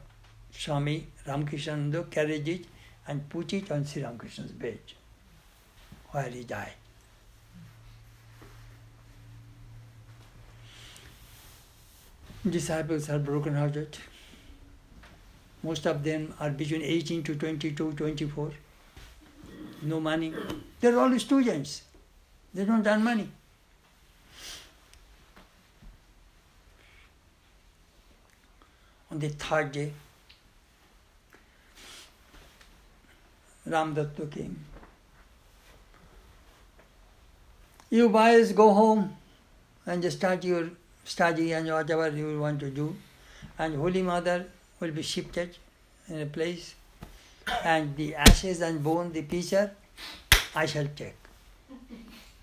Swami 0.51 1.07
Ramakrishnananda 1.27 2.09
carried 2.09 2.47
it 2.47 2.65
and 3.07 3.27
put 3.29 3.51
it 3.53 3.69
on 3.71 3.85
Sri 3.85 4.03
Ramakrishna's 4.03 4.51
bed 4.51 4.79
where 6.11 6.29
he 6.29 6.43
died. 6.43 6.73
Disciples 12.49 13.09
are 13.09 13.19
broken 13.19 13.55
hearted. 13.55 13.97
Most 15.63 15.85
of 15.85 16.03
them 16.03 16.33
are 16.41 16.49
between 16.49 16.81
18 16.81 17.23
to 17.23 17.35
22, 17.35 17.93
24. 17.93 18.51
No 19.83 20.01
money. 20.01 20.33
They're 20.81 20.99
all 20.99 21.17
students. 21.19 21.83
They 22.53 22.65
don't 22.65 22.85
earn 22.85 23.01
money. 23.01 23.29
On 29.09 29.19
the 29.19 29.29
third 29.29 29.71
day, 29.71 29.93
Ram 33.65 33.93
Datta 33.93 34.25
came. 34.25 34.59
You 37.89 38.09
boys 38.09 38.51
go 38.51 38.73
home 38.73 39.15
and 39.85 40.01
just 40.01 40.17
start 40.17 40.43
your 40.43 40.69
study 41.03 41.51
and 41.53 41.67
whatever 41.67 42.09
you 42.09 42.39
want 42.39 42.59
to 42.61 42.69
do. 42.69 42.95
And 43.59 43.75
Holy 43.75 44.01
Mother 44.01 44.45
will 44.79 44.91
be 44.91 45.01
shifted 45.01 45.57
in 46.07 46.21
a 46.21 46.25
place. 46.25 46.75
And 47.63 47.95
the 47.95 48.15
ashes 48.15 48.61
and 48.61 48.83
bone, 48.83 49.11
the 49.11 49.21
pitcher, 49.21 49.71
I 50.55 50.65
shall 50.65 50.87
take 50.95 51.15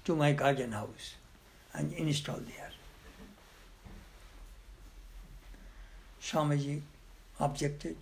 to 0.05 0.15
my 0.15 0.33
garden 0.33 0.73
house 0.73 1.15
and 1.73 1.93
install 1.93 2.37
there. 2.37 2.71
Swamiji 6.21 6.81
objected. 7.39 7.97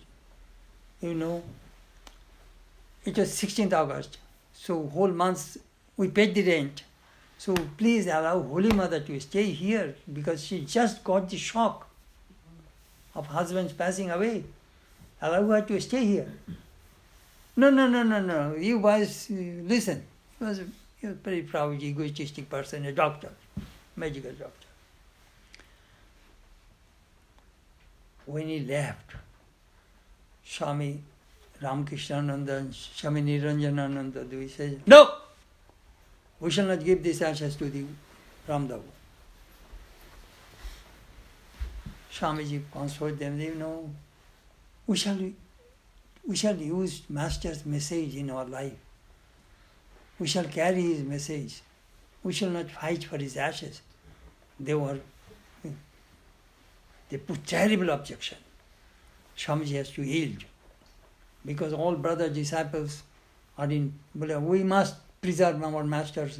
You 1.01 1.13
know, 1.13 1.43
it 3.05 3.17
was 3.17 3.29
16th 3.31 3.73
August, 3.73 4.17
so 4.53 4.87
whole 4.87 5.11
month 5.11 5.57
we 5.95 6.09
paid 6.09 6.35
the 6.35 6.43
rent. 6.43 6.83
So 7.39 7.55
please 7.77 8.05
allow 8.07 8.41
Holy 8.41 8.69
Mother 8.73 8.99
to 8.99 9.17
stay 9.21 9.51
here 9.51 9.95
because 10.11 10.43
she 10.43 10.65
just 10.65 11.01
got 11.05 11.29
the 11.29 11.37
shock 11.37 11.87
of 13.15 13.27
husband's 13.27 13.71
passing 13.71 14.11
away. 14.11 14.43
Allow 15.21 15.47
her 15.47 15.61
to 15.61 15.79
stay 15.79 16.03
here. 16.05 16.29
No, 17.55 17.69
no, 17.69 17.87
no, 17.87 18.03
no, 18.03 18.19
no. 18.21 18.55
You 18.55 18.81
guys 18.81 19.29
uh, 19.31 19.35
listen. 19.63 20.03
He 20.37 20.43
was 20.43 20.59
a, 20.59 20.65
he 20.99 21.07
was 21.07 21.15
a 21.15 21.19
very 21.19 21.43
proud, 21.43 21.81
egoistic 21.81 22.49
person, 22.49 22.83
a 22.85 22.91
doctor, 22.91 23.29
medical 23.95 24.31
doctor. 24.33 24.67
When 28.25 28.49
he 28.49 28.59
left, 28.59 29.15
Swami 30.43 30.99
Ramakrishnananda 31.61 32.57
and 32.57 32.75
Swami 32.75 33.21
Niranjanananda, 33.21 34.29
he 34.29 34.49
says, 34.49 34.77
No! 34.85 35.09
We 36.39 36.51
shall 36.51 36.67
not 36.67 36.83
give 36.83 37.03
these 37.03 37.21
ashes 37.21 37.55
to 37.57 37.69
the 37.69 37.85
Rambabu. 38.47 38.81
Swamiji 42.11 42.61
consoled 42.71 43.19
them, 43.19 43.37
they 43.37 43.49
know, 43.49 43.89
we 44.87 44.97
shall, 44.97 45.19
we 46.25 46.35
shall 46.35 46.55
use 46.55 47.03
Master's 47.09 47.65
message 47.65 48.15
in 48.15 48.29
our 48.29 48.45
life. 48.45 48.73
We 50.17 50.27
shall 50.27 50.45
carry 50.45 50.81
his 50.81 51.03
message. 51.03 51.61
We 52.23 52.33
shall 52.33 52.49
not 52.49 52.69
fight 52.69 53.03
for 53.03 53.17
his 53.17 53.37
ashes. 53.37 53.81
They 54.59 54.73
were, 54.73 54.99
they 57.09 57.17
put 57.17 57.45
terrible 57.45 57.89
objection. 57.91 58.37
Swamiji 59.37 59.75
has 59.75 59.91
to 59.91 60.03
yield. 60.03 60.43
Because 61.45 61.71
all 61.71 61.95
brother 61.95 62.29
disciples 62.29 63.03
are 63.57 63.71
in, 63.71 63.93
we 64.13 64.63
must 64.63 64.95
preserve 65.21 65.63
our 65.63 65.83
master's 65.83 66.39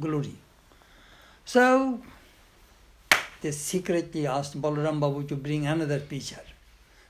glory. 0.00 0.34
So 1.44 2.00
they 3.40 3.52
secretly 3.52 4.26
asked 4.26 4.60
Balaram 4.60 5.00
Babu 5.00 5.24
to 5.28 5.36
bring 5.36 5.66
another 5.66 6.00
pitcher. 6.00 6.42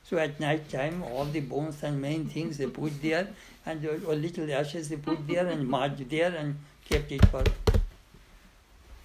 So 0.05 0.17
at 0.17 0.41
night 0.41 0.71
time, 0.71 1.03
all 1.03 1.25
the 1.25 1.41
bones 1.41 1.83
and 1.83 2.01
main 2.01 2.27
things 2.27 2.57
they 2.57 2.67
put 2.67 3.03
there, 3.03 3.29
and 3.67 3.85
a 3.85 4.13
little 4.13 4.51
ashes 4.53 4.89
they 4.89 4.97
put 4.97 5.27
there, 5.27 5.47
and 5.47 5.69
mud 5.69 5.99
there, 6.09 6.35
and 6.35 6.57
kept 6.89 7.13
it 7.13 7.25
for 7.27 7.45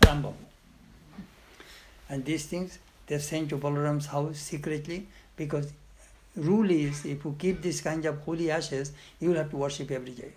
Rambabu. 0.01 0.33
And 2.09 2.23
these 2.23 2.45
things 2.45 2.79
they 3.07 3.17
sent 3.17 3.49
to 3.49 3.57
Balaram's 3.57 4.05
house 4.05 4.37
secretly 4.37 5.07
because 5.35 5.73
rule 6.35 6.69
is 6.69 7.05
if 7.05 7.25
you 7.25 7.35
keep 7.37 7.61
this 7.61 7.81
kind 7.81 8.05
of 8.05 8.19
holy 8.19 8.49
ashes, 8.51 8.93
you 9.19 9.29
will 9.29 9.37
have 9.37 9.49
to 9.49 9.57
worship 9.57 9.91
every 9.91 10.11
day. 10.11 10.31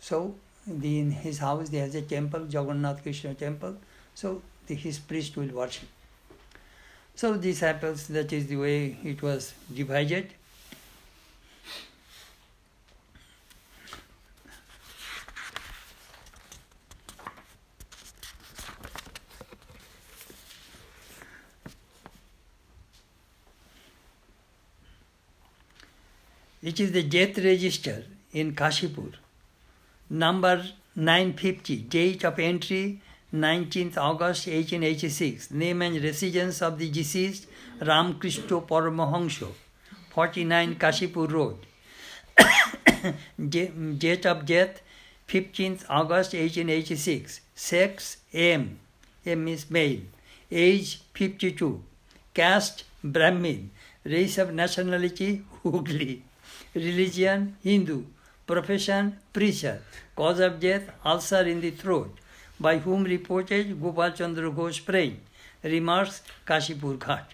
So 0.00 0.34
the, 0.66 0.98
in 0.98 1.10
his 1.10 1.38
house 1.38 1.68
there 1.68 1.86
is 1.86 1.94
a 1.94 2.02
temple, 2.02 2.46
Jagannath 2.46 3.02
Krishna 3.02 3.34
temple. 3.34 3.76
So 4.14 4.42
the, 4.66 4.74
his 4.74 4.98
priest 4.98 5.36
will 5.36 5.48
worship. 5.48 5.88
So 7.14 7.36
disciples, 7.36 8.06
that 8.08 8.32
is 8.32 8.46
the 8.46 8.56
way 8.56 8.96
it 9.02 9.22
was 9.22 9.52
divided. 9.74 10.34
It 26.60 26.80
is 26.80 26.92
the 26.92 27.02
death 27.02 27.38
register 27.38 28.04
in 28.32 28.54
Kashipur 28.54 29.14
number 30.10 30.64
950, 30.96 31.76
date 31.82 32.24
of 32.24 32.38
entry 32.38 33.00
19th 33.34 33.96
August 33.96 34.46
1886, 34.46 35.50
name 35.50 35.82
and 35.82 36.02
residence 36.02 36.62
of 36.62 36.78
the 36.78 36.90
deceased 36.90 37.46
Ramkrishna 37.80 38.66
Paramahansa, 38.66 39.48
49 40.10 40.74
Kashipur 40.76 41.30
Road. 41.30 41.56
date 43.48 44.26
of 44.26 44.46
death 44.46 44.80
15th 45.28 45.84
August 45.88 46.32
1886, 46.32 47.40
sex 47.54 48.16
M, 48.32 48.78
M 49.26 49.48
is 49.48 49.70
male, 49.70 50.00
age 50.50 51.02
52, 51.14 51.82
caste 52.32 52.84
Brahmin, 53.04 53.70
Race 54.04 54.38
of 54.38 54.54
nationality, 54.54 55.44
Hooghly. 55.62 56.22
Religion, 56.74 57.56
Hindu. 57.62 58.04
Profession, 58.48 59.16
preacher. 59.32 59.82
Cause 60.16 60.40
of 60.40 60.58
death, 60.58 60.90
ulcer 61.04 61.42
in 61.42 61.60
the 61.60 61.70
throat. 61.70 62.18
By 62.58 62.78
whom 62.78 63.04
reported 63.04 63.80
Gopal 63.80 64.10
Chandra 64.12 64.50
Ghosh 64.50 64.84
praying. 64.84 65.20
Remarks, 65.62 66.22
Kashipur 66.46 66.96
Ghat. 66.96 67.24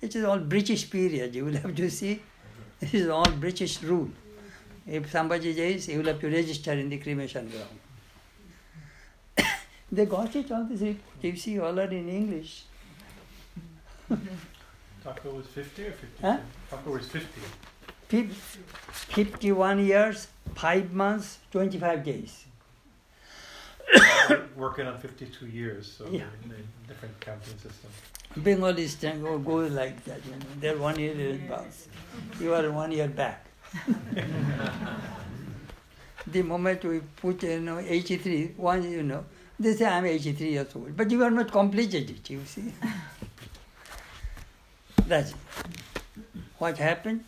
It 0.00 0.16
is 0.16 0.24
all 0.24 0.40
British 0.40 0.90
period, 0.90 1.34
you 1.36 1.44
will 1.44 1.54
have 1.54 1.74
to 1.76 1.88
see. 1.88 2.20
This 2.80 2.94
is 2.94 3.08
all 3.08 3.30
British 3.44 3.80
rule. 3.82 4.10
If 4.86 5.10
somebody 5.10 5.54
dies, 5.54 5.88
you 5.88 5.98
will 5.98 6.06
have 6.06 6.20
to 6.20 6.28
register 6.28 6.72
in 6.72 6.88
the 6.88 6.98
cremation 6.98 7.48
ground. 7.48 7.78
they 9.92 10.04
got 10.04 10.34
it 10.34 10.50
all 10.50 10.64
this 10.64 10.80
report. 10.80 11.22
You 11.22 11.36
see, 11.36 11.58
all 11.60 11.78
are 11.78 11.92
in 12.00 12.08
English. 12.08 12.64
Thakur 15.04 15.30
was 15.30 15.46
50 15.46 15.86
or 15.86 15.92
50? 15.92 16.22
Huh? 16.22 16.38
Thakur 16.70 16.90
was 16.90 17.06
50. 17.06 17.40
Fif- 18.08 18.58
51 18.92 19.84
years, 19.84 20.28
5 20.54 20.92
months, 20.92 21.38
25 21.50 22.04
days. 22.04 22.44
Working 24.56 24.86
on 24.86 24.98
52 24.98 25.46
years, 25.46 25.92
so 25.98 26.06
Yeah. 26.10 26.24
different 26.88 27.18
counting 27.20 27.58
system. 27.58 27.90
Bengalis 28.36 28.96
can 28.96 29.22
go, 29.22 29.38
go 29.38 29.56
like 29.56 30.02
that, 30.04 30.24
you 30.24 30.32
know. 30.32 30.38
They're 30.60 30.78
one 30.78 30.98
year 30.98 31.12
in 31.12 31.20
advance. 31.20 31.88
You 32.40 32.54
are 32.54 32.70
one 32.70 32.92
year 32.92 33.08
back. 33.08 33.46
the 36.26 36.42
moment 36.42 36.84
we 36.84 37.00
put, 37.16 37.42
you 37.42 37.60
know, 37.60 37.78
83, 37.78 38.54
one, 38.56 38.90
you 38.90 39.02
know, 39.02 39.24
they 39.58 39.74
say 39.74 39.86
I'm 39.86 40.04
83 40.04 40.50
years 40.50 40.74
old. 40.74 40.96
But 40.96 41.10
you 41.10 41.22
are 41.22 41.30
not 41.30 41.50
completed 41.52 42.10
it, 42.10 42.30
you 42.30 42.42
see. 42.44 42.72
That's 45.06 45.30
it. 45.30 45.36
What 46.58 46.78
happened? 46.78 47.24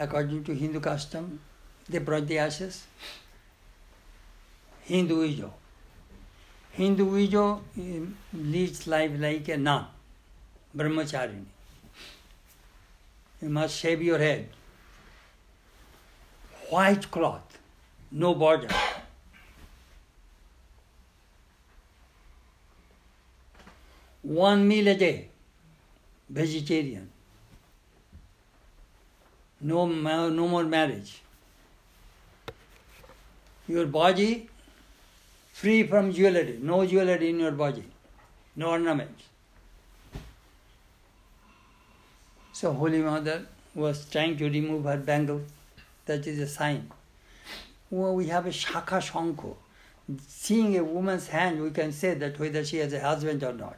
According 0.00 0.44
to 0.44 0.54
Hindu 0.54 0.80
custom, 0.80 1.40
they 1.86 1.98
brought 1.98 2.26
the 2.26 2.38
ashes. 2.38 2.86
Hindu 4.84 5.18
widow. 5.18 5.52
Hindu 6.72 7.04
um, 7.06 8.16
leads 8.32 8.86
life 8.86 9.10
like 9.18 9.48
a 9.48 9.58
nun, 9.58 9.84
brahmacharini. 10.74 11.44
You 13.42 13.50
must 13.50 13.76
shave 13.76 14.00
your 14.00 14.16
head. 14.16 14.48
White 16.70 17.10
cloth, 17.10 17.58
no 18.10 18.34
border. 18.34 18.68
One 24.22 24.66
meal 24.66 24.88
a 24.88 24.94
day, 24.94 25.28
vegetarian. 26.30 27.10
No, 29.60 29.86
no 29.86 30.48
more 30.48 30.64
marriage. 30.64 31.22
Your 33.68 33.86
body 33.86 34.48
free 35.52 35.86
from 35.86 36.12
jewelry, 36.12 36.58
no 36.62 36.86
jewelry 36.86 37.28
in 37.28 37.38
your 37.38 37.52
body, 37.52 37.84
no 38.56 38.70
ornaments. 38.70 39.24
So 42.52 42.72
Holy 42.72 42.98
Mother 42.98 43.46
was 43.74 44.08
trying 44.10 44.36
to 44.38 44.48
remove 44.48 44.84
her 44.84 44.96
bangle. 44.96 45.42
That 46.06 46.26
is 46.26 46.38
a 46.38 46.46
sign. 46.46 46.90
Well, 47.90 48.14
we 48.14 48.26
have 48.28 48.46
a 48.46 48.52
Shaka 48.52 48.96
Shanko. 48.96 49.56
Seeing 50.26 50.76
a 50.76 50.82
woman's 50.82 51.28
hand, 51.28 51.62
we 51.62 51.70
can 51.70 51.92
say 51.92 52.14
that 52.14 52.38
whether 52.38 52.64
she 52.64 52.78
has 52.78 52.92
a 52.92 53.00
husband 53.00 53.44
or 53.44 53.52
not. 53.52 53.76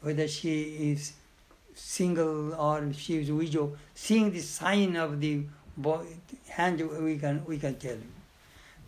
Whether 0.00 0.28
she 0.28 0.92
is 0.92 1.12
single 1.74 2.54
or 2.54 2.92
she 2.92 3.18
is 3.18 3.30
widow, 3.30 3.76
seeing 3.94 4.30
the 4.30 4.40
sign 4.40 4.96
of 4.96 5.20
the 5.20 5.42
boy, 5.76 6.04
hand, 6.48 6.80
we 6.80 7.18
can 7.18 7.44
we 7.46 7.58
can 7.58 7.76
tell. 7.76 7.96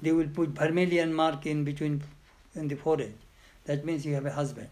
They 0.03 0.13
will 0.13 0.29
put 0.29 0.51
vermilion 0.51 1.15
mark 1.15 1.47
in 1.47 1.65
between 1.65 2.03
in 2.55 2.69
the 2.69 2.77
forehead. 2.77 3.15
That 3.65 3.85
means 3.85 4.05
you 4.05 4.15
have 4.15 4.27
a 4.27 4.33
husband. 4.33 4.69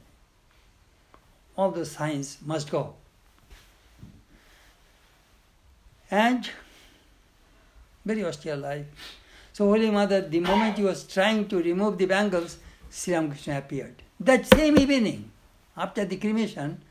All 1.56 1.70
the 1.70 1.86
signs 1.86 2.38
must 2.44 2.70
go. 2.70 2.94
And 6.10 6.48
very 8.04 8.24
austere 8.24 8.56
life. 8.56 8.86
So 9.52 9.66
Holy 9.66 9.90
Mother, 9.90 10.20
the 10.22 10.40
moment 10.40 10.78
he 10.78 10.84
was 10.84 11.04
trying 11.04 11.48
to 11.48 11.62
remove 11.62 11.98
the 11.98 12.06
bangles, 12.06 12.58
Sri 12.90 13.14
Ramakrishna 13.14 13.58
appeared. 13.58 14.02
That 14.20 14.46
same 14.46 14.78
evening, 14.78 15.30
after 15.76 16.04
the 16.04 16.16
cremation, 16.16 16.82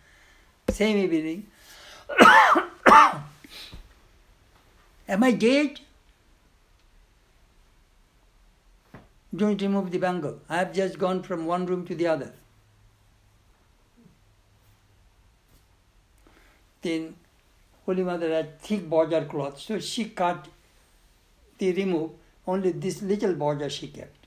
same 0.69 0.97
evening, 0.97 1.47
am 5.07 5.23
I 5.23 5.31
dead? 5.31 5.79
Don't 9.35 9.61
remove 9.61 9.91
the 9.91 9.97
bangle. 9.97 10.39
I 10.49 10.57
have 10.57 10.73
just 10.73 10.99
gone 10.99 11.23
from 11.23 11.45
one 11.45 11.65
room 11.65 11.85
to 11.87 11.95
the 11.95 12.07
other. 12.07 12.33
Then 16.81 17.15
Holy 17.85 18.03
Mother 18.03 18.33
had 18.33 18.59
thick 18.59 18.89
border 18.89 19.23
cloth, 19.25 19.59
so 19.59 19.79
she 19.79 20.05
cut 20.05 20.47
the 21.59 21.71
remove, 21.73 22.11
only 22.47 22.71
this 22.71 23.01
little 23.01 23.33
border 23.33 23.69
she 23.69 23.87
kept. 23.87 24.25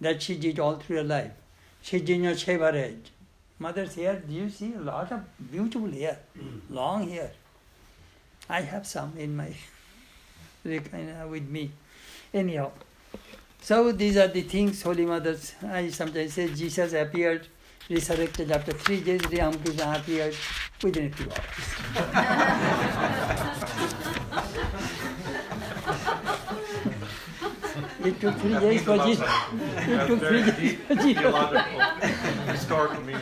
That 0.00 0.22
she 0.22 0.36
did 0.36 0.58
all 0.58 0.76
through 0.76 0.96
her 0.96 1.04
life. 1.04 1.32
She 1.82 2.00
did 2.00 2.20
not 2.20 2.38
shave 2.38 2.60
her 2.60 2.72
head. 2.72 3.10
Mother's 3.60 3.94
hair, 3.94 4.16
do 4.26 4.34
you 4.34 4.48
see 4.48 4.72
a 4.72 4.80
lot 4.80 5.12
of 5.12 5.20
beautiful 5.52 5.90
hair, 5.90 6.18
mm. 6.36 6.60
long 6.70 7.06
hair. 7.08 7.30
I 8.48 8.62
have 8.62 8.86
some 8.86 9.12
in 9.18 9.36
my 9.36 9.54
with 10.64 11.48
me. 11.48 11.70
Anyhow. 12.32 12.72
So 13.60 13.92
these 13.92 14.16
are 14.16 14.28
the 14.28 14.40
things 14.40 14.80
Holy 14.82 15.04
Mothers. 15.04 15.54
I 15.62 15.90
sometimes 15.90 16.32
say 16.32 16.48
Jesus 16.48 16.94
appeared, 16.94 17.46
resurrected 17.90 18.50
after 18.50 18.72
three 18.72 19.02
days. 19.02 19.20
Ramakrishna 19.30 19.96
appeared 19.98 20.34
within 20.82 21.06
a 21.06 21.10
few 21.10 21.28
hours. 21.96 23.94
it 28.04 28.20
took 28.20 28.36
three 28.38 28.58
days 28.58 28.82
for 28.82 28.98
Jesus. 28.98 29.28
It 29.52 30.06
took 30.06 30.18
three 30.20 30.42
very 30.42 30.52
days 30.52 30.78
for 30.86 30.94
Jesus. 30.96 32.52
historical 32.52 33.02
meaning. 33.02 33.20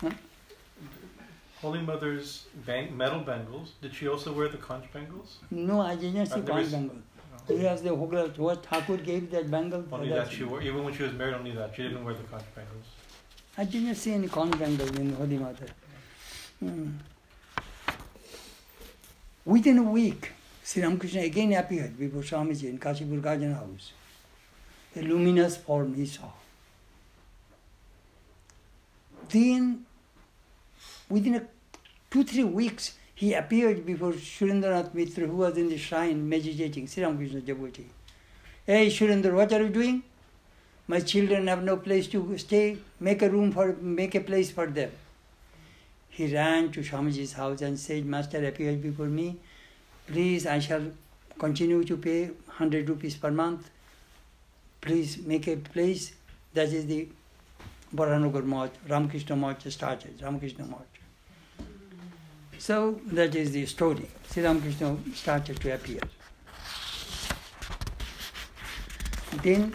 Huh? 0.00 0.10
Holy 1.60 1.80
Mother's 1.80 2.46
bang, 2.66 2.96
metal 2.96 3.20
bangles. 3.20 3.72
Did 3.82 3.94
she 3.94 4.08
also 4.08 4.32
wear 4.32 4.48
the 4.48 4.56
conch 4.56 4.84
bangles? 4.92 5.38
No, 5.50 5.80
I 5.80 5.94
did 5.96 6.14
not 6.14 6.22
uh, 6.22 6.26
see 6.26 6.34
I've 6.40 6.46
never 6.46 6.60
one 6.60 7.02
s- 7.36 7.48
He 7.48 7.64
has 7.64 7.82
the 7.82 7.94
whole 7.94 8.06
what 8.36 8.64
Thakur 8.64 8.96
gave 8.96 9.30
that 9.32 9.50
bangle. 9.50 9.84
Only 9.92 10.08
for 10.08 10.14
that 10.14 10.30
she 10.32 10.44
wore. 10.44 10.62
Even 10.62 10.84
when 10.84 10.94
she 10.94 11.02
was 11.02 11.12
married, 11.12 11.34
only 11.34 11.52
that 11.52 11.74
she 11.76 11.82
didn't 11.82 12.04
wear 12.04 12.14
the 12.14 12.22
conch 12.24 12.44
bangles. 12.54 12.86
I 13.58 13.64
did 13.64 13.82
not 13.82 13.96
see 13.96 14.12
any 14.12 14.28
bangle 14.28 14.88
in 14.96 15.14
Holy 15.14 15.38
Mother. 15.38 15.66
Hmm. 16.60 16.90
Within 19.44 19.78
a 19.78 19.82
week, 19.82 20.32
Sri 20.62 20.82
Ramakrishna 20.82 21.22
again 21.22 21.52
appeared 21.54 21.98
before 21.98 22.22
Swamiji 22.22 22.64
in 22.64 22.78
Kashipur 22.78 23.20
Garden 23.20 23.54
House. 23.54 23.92
A 24.96 25.02
luminous 25.02 25.56
form 25.56 25.94
he 25.94 26.06
saw. 26.06 26.30
Then, 29.28 29.86
within 31.08 31.36
a 31.36 31.42
two, 32.10 32.24
three 32.24 32.44
weeks, 32.44 32.94
he 33.14 33.34
appeared 33.34 33.84
before 33.84 34.12
Surendranath 34.12 34.94
Mitra, 34.94 35.26
who 35.26 35.36
was 35.36 35.56
in 35.56 35.68
the 35.68 35.78
shrine 35.78 36.28
meditating, 36.28 36.86
Sri 36.86 37.02
Ramakrishna 37.02 37.40
devotee. 37.40 37.86
Hey, 38.66 38.88
Surendra, 38.88 39.34
what 39.34 39.52
are 39.52 39.62
you 39.62 39.68
doing? 39.68 40.02
My 40.90 40.98
children 40.98 41.46
have 41.46 41.62
no 41.62 41.76
place 41.76 42.08
to 42.08 42.36
stay. 42.36 42.76
Make 42.98 43.22
a 43.22 43.30
room 43.30 43.52
for, 43.52 43.74
make 43.80 44.16
a 44.16 44.20
place 44.20 44.50
for 44.50 44.66
them. 44.66 44.90
He 46.08 46.34
ran 46.34 46.72
to 46.72 46.80
Swamiji's 46.80 47.34
house 47.34 47.60
and 47.62 47.78
said, 47.78 48.04
Master 48.04 48.44
appeared 48.44 48.82
before 48.82 49.06
me. 49.06 49.36
Please, 50.08 50.46
I 50.46 50.58
shall 50.58 50.90
continue 51.38 51.84
to 51.84 51.96
pay 51.96 52.24
100 52.24 52.88
rupees 52.88 53.14
per 53.14 53.30
month. 53.30 53.70
Please 54.80 55.18
make 55.18 55.46
a 55.46 55.54
place. 55.58 56.10
That 56.54 56.72
is 56.72 56.86
the 56.86 57.06
Baranagar 57.94 58.44
Math, 58.44 58.72
Ramakrishna 58.88 59.36
Math 59.36 59.70
started, 59.70 60.20
Ramakrishna 60.20 60.64
Math. 60.64 61.68
So 62.58 63.00
that 63.12 63.36
is 63.36 63.52
the 63.52 63.64
story. 63.66 64.08
Sri 64.28 64.42
Ramakrishna 64.42 64.96
started 65.14 65.60
to 65.60 65.72
appear. 65.72 66.00
Then 69.44 69.72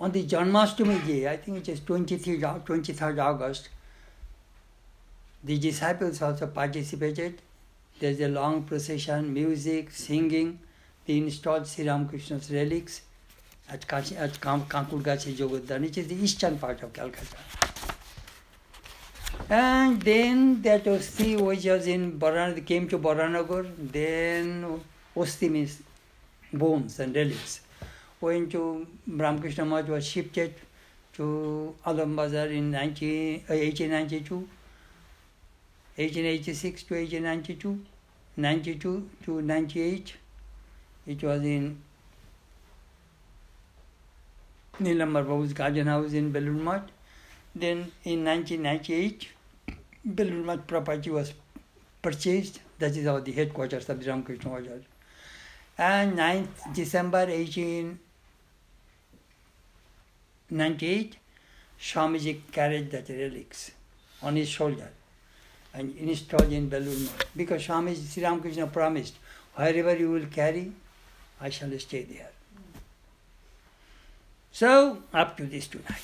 on 0.00 0.12
the 0.12 0.24
Janmashtami 0.24 1.06
day, 1.06 1.28
I 1.28 1.36
think 1.36 1.58
it 1.58 1.68
is 1.68 1.80
23rd, 1.80 2.64
23rd 2.64 3.18
August, 3.22 3.68
The 5.44 5.58
disciples 5.58 6.22
also 6.22 6.46
participated. 6.46 7.42
There's 8.00 8.20
a 8.20 8.28
long 8.28 8.62
procession, 8.62 9.32
music, 9.32 9.90
singing. 9.90 10.58
They 11.06 11.18
installed 11.18 11.66
Sri 11.66 11.86
Ramakrishna's 11.86 12.50
relics 12.50 13.02
at, 13.68 13.86
Kashi, 13.86 14.16
at 14.16 14.40
Kankurgachi 14.40 15.34
Jogodhan, 15.34 15.82
which 15.82 15.98
is 15.98 16.08
the 16.08 16.14
eastern 16.14 16.56
part 16.56 16.82
of 16.82 16.94
Calcutta. 16.94 17.36
And 19.50 20.00
then 20.00 20.62
that 20.62 20.84
Osti 20.84 21.38
which 21.38 21.66
was 21.66 21.86
in 21.86 22.18
Baran, 22.18 22.64
came 22.64 22.88
to 22.88 22.98
Baranagar, 22.98 23.70
then 23.78 24.80
Osti 25.14 25.50
means 25.50 25.82
bones 26.54 27.00
and 27.00 27.14
relics. 27.14 27.60
Went 28.24 28.52
to 28.52 28.86
Ramakrishna 29.06 29.66
Math 29.66 29.88
was 29.88 30.06
shifted 30.06 30.54
to 31.12 31.74
Alam 31.84 32.16
Bazar 32.16 32.46
in 32.46 32.70
19, 32.70 33.44
uh, 33.50 33.52
1892, 33.52 34.36
1886 35.96 36.82
to 36.84 36.94
1892, 36.94 37.80
92 38.38 39.10
to 39.24 39.42
98. 39.42 40.14
It 41.06 41.22
was 41.22 41.42
in 41.42 41.82
Nilambar 44.80 45.26
Babu's 45.26 45.52
garden 45.52 45.86
house 45.86 46.14
in 46.14 46.32
Belur 46.32 46.58
Math. 46.68 46.88
Then 47.54 47.92
in 48.04 48.24
1998, 48.24 49.28
Belur 50.08 50.42
Math 50.46 50.66
property 50.66 51.10
was 51.10 51.34
purchased. 52.00 52.60
That 52.78 52.96
is 52.96 53.04
how 53.04 53.20
the 53.20 53.32
headquarters 53.32 53.86
of 53.90 54.02
the 54.02 54.10
Ramakrishna 54.10 54.50
was. 54.50 54.82
And 55.76 56.16
9th 56.16 56.72
December 56.72 57.26
1898, 60.50 61.16
Swamiji 61.80 62.40
carried 62.52 62.90
that 62.90 63.08
relics 63.08 63.70
on 64.22 64.36
his 64.36 64.48
shoulder 64.48 64.90
and 65.72 65.96
installed 65.96 66.52
in 66.52 66.70
Belur 66.70 66.98
Math. 67.04 67.24
Because 67.36 67.66
Swamiji 67.66 68.06
Sri 68.08 68.22
Ramakrishna 68.22 68.66
promised, 68.66 69.14
wherever 69.54 69.96
you 69.96 70.10
will 70.10 70.26
carry, 70.26 70.72
I 71.40 71.50
shall 71.50 71.76
stay 71.78 72.04
there. 72.04 72.30
So, 74.52 75.02
up 75.12 75.36
to 75.38 75.46
this 75.46 75.66
tonight. 75.66 76.02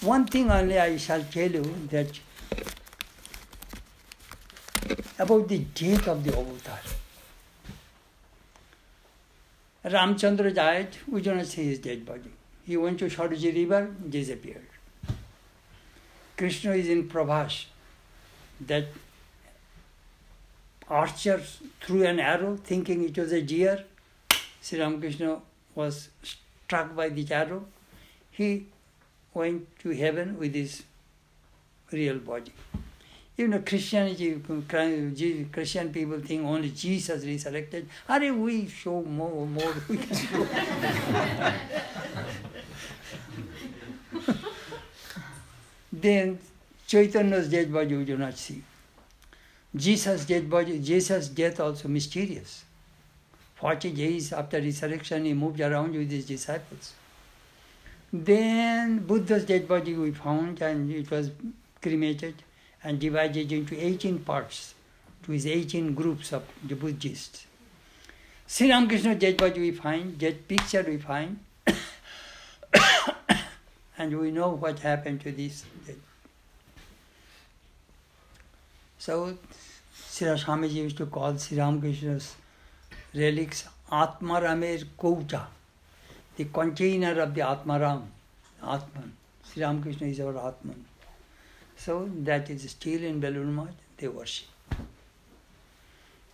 One 0.00 0.26
thing 0.26 0.50
only 0.50 0.78
I 0.78 0.96
shall 0.96 1.22
tell 1.24 1.50
you 1.50 1.62
that 1.90 2.18
about 5.18 5.48
the 5.48 5.58
death 5.58 6.08
of 6.08 6.24
the 6.24 6.36
avatar. 6.36 6.80
Ramchandra 9.84 10.54
died, 10.54 10.96
we 11.08 11.20
do 11.20 11.34
not 11.34 11.46
see 11.46 11.64
his 11.64 11.78
dead 11.78 12.06
body. 12.06 12.30
He 12.64 12.76
went 12.76 13.00
to 13.00 13.06
Sarayu 13.06 13.54
river, 13.54 13.94
disappeared. 14.08 14.66
Krishna 16.36 16.72
is 16.72 16.88
in 16.88 17.08
Prabhas, 17.08 17.66
that 18.60 18.86
archer 20.88 21.42
threw 21.80 22.04
an 22.04 22.20
arrow 22.20 22.56
thinking 22.56 23.02
it 23.02 23.18
was 23.18 23.32
a 23.32 23.42
deer. 23.42 23.84
Sri 24.60 24.80
Ramakrishna 24.80 25.40
was 25.74 26.10
struck 26.22 26.94
by 26.94 27.08
the 27.08 27.26
arrow. 27.32 27.64
He 28.30 28.66
went 29.34 29.66
to 29.80 29.90
heaven 29.90 30.38
with 30.38 30.54
his 30.54 30.84
real 31.90 32.18
body. 32.18 32.52
You 33.36 33.48
know, 33.48 33.60
Christianity, 33.60 34.40
Christian 35.52 35.92
people 35.92 36.20
think 36.20 36.44
only 36.44 36.70
Jesus 36.70 37.24
resurrected. 37.24 37.88
Are 38.08 38.20
we 38.20 38.68
show 38.68 39.02
more, 39.02 39.46
more 39.46 39.74
we 39.88 39.96
can 39.96 40.16
show. 40.16 40.46
then 45.90 46.38
Chaitanya's 46.86 47.48
dead 47.48 47.72
body 47.72 47.96
we 47.96 48.04
do 48.04 48.18
not 48.18 48.36
see. 48.36 48.62
Jesus' 49.74 50.26
dead 50.26 50.50
body, 50.50 50.78
Jesus' 50.78 51.28
death 51.28 51.58
also 51.58 51.88
mysterious. 51.88 52.64
Forty 53.54 53.92
days 53.92 54.32
after 54.34 54.60
resurrection, 54.60 55.24
he 55.24 55.32
moved 55.32 55.60
around 55.60 55.94
with 55.94 56.10
his 56.10 56.26
disciples. 56.26 56.92
Then 58.12 58.98
Buddha's 58.98 59.46
dead 59.46 59.66
body 59.66 59.94
we 59.94 60.10
found, 60.10 60.60
and 60.60 60.90
it 60.90 61.10
was 61.10 61.30
cremated 61.80 62.34
and 62.84 62.98
divided 62.98 63.52
into 63.52 63.78
18 63.78 64.20
parts 64.20 64.74
to 65.24 65.32
his 65.32 65.46
18 65.46 65.94
groups 65.94 66.32
of 66.32 66.42
the 66.66 66.74
Buddhists. 66.74 67.46
Sri 68.46 68.70
Ramakrishna's 68.70 69.18
dead 69.18 69.36
body 69.36 69.60
we 69.60 69.70
find, 69.70 70.18
dead 70.18 70.46
picture 70.48 70.84
we 70.86 70.98
find, 70.98 71.38
and 73.98 74.18
we 74.18 74.30
know 74.30 74.50
what 74.50 74.80
happened 74.80 75.20
to 75.22 75.32
this. 75.32 75.64
So, 78.98 79.38
Sri 79.94 80.28
Swamiji 80.28 80.74
used 80.74 80.96
to 80.98 81.06
call 81.06 81.38
Sri 81.38 81.58
Ramakrishna's 81.58 82.34
relics 83.14 83.64
Atmaramer 83.90 84.84
Kouta, 84.98 85.46
the 86.36 86.44
container 86.44 87.20
of 87.20 87.34
the 87.34 87.40
Atmaram, 87.40 88.02
Atman. 88.62 89.12
Sri 89.44 89.62
Ramakrishna 89.62 90.06
is 90.08 90.20
our 90.20 90.36
Atman. 90.48 90.84
So 91.84 92.08
that 92.22 92.48
is 92.48 92.70
still 92.70 93.02
in 93.02 93.20
Belur 93.20 93.44
Math, 93.44 93.74
they 93.96 94.06
worship. 94.06 94.46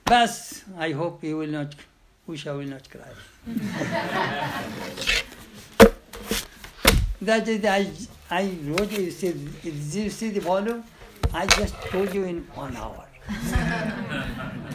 Thus, 0.04 0.62
I 0.76 0.90
hope 0.90 1.24
you 1.24 1.38
will 1.38 1.48
not, 1.48 1.74
Usha 2.28 2.54
will 2.54 2.66
not 2.66 2.86
cry. 2.90 3.08
that 7.22 7.48
is, 7.48 7.64
I, 7.64 7.90
I 8.30 8.50
wrote, 8.64 8.92
you 8.92 9.10
see, 9.10 9.32
you 9.62 10.10
see 10.10 10.28
the 10.28 10.40
volume? 10.40 10.84
I 11.32 11.46
just 11.46 11.74
told 11.92 12.12
you 12.12 12.24
in 12.24 12.46
one 12.54 12.76
hour. 12.76 13.06